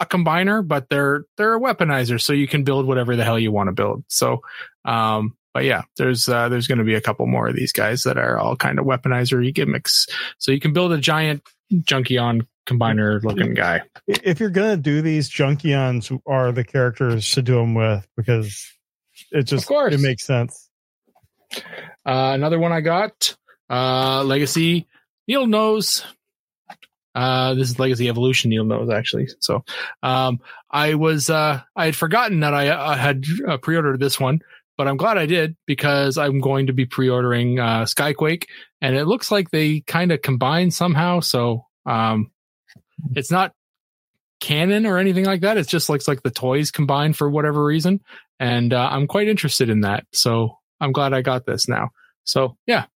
a 0.00 0.06
combiner, 0.06 0.66
but 0.66 0.88
they're 0.88 1.24
they're 1.36 1.56
a 1.56 1.60
weaponizer, 1.60 2.20
so 2.20 2.32
you 2.32 2.48
can 2.48 2.64
build 2.64 2.86
whatever 2.86 3.16
the 3.16 3.24
hell 3.24 3.38
you 3.38 3.52
want 3.52 3.68
to 3.68 3.72
build. 3.72 4.04
So, 4.08 4.40
um, 4.84 5.36
but 5.54 5.64
yeah, 5.64 5.82
there's 5.96 6.28
uh, 6.28 6.48
there's 6.48 6.66
going 6.66 6.78
to 6.78 6.84
be 6.84 6.94
a 6.94 7.00
couple 7.00 7.26
more 7.26 7.48
of 7.48 7.56
these 7.56 7.72
guys 7.72 8.02
that 8.02 8.18
are 8.18 8.38
all 8.38 8.56
kind 8.56 8.78
of 8.78 8.86
weaponizer 8.86 9.52
gimmicks. 9.54 10.06
So 10.38 10.52
you 10.52 10.60
can 10.60 10.72
build 10.72 10.92
a 10.92 10.98
giant 10.98 11.42
Junkion 11.72 12.46
combiner 12.66 13.22
looking 13.22 13.54
guy. 13.54 13.82
If 14.06 14.40
you're 14.40 14.50
gonna 14.50 14.76
do 14.76 15.02
these, 15.02 15.30
Junkions 15.30 16.16
are 16.26 16.52
the 16.52 16.64
characters 16.64 17.30
to 17.32 17.42
do 17.42 17.56
them 17.56 17.74
with 17.74 18.06
because 18.16 18.72
it 19.30 19.44
just 19.44 19.70
it 19.70 20.00
makes 20.00 20.24
sense. 20.24 20.68
Uh, 21.54 22.32
another 22.34 22.58
one 22.58 22.72
I 22.72 22.80
got, 22.80 23.36
uh, 23.68 24.22
Legacy 24.24 24.88
Needlenose. 25.28 26.04
Uh, 27.14 27.54
this 27.54 27.68
is 27.68 27.78
Legacy 27.78 28.08
Evolution 28.08 28.50
Needlenose, 28.50 28.92
actually. 28.92 29.28
So, 29.40 29.64
um, 30.02 30.40
I 30.70 30.94
was, 30.94 31.28
uh, 31.28 31.60
I 31.76 31.84
had 31.84 31.94
forgotten 31.94 32.40
that 32.40 32.54
I, 32.54 32.92
I 32.92 32.96
had 32.96 33.24
uh, 33.46 33.58
pre-ordered 33.58 34.00
this 34.00 34.18
one, 34.18 34.40
but 34.76 34.88
I'm 34.88 34.96
glad 34.96 35.18
I 35.18 35.26
did 35.26 35.56
because 35.66 36.18
I'm 36.18 36.40
going 36.40 36.66
to 36.66 36.72
be 36.72 36.86
pre-ordering, 36.86 37.58
uh, 37.58 37.82
Skyquake 37.82 38.44
and 38.80 38.96
it 38.96 39.06
looks 39.06 39.30
like 39.30 39.50
they 39.50 39.80
kind 39.80 40.12
of 40.12 40.22
combine 40.22 40.70
somehow. 40.70 41.20
So, 41.20 41.66
um, 41.86 42.30
it's 43.14 43.30
not 43.30 43.52
canon 44.40 44.86
or 44.86 44.98
anything 44.98 45.24
like 45.24 45.42
that. 45.42 45.58
It 45.58 45.68
just 45.68 45.88
looks 45.88 46.08
like 46.08 46.22
the 46.22 46.30
toys 46.30 46.70
combined 46.70 47.16
for 47.16 47.30
whatever 47.30 47.64
reason. 47.64 48.00
And, 48.40 48.72
uh, 48.72 48.88
I'm 48.90 49.06
quite 49.06 49.28
interested 49.28 49.68
in 49.68 49.82
that. 49.82 50.04
So 50.12 50.58
I'm 50.80 50.92
glad 50.92 51.12
I 51.12 51.22
got 51.22 51.46
this 51.46 51.68
now. 51.68 51.90
So 52.24 52.56
yeah. 52.66 52.86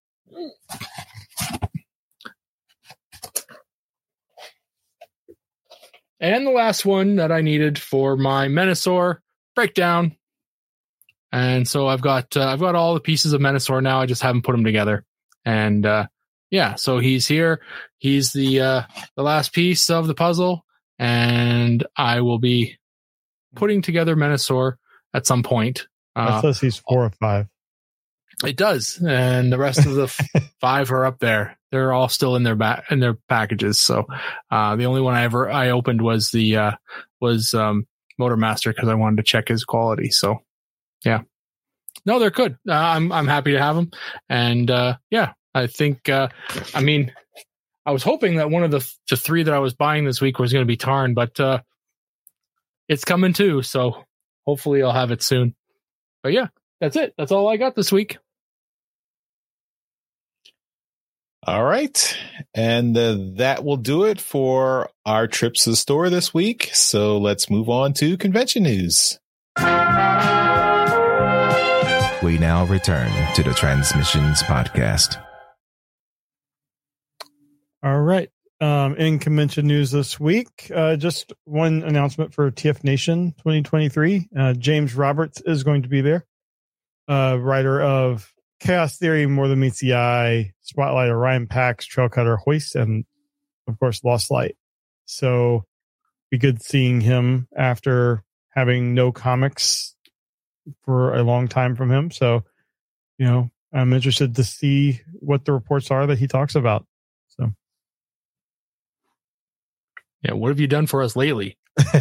And 6.19 6.47
the 6.47 6.51
last 6.51 6.87
one 6.87 7.17
that 7.17 7.31
I 7.31 7.43
needed 7.43 7.79
for 7.79 8.17
my 8.17 8.49
Menasor 8.49 9.19
breakdown. 9.55 10.17
And 11.33 11.67
so 11.67 11.89
I've 11.89 12.01
got 12.01 12.37
uh, 12.37 12.47
I've 12.47 12.61
got 12.61 12.75
all 12.75 12.95
the 12.95 13.01
pieces 13.01 13.33
of 13.33 13.41
Menasor 13.41 13.83
now. 13.83 14.01
I 14.01 14.07
just 14.07 14.23
haven't 14.23 14.43
put 14.43 14.53
them 14.53 14.65
together. 14.65 15.05
And 15.45 15.85
uh, 15.85 16.07
yeah, 16.51 16.77
so 16.77 16.99
he's 16.99 17.27
here. 17.27 17.61
He's 17.99 18.33
the 18.33 18.61
uh, 18.61 18.83
the 19.17 19.23
last 19.23 19.53
piece 19.53 19.91
of 19.91 20.07
the 20.07 20.15
puzzle, 20.15 20.65
and 20.99 21.85
I 21.97 22.21
will 22.21 22.39
be 22.39 22.79
putting 23.55 23.83
together 23.83 24.17
Menasor 24.17 24.75
at 25.15 25.27
some 25.27 25.43
point. 25.43 25.89
Uh, 26.15 26.41
says 26.41 26.61
he's 26.61 26.77
four 26.79 27.05
or 27.05 27.11
five. 27.21 27.47
it 28.45 28.57
does, 28.57 29.03
and 29.07 29.53
the 29.53 29.59
rest 29.59 29.81
of 29.85 29.95
the 29.95 30.05
f- 30.05 30.53
five 30.61 30.91
are 30.91 31.05
up 31.05 31.19
there. 31.19 31.59
They're 31.73 31.93
all 31.93 32.09
still 32.09 32.37
in 32.37 32.43
their 32.45 32.55
back 32.57 32.85
in 32.91 33.01
their 33.01 33.15
packages. 33.29 33.81
So 33.81 34.07
uh, 34.51 34.77
the 34.77 34.87
only 34.87 35.01
one 35.01 35.15
I 35.15 35.25
ever 35.25 35.51
I 35.51 35.71
opened 35.71 36.01
was 36.01 36.31
the 36.31 36.57
uh, 36.57 36.73
was 37.21 37.53
um, 37.53 37.87
Motormaster 38.21 38.75
because 38.75 38.89
I 38.89 38.95
wanted 38.95 39.17
to 39.19 39.23
check 39.25 39.49
his 39.49 39.65
quality. 39.65 40.11
So 40.11 40.43
yeah, 41.05 41.23
no, 42.05 42.19
they're 42.19 42.31
good. 42.31 42.59
Uh, 42.69 42.73
I'm 42.73 43.13
I'm 43.13 43.27
happy 43.27 43.53
to 43.53 43.61
have 43.61 43.77
them, 43.77 43.91
and 44.29 44.71
uh, 44.71 44.97
yeah, 45.11 45.33
I 45.55 45.67
think 45.67 46.09
uh, 46.09 46.29
I 46.75 46.81
mean 46.81 47.13
I 47.85 47.93
was 47.93 48.03
hoping 48.03 48.37
that 48.37 48.51
one 48.51 48.65
of 48.65 48.71
the 48.71 48.89
the 49.09 49.17
three 49.17 49.45
that 49.45 49.55
I 49.55 49.61
was 49.61 49.75
buying 49.75 50.05
this 50.05 50.21
week 50.21 50.39
was 50.39 50.53
going 50.53 50.65
to 50.65 50.67
be 50.67 50.77
Tarn, 50.77 51.15
but 51.15 51.39
uh, 51.39 51.61
it's 52.89 53.05
coming 53.05 53.33
too. 53.33 53.63
So 53.63 54.05
hopefully 54.45 54.83
I'll 54.83 54.93
have 54.93 55.11
it 55.11 55.23
soon. 55.23 55.55
But 56.23 56.33
yeah, 56.33 56.49
that's 56.81 56.97
it. 56.97 57.15
That's 57.17 57.33
all 57.33 57.49
I 57.49 57.57
got 57.57 57.75
this 57.75 57.93
week. 57.93 58.19
All 61.47 61.63
right. 61.63 62.17
And 62.55 62.99
uh, 62.99 63.17
that 63.37 63.63
will 63.63 63.77
do 63.77 64.05
it 64.05 64.21
for 64.21 64.91
our 65.05 65.29
trips 65.29 65.63
to 65.65 65.71
the 65.71 65.77
store 65.77 66.11
this 66.11 66.35
week. 66.35 66.71
So 66.73 67.19
let's 67.19 67.49
move 67.49 67.69
on 67.69 67.93
to 67.95 68.17
convention 68.17 68.65
news. 68.65 69.21
We 72.23 72.39
now 72.39 72.65
return 72.65 73.13
to 73.35 73.43
the 73.43 73.53
Transmissions 73.53 74.43
Podcast. 74.43 75.23
All 77.83 78.01
right. 78.01 78.31
Um, 78.59 78.97
in 78.97 79.19
convention 79.19 79.67
news 79.67 79.91
this 79.91 80.19
week, 80.19 80.71
uh, 80.75 80.97
just 80.97 81.35
one 81.45 81.83
announcement 81.83 82.33
for 82.33 82.51
TF 82.51 82.83
Nation 82.85 83.33
2023. 83.39 84.29
Uh, 84.35 84.55
James 84.55 84.95
Roberts 84.95 85.43
is 85.45 85.63
going 85.63 85.83
to 85.83 85.91
be 85.91 86.01
there. 86.01 86.25
Uh, 87.07 87.37
writer 87.39 87.83
of 87.83 88.33
Chaos 88.61 88.97
Theory, 88.97 89.27
More 89.27 89.47
Than 89.47 89.61
Meets 89.61 89.81
the 89.81 89.95
Eye, 89.95 90.53
Spotlight, 90.63 91.11
Orion 91.11 91.47
Pax, 91.47 91.87
Trailcutter, 91.87 92.39
Hoist, 92.39 92.77
and 92.77 93.05
of 93.69 93.79
course, 93.79 94.03
Lost 94.03 94.31
Light. 94.31 94.57
So 95.05 95.65
be 96.31 96.39
good 96.39 96.63
seeing 96.63 97.03
him 97.03 97.47
after 97.55 98.25
having 98.55 98.95
no 98.95 99.13
comics 99.13 99.96
for 100.85 101.15
a 101.15 101.23
long 101.23 101.49
time 101.49 101.77
from 101.77 101.91
him. 101.91 102.11
So, 102.11 102.45
you 103.19 103.27
know, 103.27 103.51
I'm 103.73 103.93
interested 103.93 104.37
to 104.37 104.45
see 104.45 105.01
what 105.15 105.45
the 105.45 105.53
reports 105.53 105.91
are 105.91 106.07
that 106.07 106.19
he 106.19 106.27
talks 106.27 106.55
about. 106.55 106.87
So. 107.29 107.53
Yeah, 110.23 110.35
what 110.35 110.49
have 110.49 110.61
you 110.61 110.67
done 110.67 110.87
for 110.87 111.03
us 111.03 111.17
lately? 111.17 111.57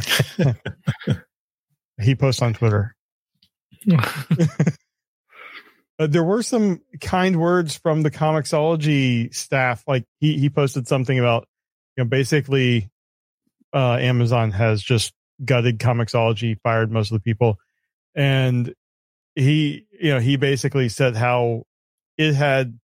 he 2.02 2.16
posts 2.16 2.42
on 2.42 2.54
Twitter. 2.54 2.96
Uh, 5.98 6.08
there 6.08 6.24
were 6.24 6.44
some 6.44 6.82
kind 7.00 7.40
words 7.40 7.78
from 7.78 8.02
the 8.02 8.12
Comixology 8.12 9.34
staff. 9.34 9.84
Like 9.88 10.06
he 10.20 10.38
he 10.38 10.50
posted 10.50 10.88
something 10.88 11.18
about 11.18 11.48
you 11.96 12.04
know 12.04 12.10
basically 12.10 12.90
uh, 13.74 13.94
Amazon 13.94 14.52
has 14.52 14.82
just 14.82 15.14
gutted 15.44 15.80
Comixology 15.80 16.58
fired 16.64 16.92
most 16.92 17.12
of 17.12 17.16
the 17.16 17.22
people, 17.22 17.58
and 18.16 18.74
he 19.36 19.86
you 20.00 20.12
know 20.14 20.20
he 20.20 20.38
basically 20.38 20.90
said 20.90 21.16
how 21.16 21.64
it 22.18 22.34
had 22.34 22.80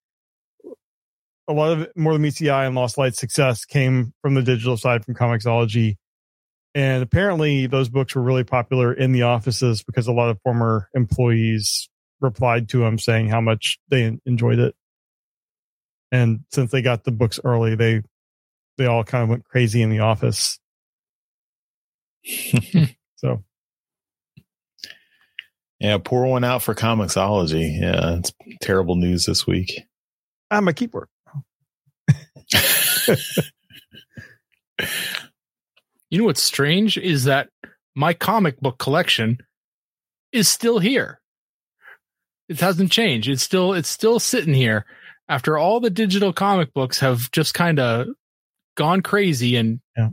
a 1.48 1.54
lot 1.54 1.78
of 1.78 1.88
more 1.96 2.14
than 2.14 2.22
meets 2.22 2.40
the 2.40 2.50
eye 2.50 2.66
and 2.66 2.76
Lost 2.76 2.98
Light 2.98 3.16
success 3.16 3.66
came 3.66 4.14
from 4.22 4.36
the 4.36 4.42
digital 4.42 4.78
side 4.78 5.04
from 5.04 5.16
Comixology. 5.16 5.98
And 6.74 7.04
apparently 7.04 7.68
those 7.68 7.90
books 7.90 8.16
were 8.16 8.22
really 8.22 8.46
popular 8.46 8.94
in 8.94 9.12
the 9.12 9.24
offices 9.24 9.84
because 9.84 10.08
a 10.08 10.14
lot 10.14 10.30
of 10.30 10.40
former 10.44 10.88
employees 10.94 11.90
replied 12.22 12.70
to 12.70 12.86
him 12.86 12.98
saying 12.98 13.28
how 13.28 13.42
much 13.42 13.78
they 13.90 14.18
enjoyed 14.26 14.60
it. 14.60 14.76
And 16.12 16.42
since 16.52 16.72
they 16.72 16.82
got 16.82 17.04
the 17.04 17.12
books 17.12 17.40
early, 17.44 17.76
they 17.76 18.02
they 18.78 18.86
all 18.86 19.04
kind 19.04 19.24
of 19.24 19.30
went 19.30 19.46
crazy 19.46 19.82
in 19.82 19.90
the 19.90 20.00
office. 20.00 20.60
so 23.16 23.44
Yeah, 25.82 25.98
pour 25.98 26.28
one 26.28 26.44
out 26.44 26.62
for 26.62 26.76
Comixology. 26.76 27.82
Yeah, 27.82 28.18
it's 28.18 28.32
terrible 28.62 28.96
news 28.96 29.26
this 29.26 29.48
week. 29.48 29.82
I'm 30.52 30.68
a 30.68 30.74
keeper. 30.74 31.10
You 36.10 36.18
know 36.18 36.26
what's 36.26 36.44
strange 36.44 36.98
is 36.98 37.24
that 37.24 37.48
my 37.96 38.14
comic 38.14 38.60
book 38.60 38.78
collection 38.78 39.38
is 40.34 40.50
still 40.50 40.78
here. 40.80 41.22
It 42.50 42.60
hasn't 42.60 42.92
changed. 42.92 43.30
It's 43.30 43.44
still 43.44 43.72
it's 43.74 43.88
still 43.88 44.20
sitting 44.20 44.54
here 44.54 44.86
after 45.30 45.58
all 45.58 45.80
the 45.80 45.90
digital 45.90 46.34
comic 46.34 46.74
books 46.74 47.00
have 47.00 47.32
just 47.32 47.54
kind 47.54 47.80
of 47.80 48.08
gone 48.76 49.02
crazy 49.02 49.56
and 49.56 49.80
Yeah. 49.96 50.10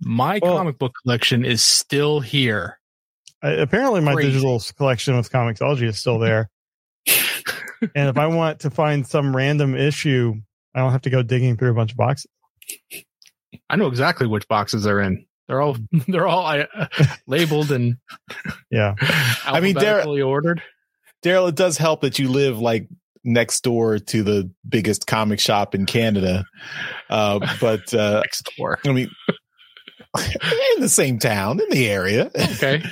my 0.00 0.38
Well- 0.40 0.56
comic 0.56 0.78
book 0.78 0.92
collection 1.02 1.44
is 1.44 1.62
still 1.64 2.20
here. 2.20 2.78
I, 3.44 3.50
apparently, 3.50 4.00
my 4.00 4.14
Crazy. 4.14 4.30
digital 4.32 4.60
collection 4.76 5.16
with 5.16 5.30
Comixology 5.30 5.82
is 5.82 5.98
still 5.98 6.18
there. 6.18 6.48
and 7.94 8.08
if 8.08 8.16
I 8.16 8.26
want 8.26 8.60
to 8.60 8.70
find 8.70 9.06
some 9.06 9.36
random 9.36 9.74
issue, 9.76 10.34
I 10.74 10.80
don't 10.80 10.92
have 10.92 11.02
to 11.02 11.10
go 11.10 11.22
digging 11.22 11.56
through 11.56 11.70
a 11.70 11.74
bunch 11.74 11.92
of 11.92 11.98
boxes. 11.98 12.26
I 13.68 13.76
know 13.76 13.86
exactly 13.86 14.26
which 14.26 14.48
boxes 14.48 14.84
they're 14.84 15.00
in. 15.00 15.26
They're 15.46 15.60
all 15.60 15.76
they're 16.08 16.26
all 16.26 16.46
uh, 16.46 16.64
labeled 17.26 17.70
and 17.70 17.96
Yeah. 18.70 18.94
I 19.44 19.60
mean, 19.60 19.74
there- 19.74 19.96
alphabetically 19.98 20.22
ordered. 20.22 20.62
Daryl, 21.22 21.48
it 21.48 21.54
does 21.54 21.78
help 21.78 22.00
that 22.02 22.18
you 22.18 22.28
live 22.28 22.58
like 22.58 22.88
next 23.24 23.62
door 23.62 23.98
to 23.98 24.22
the 24.22 24.50
biggest 24.68 25.06
comic 25.06 25.40
shop 25.40 25.74
in 25.74 25.86
Canada. 25.86 26.44
Uh, 27.08 27.38
but 27.60 27.92
uh, 27.94 28.20
next 28.20 28.50
door. 28.58 28.78
I 28.84 28.92
mean, 28.92 29.10
in 30.76 30.80
the 30.80 30.88
same 30.88 31.18
town, 31.18 31.60
in 31.60 31.68
the 31.70 31.88
area. 31.88 32.30
Okay. 32.36 32.82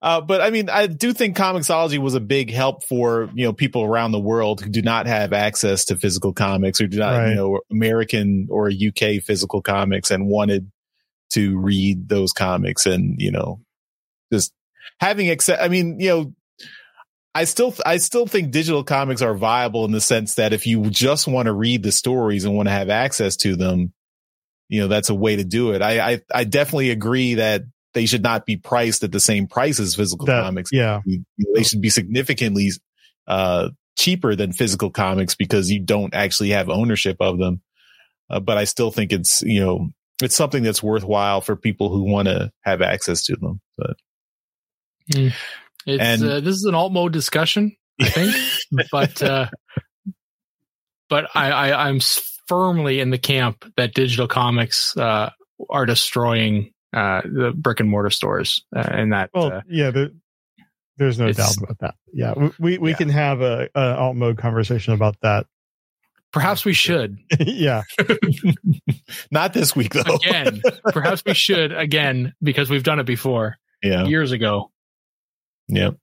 Uh, 0.00 0.20
but 0.20 0.40
I 0.40 0.50
mean, 0.50 0.70
I 0.70 0.86
do 0.86 1.12
think 1.12 1.36
Comixology 1.36 1.98
was 1.98 2.14
a 2.14 2.20
big 2.20 2.50
help 2.50 2.84
for, 2.84 3.30
you 3.34 3.44
know, 3.44 3.52
people 3.52 3.82
around 3.84 4.12
the 4.12 4.20
world 4.20 4.60
who 4.60 4.70
do 4.70 4.82
not 4.82 5.06
have 5.06 5.32
access 5.32 5.84
to 5.86 5.96
physical 5.96 6.32
comics 6.32 6.80
or 6.80 6.86
do 6.86 6.98
not, 6.98 7.16
Right. 7.16 7.28
you 7.30 7.34
know, 7.34 7.60
American 7.70 8.48
or 8.50 8.70
UK 8.70 9.22
physical 9.22 9.62
comics 9.62 10.10
and 10.10 10.26
wanted 10.26 10.70
to 11.30 11.58
read 11.58 12.08
those 12.08 12.32
comics 12.32 12.86
and, 12.86 13.16
you 13.20 13.30
know, 13.30 13.60
just 14.32 14.52
having 15.00 15.30
access. 15.30 15.58
I 15.60 15.68
mean, 15.68 15.98
you 16.00 16.08
know, 16.08 16.34
I 17.34 17.44
still, 17.44 17.74
I 17.86 17.96
still 17.96 18.26
think 18.26 18.50
digital 18.50 18.84
comics 18.84 19.22
are 19.22 19.34
viable 19.34 19.84
in 19.86 19.92
the 19.92 20.00
sense 20.02 20.34
that 20.34 20.52
if 20.52 20.66
you 20.66 20.90
just 20.90 21.26
want 21.26 21.46
to 21.46 21.52
read 21.52 21.82
the 21.82 21.92
stories 21.92 22.44
and 22.44 22.54
want 22.54 22.68
to 22.68 22.72
have 22.72 22.90
access 22.90 23.36
to 23.38 23.56
them, 23.56 23.92
you 24.68 24.80
know, 24.80 24.88
that's 24.88 25.08
a 25.10 25.14
way 25.14 25.36
to 25.36 25.44
do 25.44 25.72
it. 25.72 25.80
I, 25.82 26.12
I, 26.12 26.20
I 26.34 26.44
definitely 26.44 26.90
agree 26.90 27.34
that 27.34 27.62
they 27.94 28.06
should 28.06 28.22
not 28.22 28.46
be 28.46 28.56
priced 28.56 29.02
at 29.04 29.12
the 29.12 29.20
same 29.20 29.46
price 29.46 29.78
as 29.80 29.94
physical 29.94 30.26
That- 30.26 30.42
comics. 30.44 30.70
Yeah. 30.72 31.00
You- 31.04 31.24
you- 31.36 31.52
They 31.54 31.62
should 31.62 31.80
be 31.80 31.90
significantly, 31.90 32.70
uh, 33.26 33.70
cheaper 33.98 34.34
than 34.34 34.52
physical 34.52 34.90
comics 34.90 35.34
because 35.34 35.70
you 35.70 35.78
don't 35.80 36.14
actually 36.14 36.50
have 36.50 36.68
ownership 36.70 37.18
of 37.20 37.38
them. 37.38 37.60
Uh, 38.30 38.40
but 38.40 38.56
I 38.56 38.64
still 38.64 38.90
think 38.90 39.12
it's, 39.12 39.42
you 39.42 39.60
know, 39.60 39.90
it's 40.22 40.34
something 40.36 40.62
that's 40.62 40.82
worthwhile 40.82 41.40
for 41.42 41.54
people 41.56 41.90
who 41.90 42.02
want 42.04 42.28
to 42.28 42.50
have 42.62 42.80
access 42.80 43.22
to 43.24 43.36
them. 43.36 43.60
But 43.76 43.96
Mm. 45.12 45.32
It's 45.84 46.00
And- 46.02 46.22
uh, 46.24 46.40
this 46.40 46.54
is 46.54 46.64
an 46.64 46.74
alt 46.76 46.92
mode 46.92 47.12
discussion, 47.12 47.76
I 48.00 48.08
think, 48.08 48.34
but 48.92 49.20
uh, 49.22 49.48
but 51.08 51.26
I, 51.34 51.50
I 51.50 51.88
I'm 51.88 51.98
firmly 52.46 53.00
in 53.00 53.10
the 53.10 53.18
camp 53.18 53.64
that 53.76 53.94
digital 53.94 54.28
comics 54.28 54.96
uh, 54.96 55.30
are 55.70 55.86
destroying 55.86 56.71
uh, 56.92 57.22
the 57.24 57.52
brick 57.56 57.80
and 57.80 57.88
mortar 57.88 58.10
stores, 58.10 58.64
uh, 58.74 58.80
and 58.90 59.12
that 59.12 59.30
Well, 59.34 59.52
uh, 59.52 59.60
yeah, 59.68 59.90
there, 59.90 60.10
there's 60.98 61.18
no 61.18 61.32
doubt 61.32 61.56
about 61.56 61.78
that. 61.80 61.94
Yeah, 62.12 62.34
we 62.36 62.50
we, 62.58 62.78
we 62.78 62.90
Yeah. 62.90 62.96
can 62.96 63.08
have 63.08 63.40
a, 63.40 63.68
a 63.74 63.96
alt 63.96 64.16
mode 64.16 64.38
conversation 64.38 64.92
about 64.92 65.16
that. 65.22 65.46
perhaps 66.32 66.64
we 66.64 66.72
should 66.72 67.18
yeah, 67.40 67.82
Not 69.30 69.52
this 69.52 69.74
week 69.76 69.92
though. 69.94 70.14
again. 70.16 70.62
perhaps 70.84 71.22
we 71.26 71.34
should 71.34 71.72
again 71.72 72.34
because 72.42 72.68
we've 72.70 72.82
done 72.84 72.98
it 73.00 73.06
before 73.06 73.56
yeah. 73.82 74.04
years 74.04 74.32
ago. 74.32 74.70
Yep. 75.68 75.96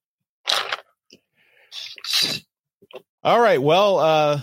All 3.24 3.40
right. 3.40 3.62
Well, 3.62 4.00
uh, 4.00 4.42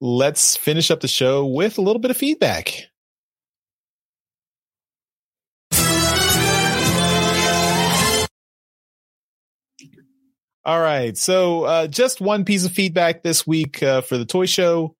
let's 0.00 0.56
finish 0.56 0.90
up 0.90 1.00
the 1.00 1.08
show 1.08 1.46
with 1.46 1.78
a 1.78 1.80
little 1.80 2.00
bit 2.00 2.10
of 2.10 2.16
feedback. 2.16 2.74
All 10.66 10.80
right. 10.80 11.16
So, 11.16 11.62
uh, 11.62 11.86
just 11.86 12.20
one 12.20 12.44
piece 12.44 12.64
of 12.64 12.72
feedback 12.72 13.22
this 13.22 13.46
week 13.46 13.84
uh, 13.84 14.00
for 14.00 14.18
the 14.18 14.26
toy 14.26 14.46
show. 14.46 14.96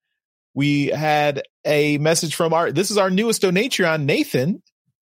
We 0.55 0.87
had 0.87 1.43
a 1.65 1.99
message 1.99 2.37
from 2.37 2.55
our, 2.55 2.71
this 2.71 2.93
is 2.93 2.99
our 2.99 3.11
newest 3.11 3.43
donatron, 3.43 4.05
Nathan. 4.05 4.63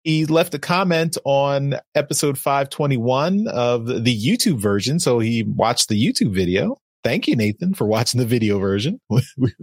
He 0.03 0.25
left 0.25 0.53
a 0.53 0.59
comment 0.59 1.17
on 1.25 1.75
episode 1.93 2.37
521 2.37 3.49
of 3.49 3.85
the 3.85 4.17
YouTube 4.17 4.57
version. 4.57 4.97
So 5.01 5.19
he 5.19 5.43
watched 5.43 5.89
the 5.89 6.01
YouTube 6.01 6.33
video. 6.33 6.77
Thank 7.03 7.27
you, 7.27 7.35
Nathan, 7.35 7.73
for 7.73 7.85
watching 7.85 8.21
the 8.21 8.25
video 8.25 8.57
version. 8.57 9.01
we, 9.09 9.53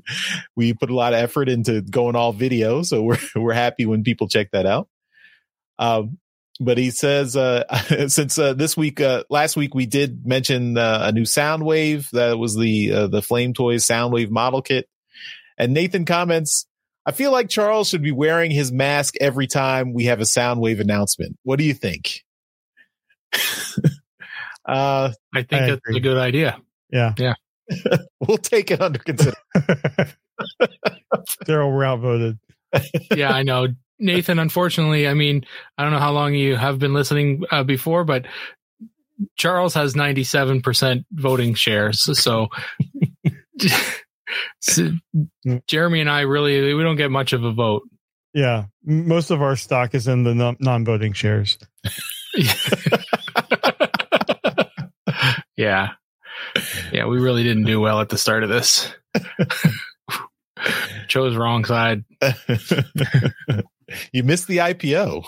we 0.56 0.74
put 0.74 0.90
a 0.90 0.94
lot 0.94 1.14
of 1.14 1.20
effort 1.20 1.48
into 1.48 1.80
going 1.80 2.16
all 2.16 2.34
video. 2.34 2.82
So 2.82 3.02
we're, 3.02 3.18
we're 3.34 3.54
happy 3.54 3.86
when 3.86 4.04
people 4.04 4.28
check 4.28 4.50
that 4.52 4.66
out. 4.66 4.88
Um, 5.78 6.18
but 6.64 6.78
he 6.78 6.90
says, 6.90 7.36
uh, 7.36 7.64
since, 8.08 8.38
uh, 8.38 8.54
this 8.54 8.76
week, 8.76 9.00
uh, 9.00 9.24
last 9.30 9.56
week 9.56 9.74
we 9.74 9.86
did 9.86 10.26
mention, 10.26 10.76
uh, 10.78 11.00
a 11.04 11.12
new 11.12 11.22
Soundwave. 11.22 12.10
That 12.10 12.38
was 12.38 12.56
the, 12.56 12.92
uh, 12.92 13.06
the 13.08 13.22
Flame 13.22 13.54
Toys 13.54 13.84
Soundwave 13.84 14.30
model 14.30 14.62
kit. 14.62 14.88
And 15.58 15.74
Nathan 15.74 16.04
comments, 16.04 16.66
I 17.04 17.12
feel 17.12 17.32
like 17.32 17.48
Charles 17.48 17.88
should 17.88 18.02
be 18.02 18.12
wearing 18.12 18.50
his 18.50 18.72
mask 18.72 19.14
every 19.20 19.46
time 19.46 19.92
we 19.92 20.04
have 20.04 20.20
a 20.20 20.24
Soundwave 20.24 20.80
announcement. 20.80 21.36
What 21.42 21.58
do 21.58 21.64
you 21.64 21.74
think? 21.74 22.24
uh, 24.64 25.12
I 25.34 25.42
think 25.42 25.52
I 25.52 25.66
that's 25.66 25.80
agree. 25.86 25.96
a 25.96 26.00
good 26.00 26.18
idea. 26.18 26.58
yeah. 26.90 27.14
Yeah 27.18 27.34
we'll 28.20 28.38
take 28.38 28.70
it 28.70 28.80
under 28.80 28.98
consideration. 28.98 29.40
daryl 31.44 31.72
we're 31.72 31.84
outvoted. 31.84 32.38
yeah, 33.14 33.30
I 33.30 33.42
know. 33.42 33.68
Nathan, 34.02 34.38
unfortunately, 34.38 35.06
I 35.06 35.14
mean, 35.14 35.46
I 35.78 35.84
don't 35.84 35.92
know 35.92 36.00
how 36.00 36.12
long 36.12 36.34
you 36.34 36.56
have 36.56 36.78
been 36.78 36.92
listening 36.92 37.44
uh, 37.50 37.62
before, 37.62 38.04
but 38.04 38.26
Charles 39.36 39.74
has 39.74 39.94
97% 39.94 41.04
voting 41.12 41.54
shares. 41.54 42.02
So, 42.20 42.48
so 44.60 44.90
Jeremy 45.66 46.00
and 46.00 46.10
I 46.10 46.22
really, 46.22 46.74
we 46.74 46.82
don't 46.82 46.96
get 46.96 47.10
much 47.10 47.32
of 47.32 47.44
a 47.44 47.52
vote. 47.52 47.82
Yeah, 48.34 48.64
most 48.84 49.30
of 49.30 49.40
our 49.40 49.56
stock 49.56 49.94
is 49.94 50.08
in 50.08 50.24
the 50.24 50.56
non-voting 50.58 51.12
shares. 51.12 51.58
yeah. 55.56 55.90
Yeah, 56.92 57.06
we 57.06 57.18
really 57.18 57.42
didn't 57.44 57.64
do 57.64 57.78
well 57.78 58.00
at 58.00 58.08
the 58.08 58.18
start 58.18 58.42
of 58.42 58.48
this. 58.48 58.90
Chose 61.12 61.36
wrong 61.36 61.66
side. 61.66 62.04
you 64.12 64.22
missed 64.22 64.48
the 64.48 64.56
IPO. 64.56 65.26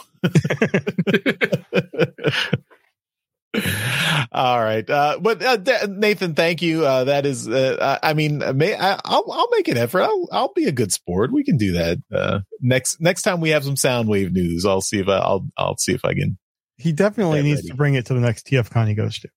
All 4.33 4.65
right, 4.65 4.89
uh, 4.89 5.19
but 5.21 5.45
uh, 5.45 5.59
th- 5.59 5.89
Nathan, 5.91 6.35
thank 6.35 6.63
you. 6.63 6.87
Uh, 6.87 7.05
that 7.05 7.27
is, 7.27 7.47
uh, 7.47 7.99
I 8.03 8.13
I 8.13 8.15
mean, 8.15 8.39
may, 8.57 8.75
I, 8.75 8.99
I'll 9.05 9.31
I'll 9.31 9.51
make 9.51 9.69
an 9.69 9.77
effort. 9.77 10.05
I'll 10.05 10.27
I'll 10.33 10.53
be 10.55 10.65
a 10.65 10.73
good 10.73 10.91
sport. 10.91 11.31
We 11.33 11.45
can 11.45 11.59
do 11.59 11.75
that 11.75 11.99
uh, 12.11 12.41
next 12.63 12.99
next 13.03 13.21
time 13.21 13.43
we 13.43 13.51
have 13.51 13.63
some 13.63 13.75
Soundwave 13.75 14.33
news. 14.33 14.65
I'll 14.65 14.81
see 14.81 15.01
if 15.01 15.09
I, 15.09 15.19
I'll 15.19 15.47
I'll 15.59 15.77
see 15.77 15.93
if 15.93 16.07
I 16.07 16.15
can. 16.15 16.39
He 16.79 16.93
definitely 16.93 17.43
needs 17.43 17.59
ready. 17.59 17.69
to 17.69 17.75
bring 17.75 17.93
it 17.93 18.07
to 18.07 18.15
the 18.15 18.21
next 18.21 18.47
TFCon 18.47 18.89
he 18.89 18.95
goes 18.95 19.19
to, 19.19 19.29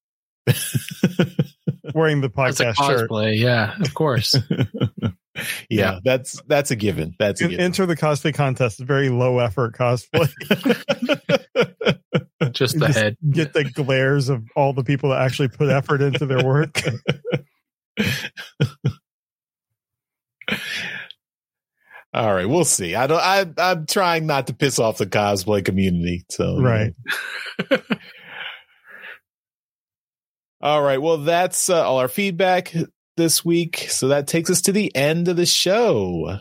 wearing 1.93 2.21
the 2.21 2.29
That's 2.33 2.61
a 2.61 2.67
podcast 2.67 2.87
shirt. 2.87 3.35
Yeah, 3.35 3.75
of 3.81 3.93
course. 3.93 4.37
yeah, 5.69 5.93
Yeah. 5.93 5.99
that's 6.03 6.41
that's 6.47 6.71
a 6.71 6.75
given. 6.75 7.15
That's 7.19 7.41
a 7.41 7.47
given. 7.47 7.63
Enter 7.63 7.85
the 7.85 7.95
cosplay 7.95 8.33
contest. 8.33 8.79
Very 8.79 9.09
low 9.09 9.39
effort 9.39 9.75
cosplay. 9.75 10.27
Just 12.53 12.75
You 12.75 12.79
the 12.81 12.87
just 12.87 12.99
head. 12.99 13.17
Get 13.31 13.53
the 13.53 13.63
glares 13.65 14.29
of 14.29 14.43
all 14.55 14.71
the 14.73 14.83
people 14.83 15.09
that 15.09 15.21
actually 15.21 15.47
put 15.49 15.69
effort 15.69 16.01
into 16.01 16.25
their 16.25 16.43
work. 16.45 16.81
All 22.13 22.33
right, 22.33 22.45
we'll 22.47 22.63
see. 22.65 22.95
I 22.95 23.05
don't. 23.07 23.19
I 23.21 23.45
I'm 23.57 23.85
trying 23.85 24.25
not 24.25 24.47
to 24.47 24.53
piss 24.53 24.79
off 24.79 24.97
the 24.97 25.05
cosplay 25.05 25.63
community. 25.63 26.25
So 26.29 26.57
you 26.57 26.63
Right. 26.63 26.93
know. 27.69 27.77
All 30.61 30.81
right. 30.81 30.99
Well, 31.01 31.17
that's 31.17 31.69
uh, 31.69 31.83
all 31.83 31.97
our 31.99 32.07
feedback 32.07 32.73
this 33.17 33.43
week. 33.43 33.87
So 33.89 34.07
that 34.07 34.27
takes 34.27 34.49
us 34.49 34.61
to 34.61 34.71
the 34.71 34.95
end 34.95 35.27
of 35.27 35.35
the 35.35 35.45
show. 35.45 36.39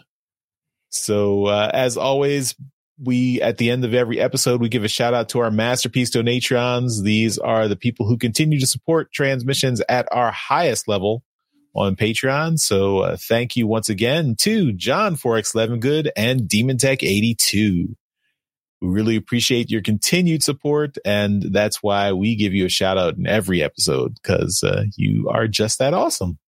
So 0.91 1.47
uh, 1.47 1.71
as 1.75 1.97
always, 1.97 2.55
we 3.03 3.43
at 3.43 3.59
the 3.59 3.71
end 3.71 3.85
of 3.85 3.93
every 3.93 4.21
episode 4.21 4.61
we 4.61 4.69
give 4.69 4.85
a 4.85 4.89
shout 4.89 5.13
out 5.13 5.29
to 5.31 5.41
our 5.41 5.51
masterpiece 5.51 6.11
donatrons. 6.11 7.03
These 7.03 7.39
are 7.39 7.69
the 7.69 7.77
people 7.77 8.07
who 8.07 8.17
continue 8.17 8.59
to 8.61 8.67
support 8.67 9.13
transmissions 9.13 9.83
at 9.89 10.09
our 10.13 10.31
highest 10.31 10.89
level 10.89 11.23
on 11.75 11.97
Patreon. 11.97 12.59
So 12.59 13.01
uh, 13.01 13.17
thank 13.19 13.55
you 13.57 13.67
once 13.67 13.91
again 13.91 14.35
to 14.41 14.73
John 14.73 15.17
Forex 15.17 15.55
Eleven 15.55 15.81
Good 15.81 16.11
and 16.17 16.49
Demon 16.49 16.79
Tech 16.79 17.03
eighty 17.03 17.35
two. 17.39 17.97
We 18.81 18.89
really 18.89 19.17
appreciate 19.17 19.71
your 19.71 19.83
continued 19.83 20.43
support, 20.43 20.97
and 21.05 21.43
that's 21.53 21.83
why 21.83 22.13
we 22.13 22.37
give 22.37 22.55
you 22.55 22.67
a 22.67 22.71
shout 22.71 22.97
out 22.97 23.17
in 23.17 23.27
every 23.27 23.63
episode 23.63 24.15
because 24.15 24.63
uh, 24.63 24.85
you 24.97 25.29
are 25.29 25.49
just 25.49 25.79
that 25.79 25.93
awesome. 25.95 26.39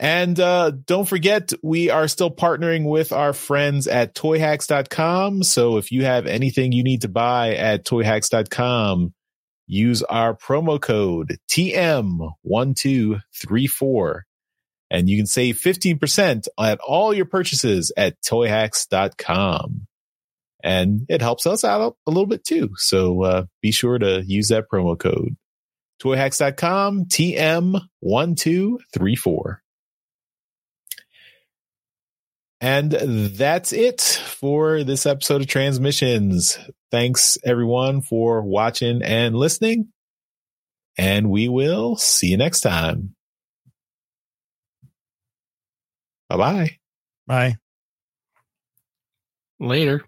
And 0.00 0.38
uh, 0.38 0.70
don't 0.86 1.08
forget, 1.08 1.52
we 1.62 1.90
are 1.90 2.06
still 2.06 2.30
partnering 2.30 2.84
with 2.84 3.10
our 3.10 3.32
friends 3.32 3.88
at 3.88 4.14
toyhacks.com. 4.14 5.42
So 5.42 5.76
if 5.76 5.90
you 5.90 6.04
have 6.04 6.26
anything 6.26 6.70
you 6.70 6.84
need 6.84 7.02
to 7.02 7.08
buy 7.08 7.56
at 7.56 7.84
toyhacks.com, 7.84 9.12
use 9.66 10.04
our 10.04 10.36
promo 10.36 10.80
code 10.80 11.38
TM1234 11.50 14.20
and 14.90 15.08
you 15.08 15.16
can 15.18 15.26
save 15.26 15.58
15% 15.58 16.48
at 16.58 16.80
all 16.80 17.12
your 17.12 17.26
purchases 17.26 17.92
at 17.96 18.20
toyhacks.com. 18.22 19.86
And 20.62 21.06
it 21.08 21.20
helps 21.20 21.46
us 21.46 21.64
out 21.64 21.96
a 22.06 22.10
little 22.10 22.26
bit 22.26 22.44
too. 22.44 22.70
So 22.76 23.22
uh, 23.22 23.44
be 23.62 23.70
sure 23.70 23.96
to 23.98 24.24
use 24.26 24.48
that 24.48 24.64
promo 24.72 24.98
code. 24.98 25.36
Toyhacks.com 26.02 27.04
TM1234. 27.06 29.58
And 32.60 32.92
that's 32.92 33.72
it 33.72 34.00
for 34.00 34.82
this 34.82 35.06
episode 35.06 35.42
of 35.42 35.46
Transmissions. 35.46 36.58
Thanks 36.90 37.38
everyone 37.44 38.00
for 38.00 38.42
watching 38.42 39.02
and 39.02 39.36
listening. 39.36 39.88
And 40.96 41.30
we 41.30 41.48
will 41.48 41.96
see 41.96 42.28
you 42.28 42.36
next 42.36 42.62
time. 42.62 43.14
Bye 46.28 46.36
bye. 46.36 46.78
Bye. 47.26 47.56
Later. 49.60 50.07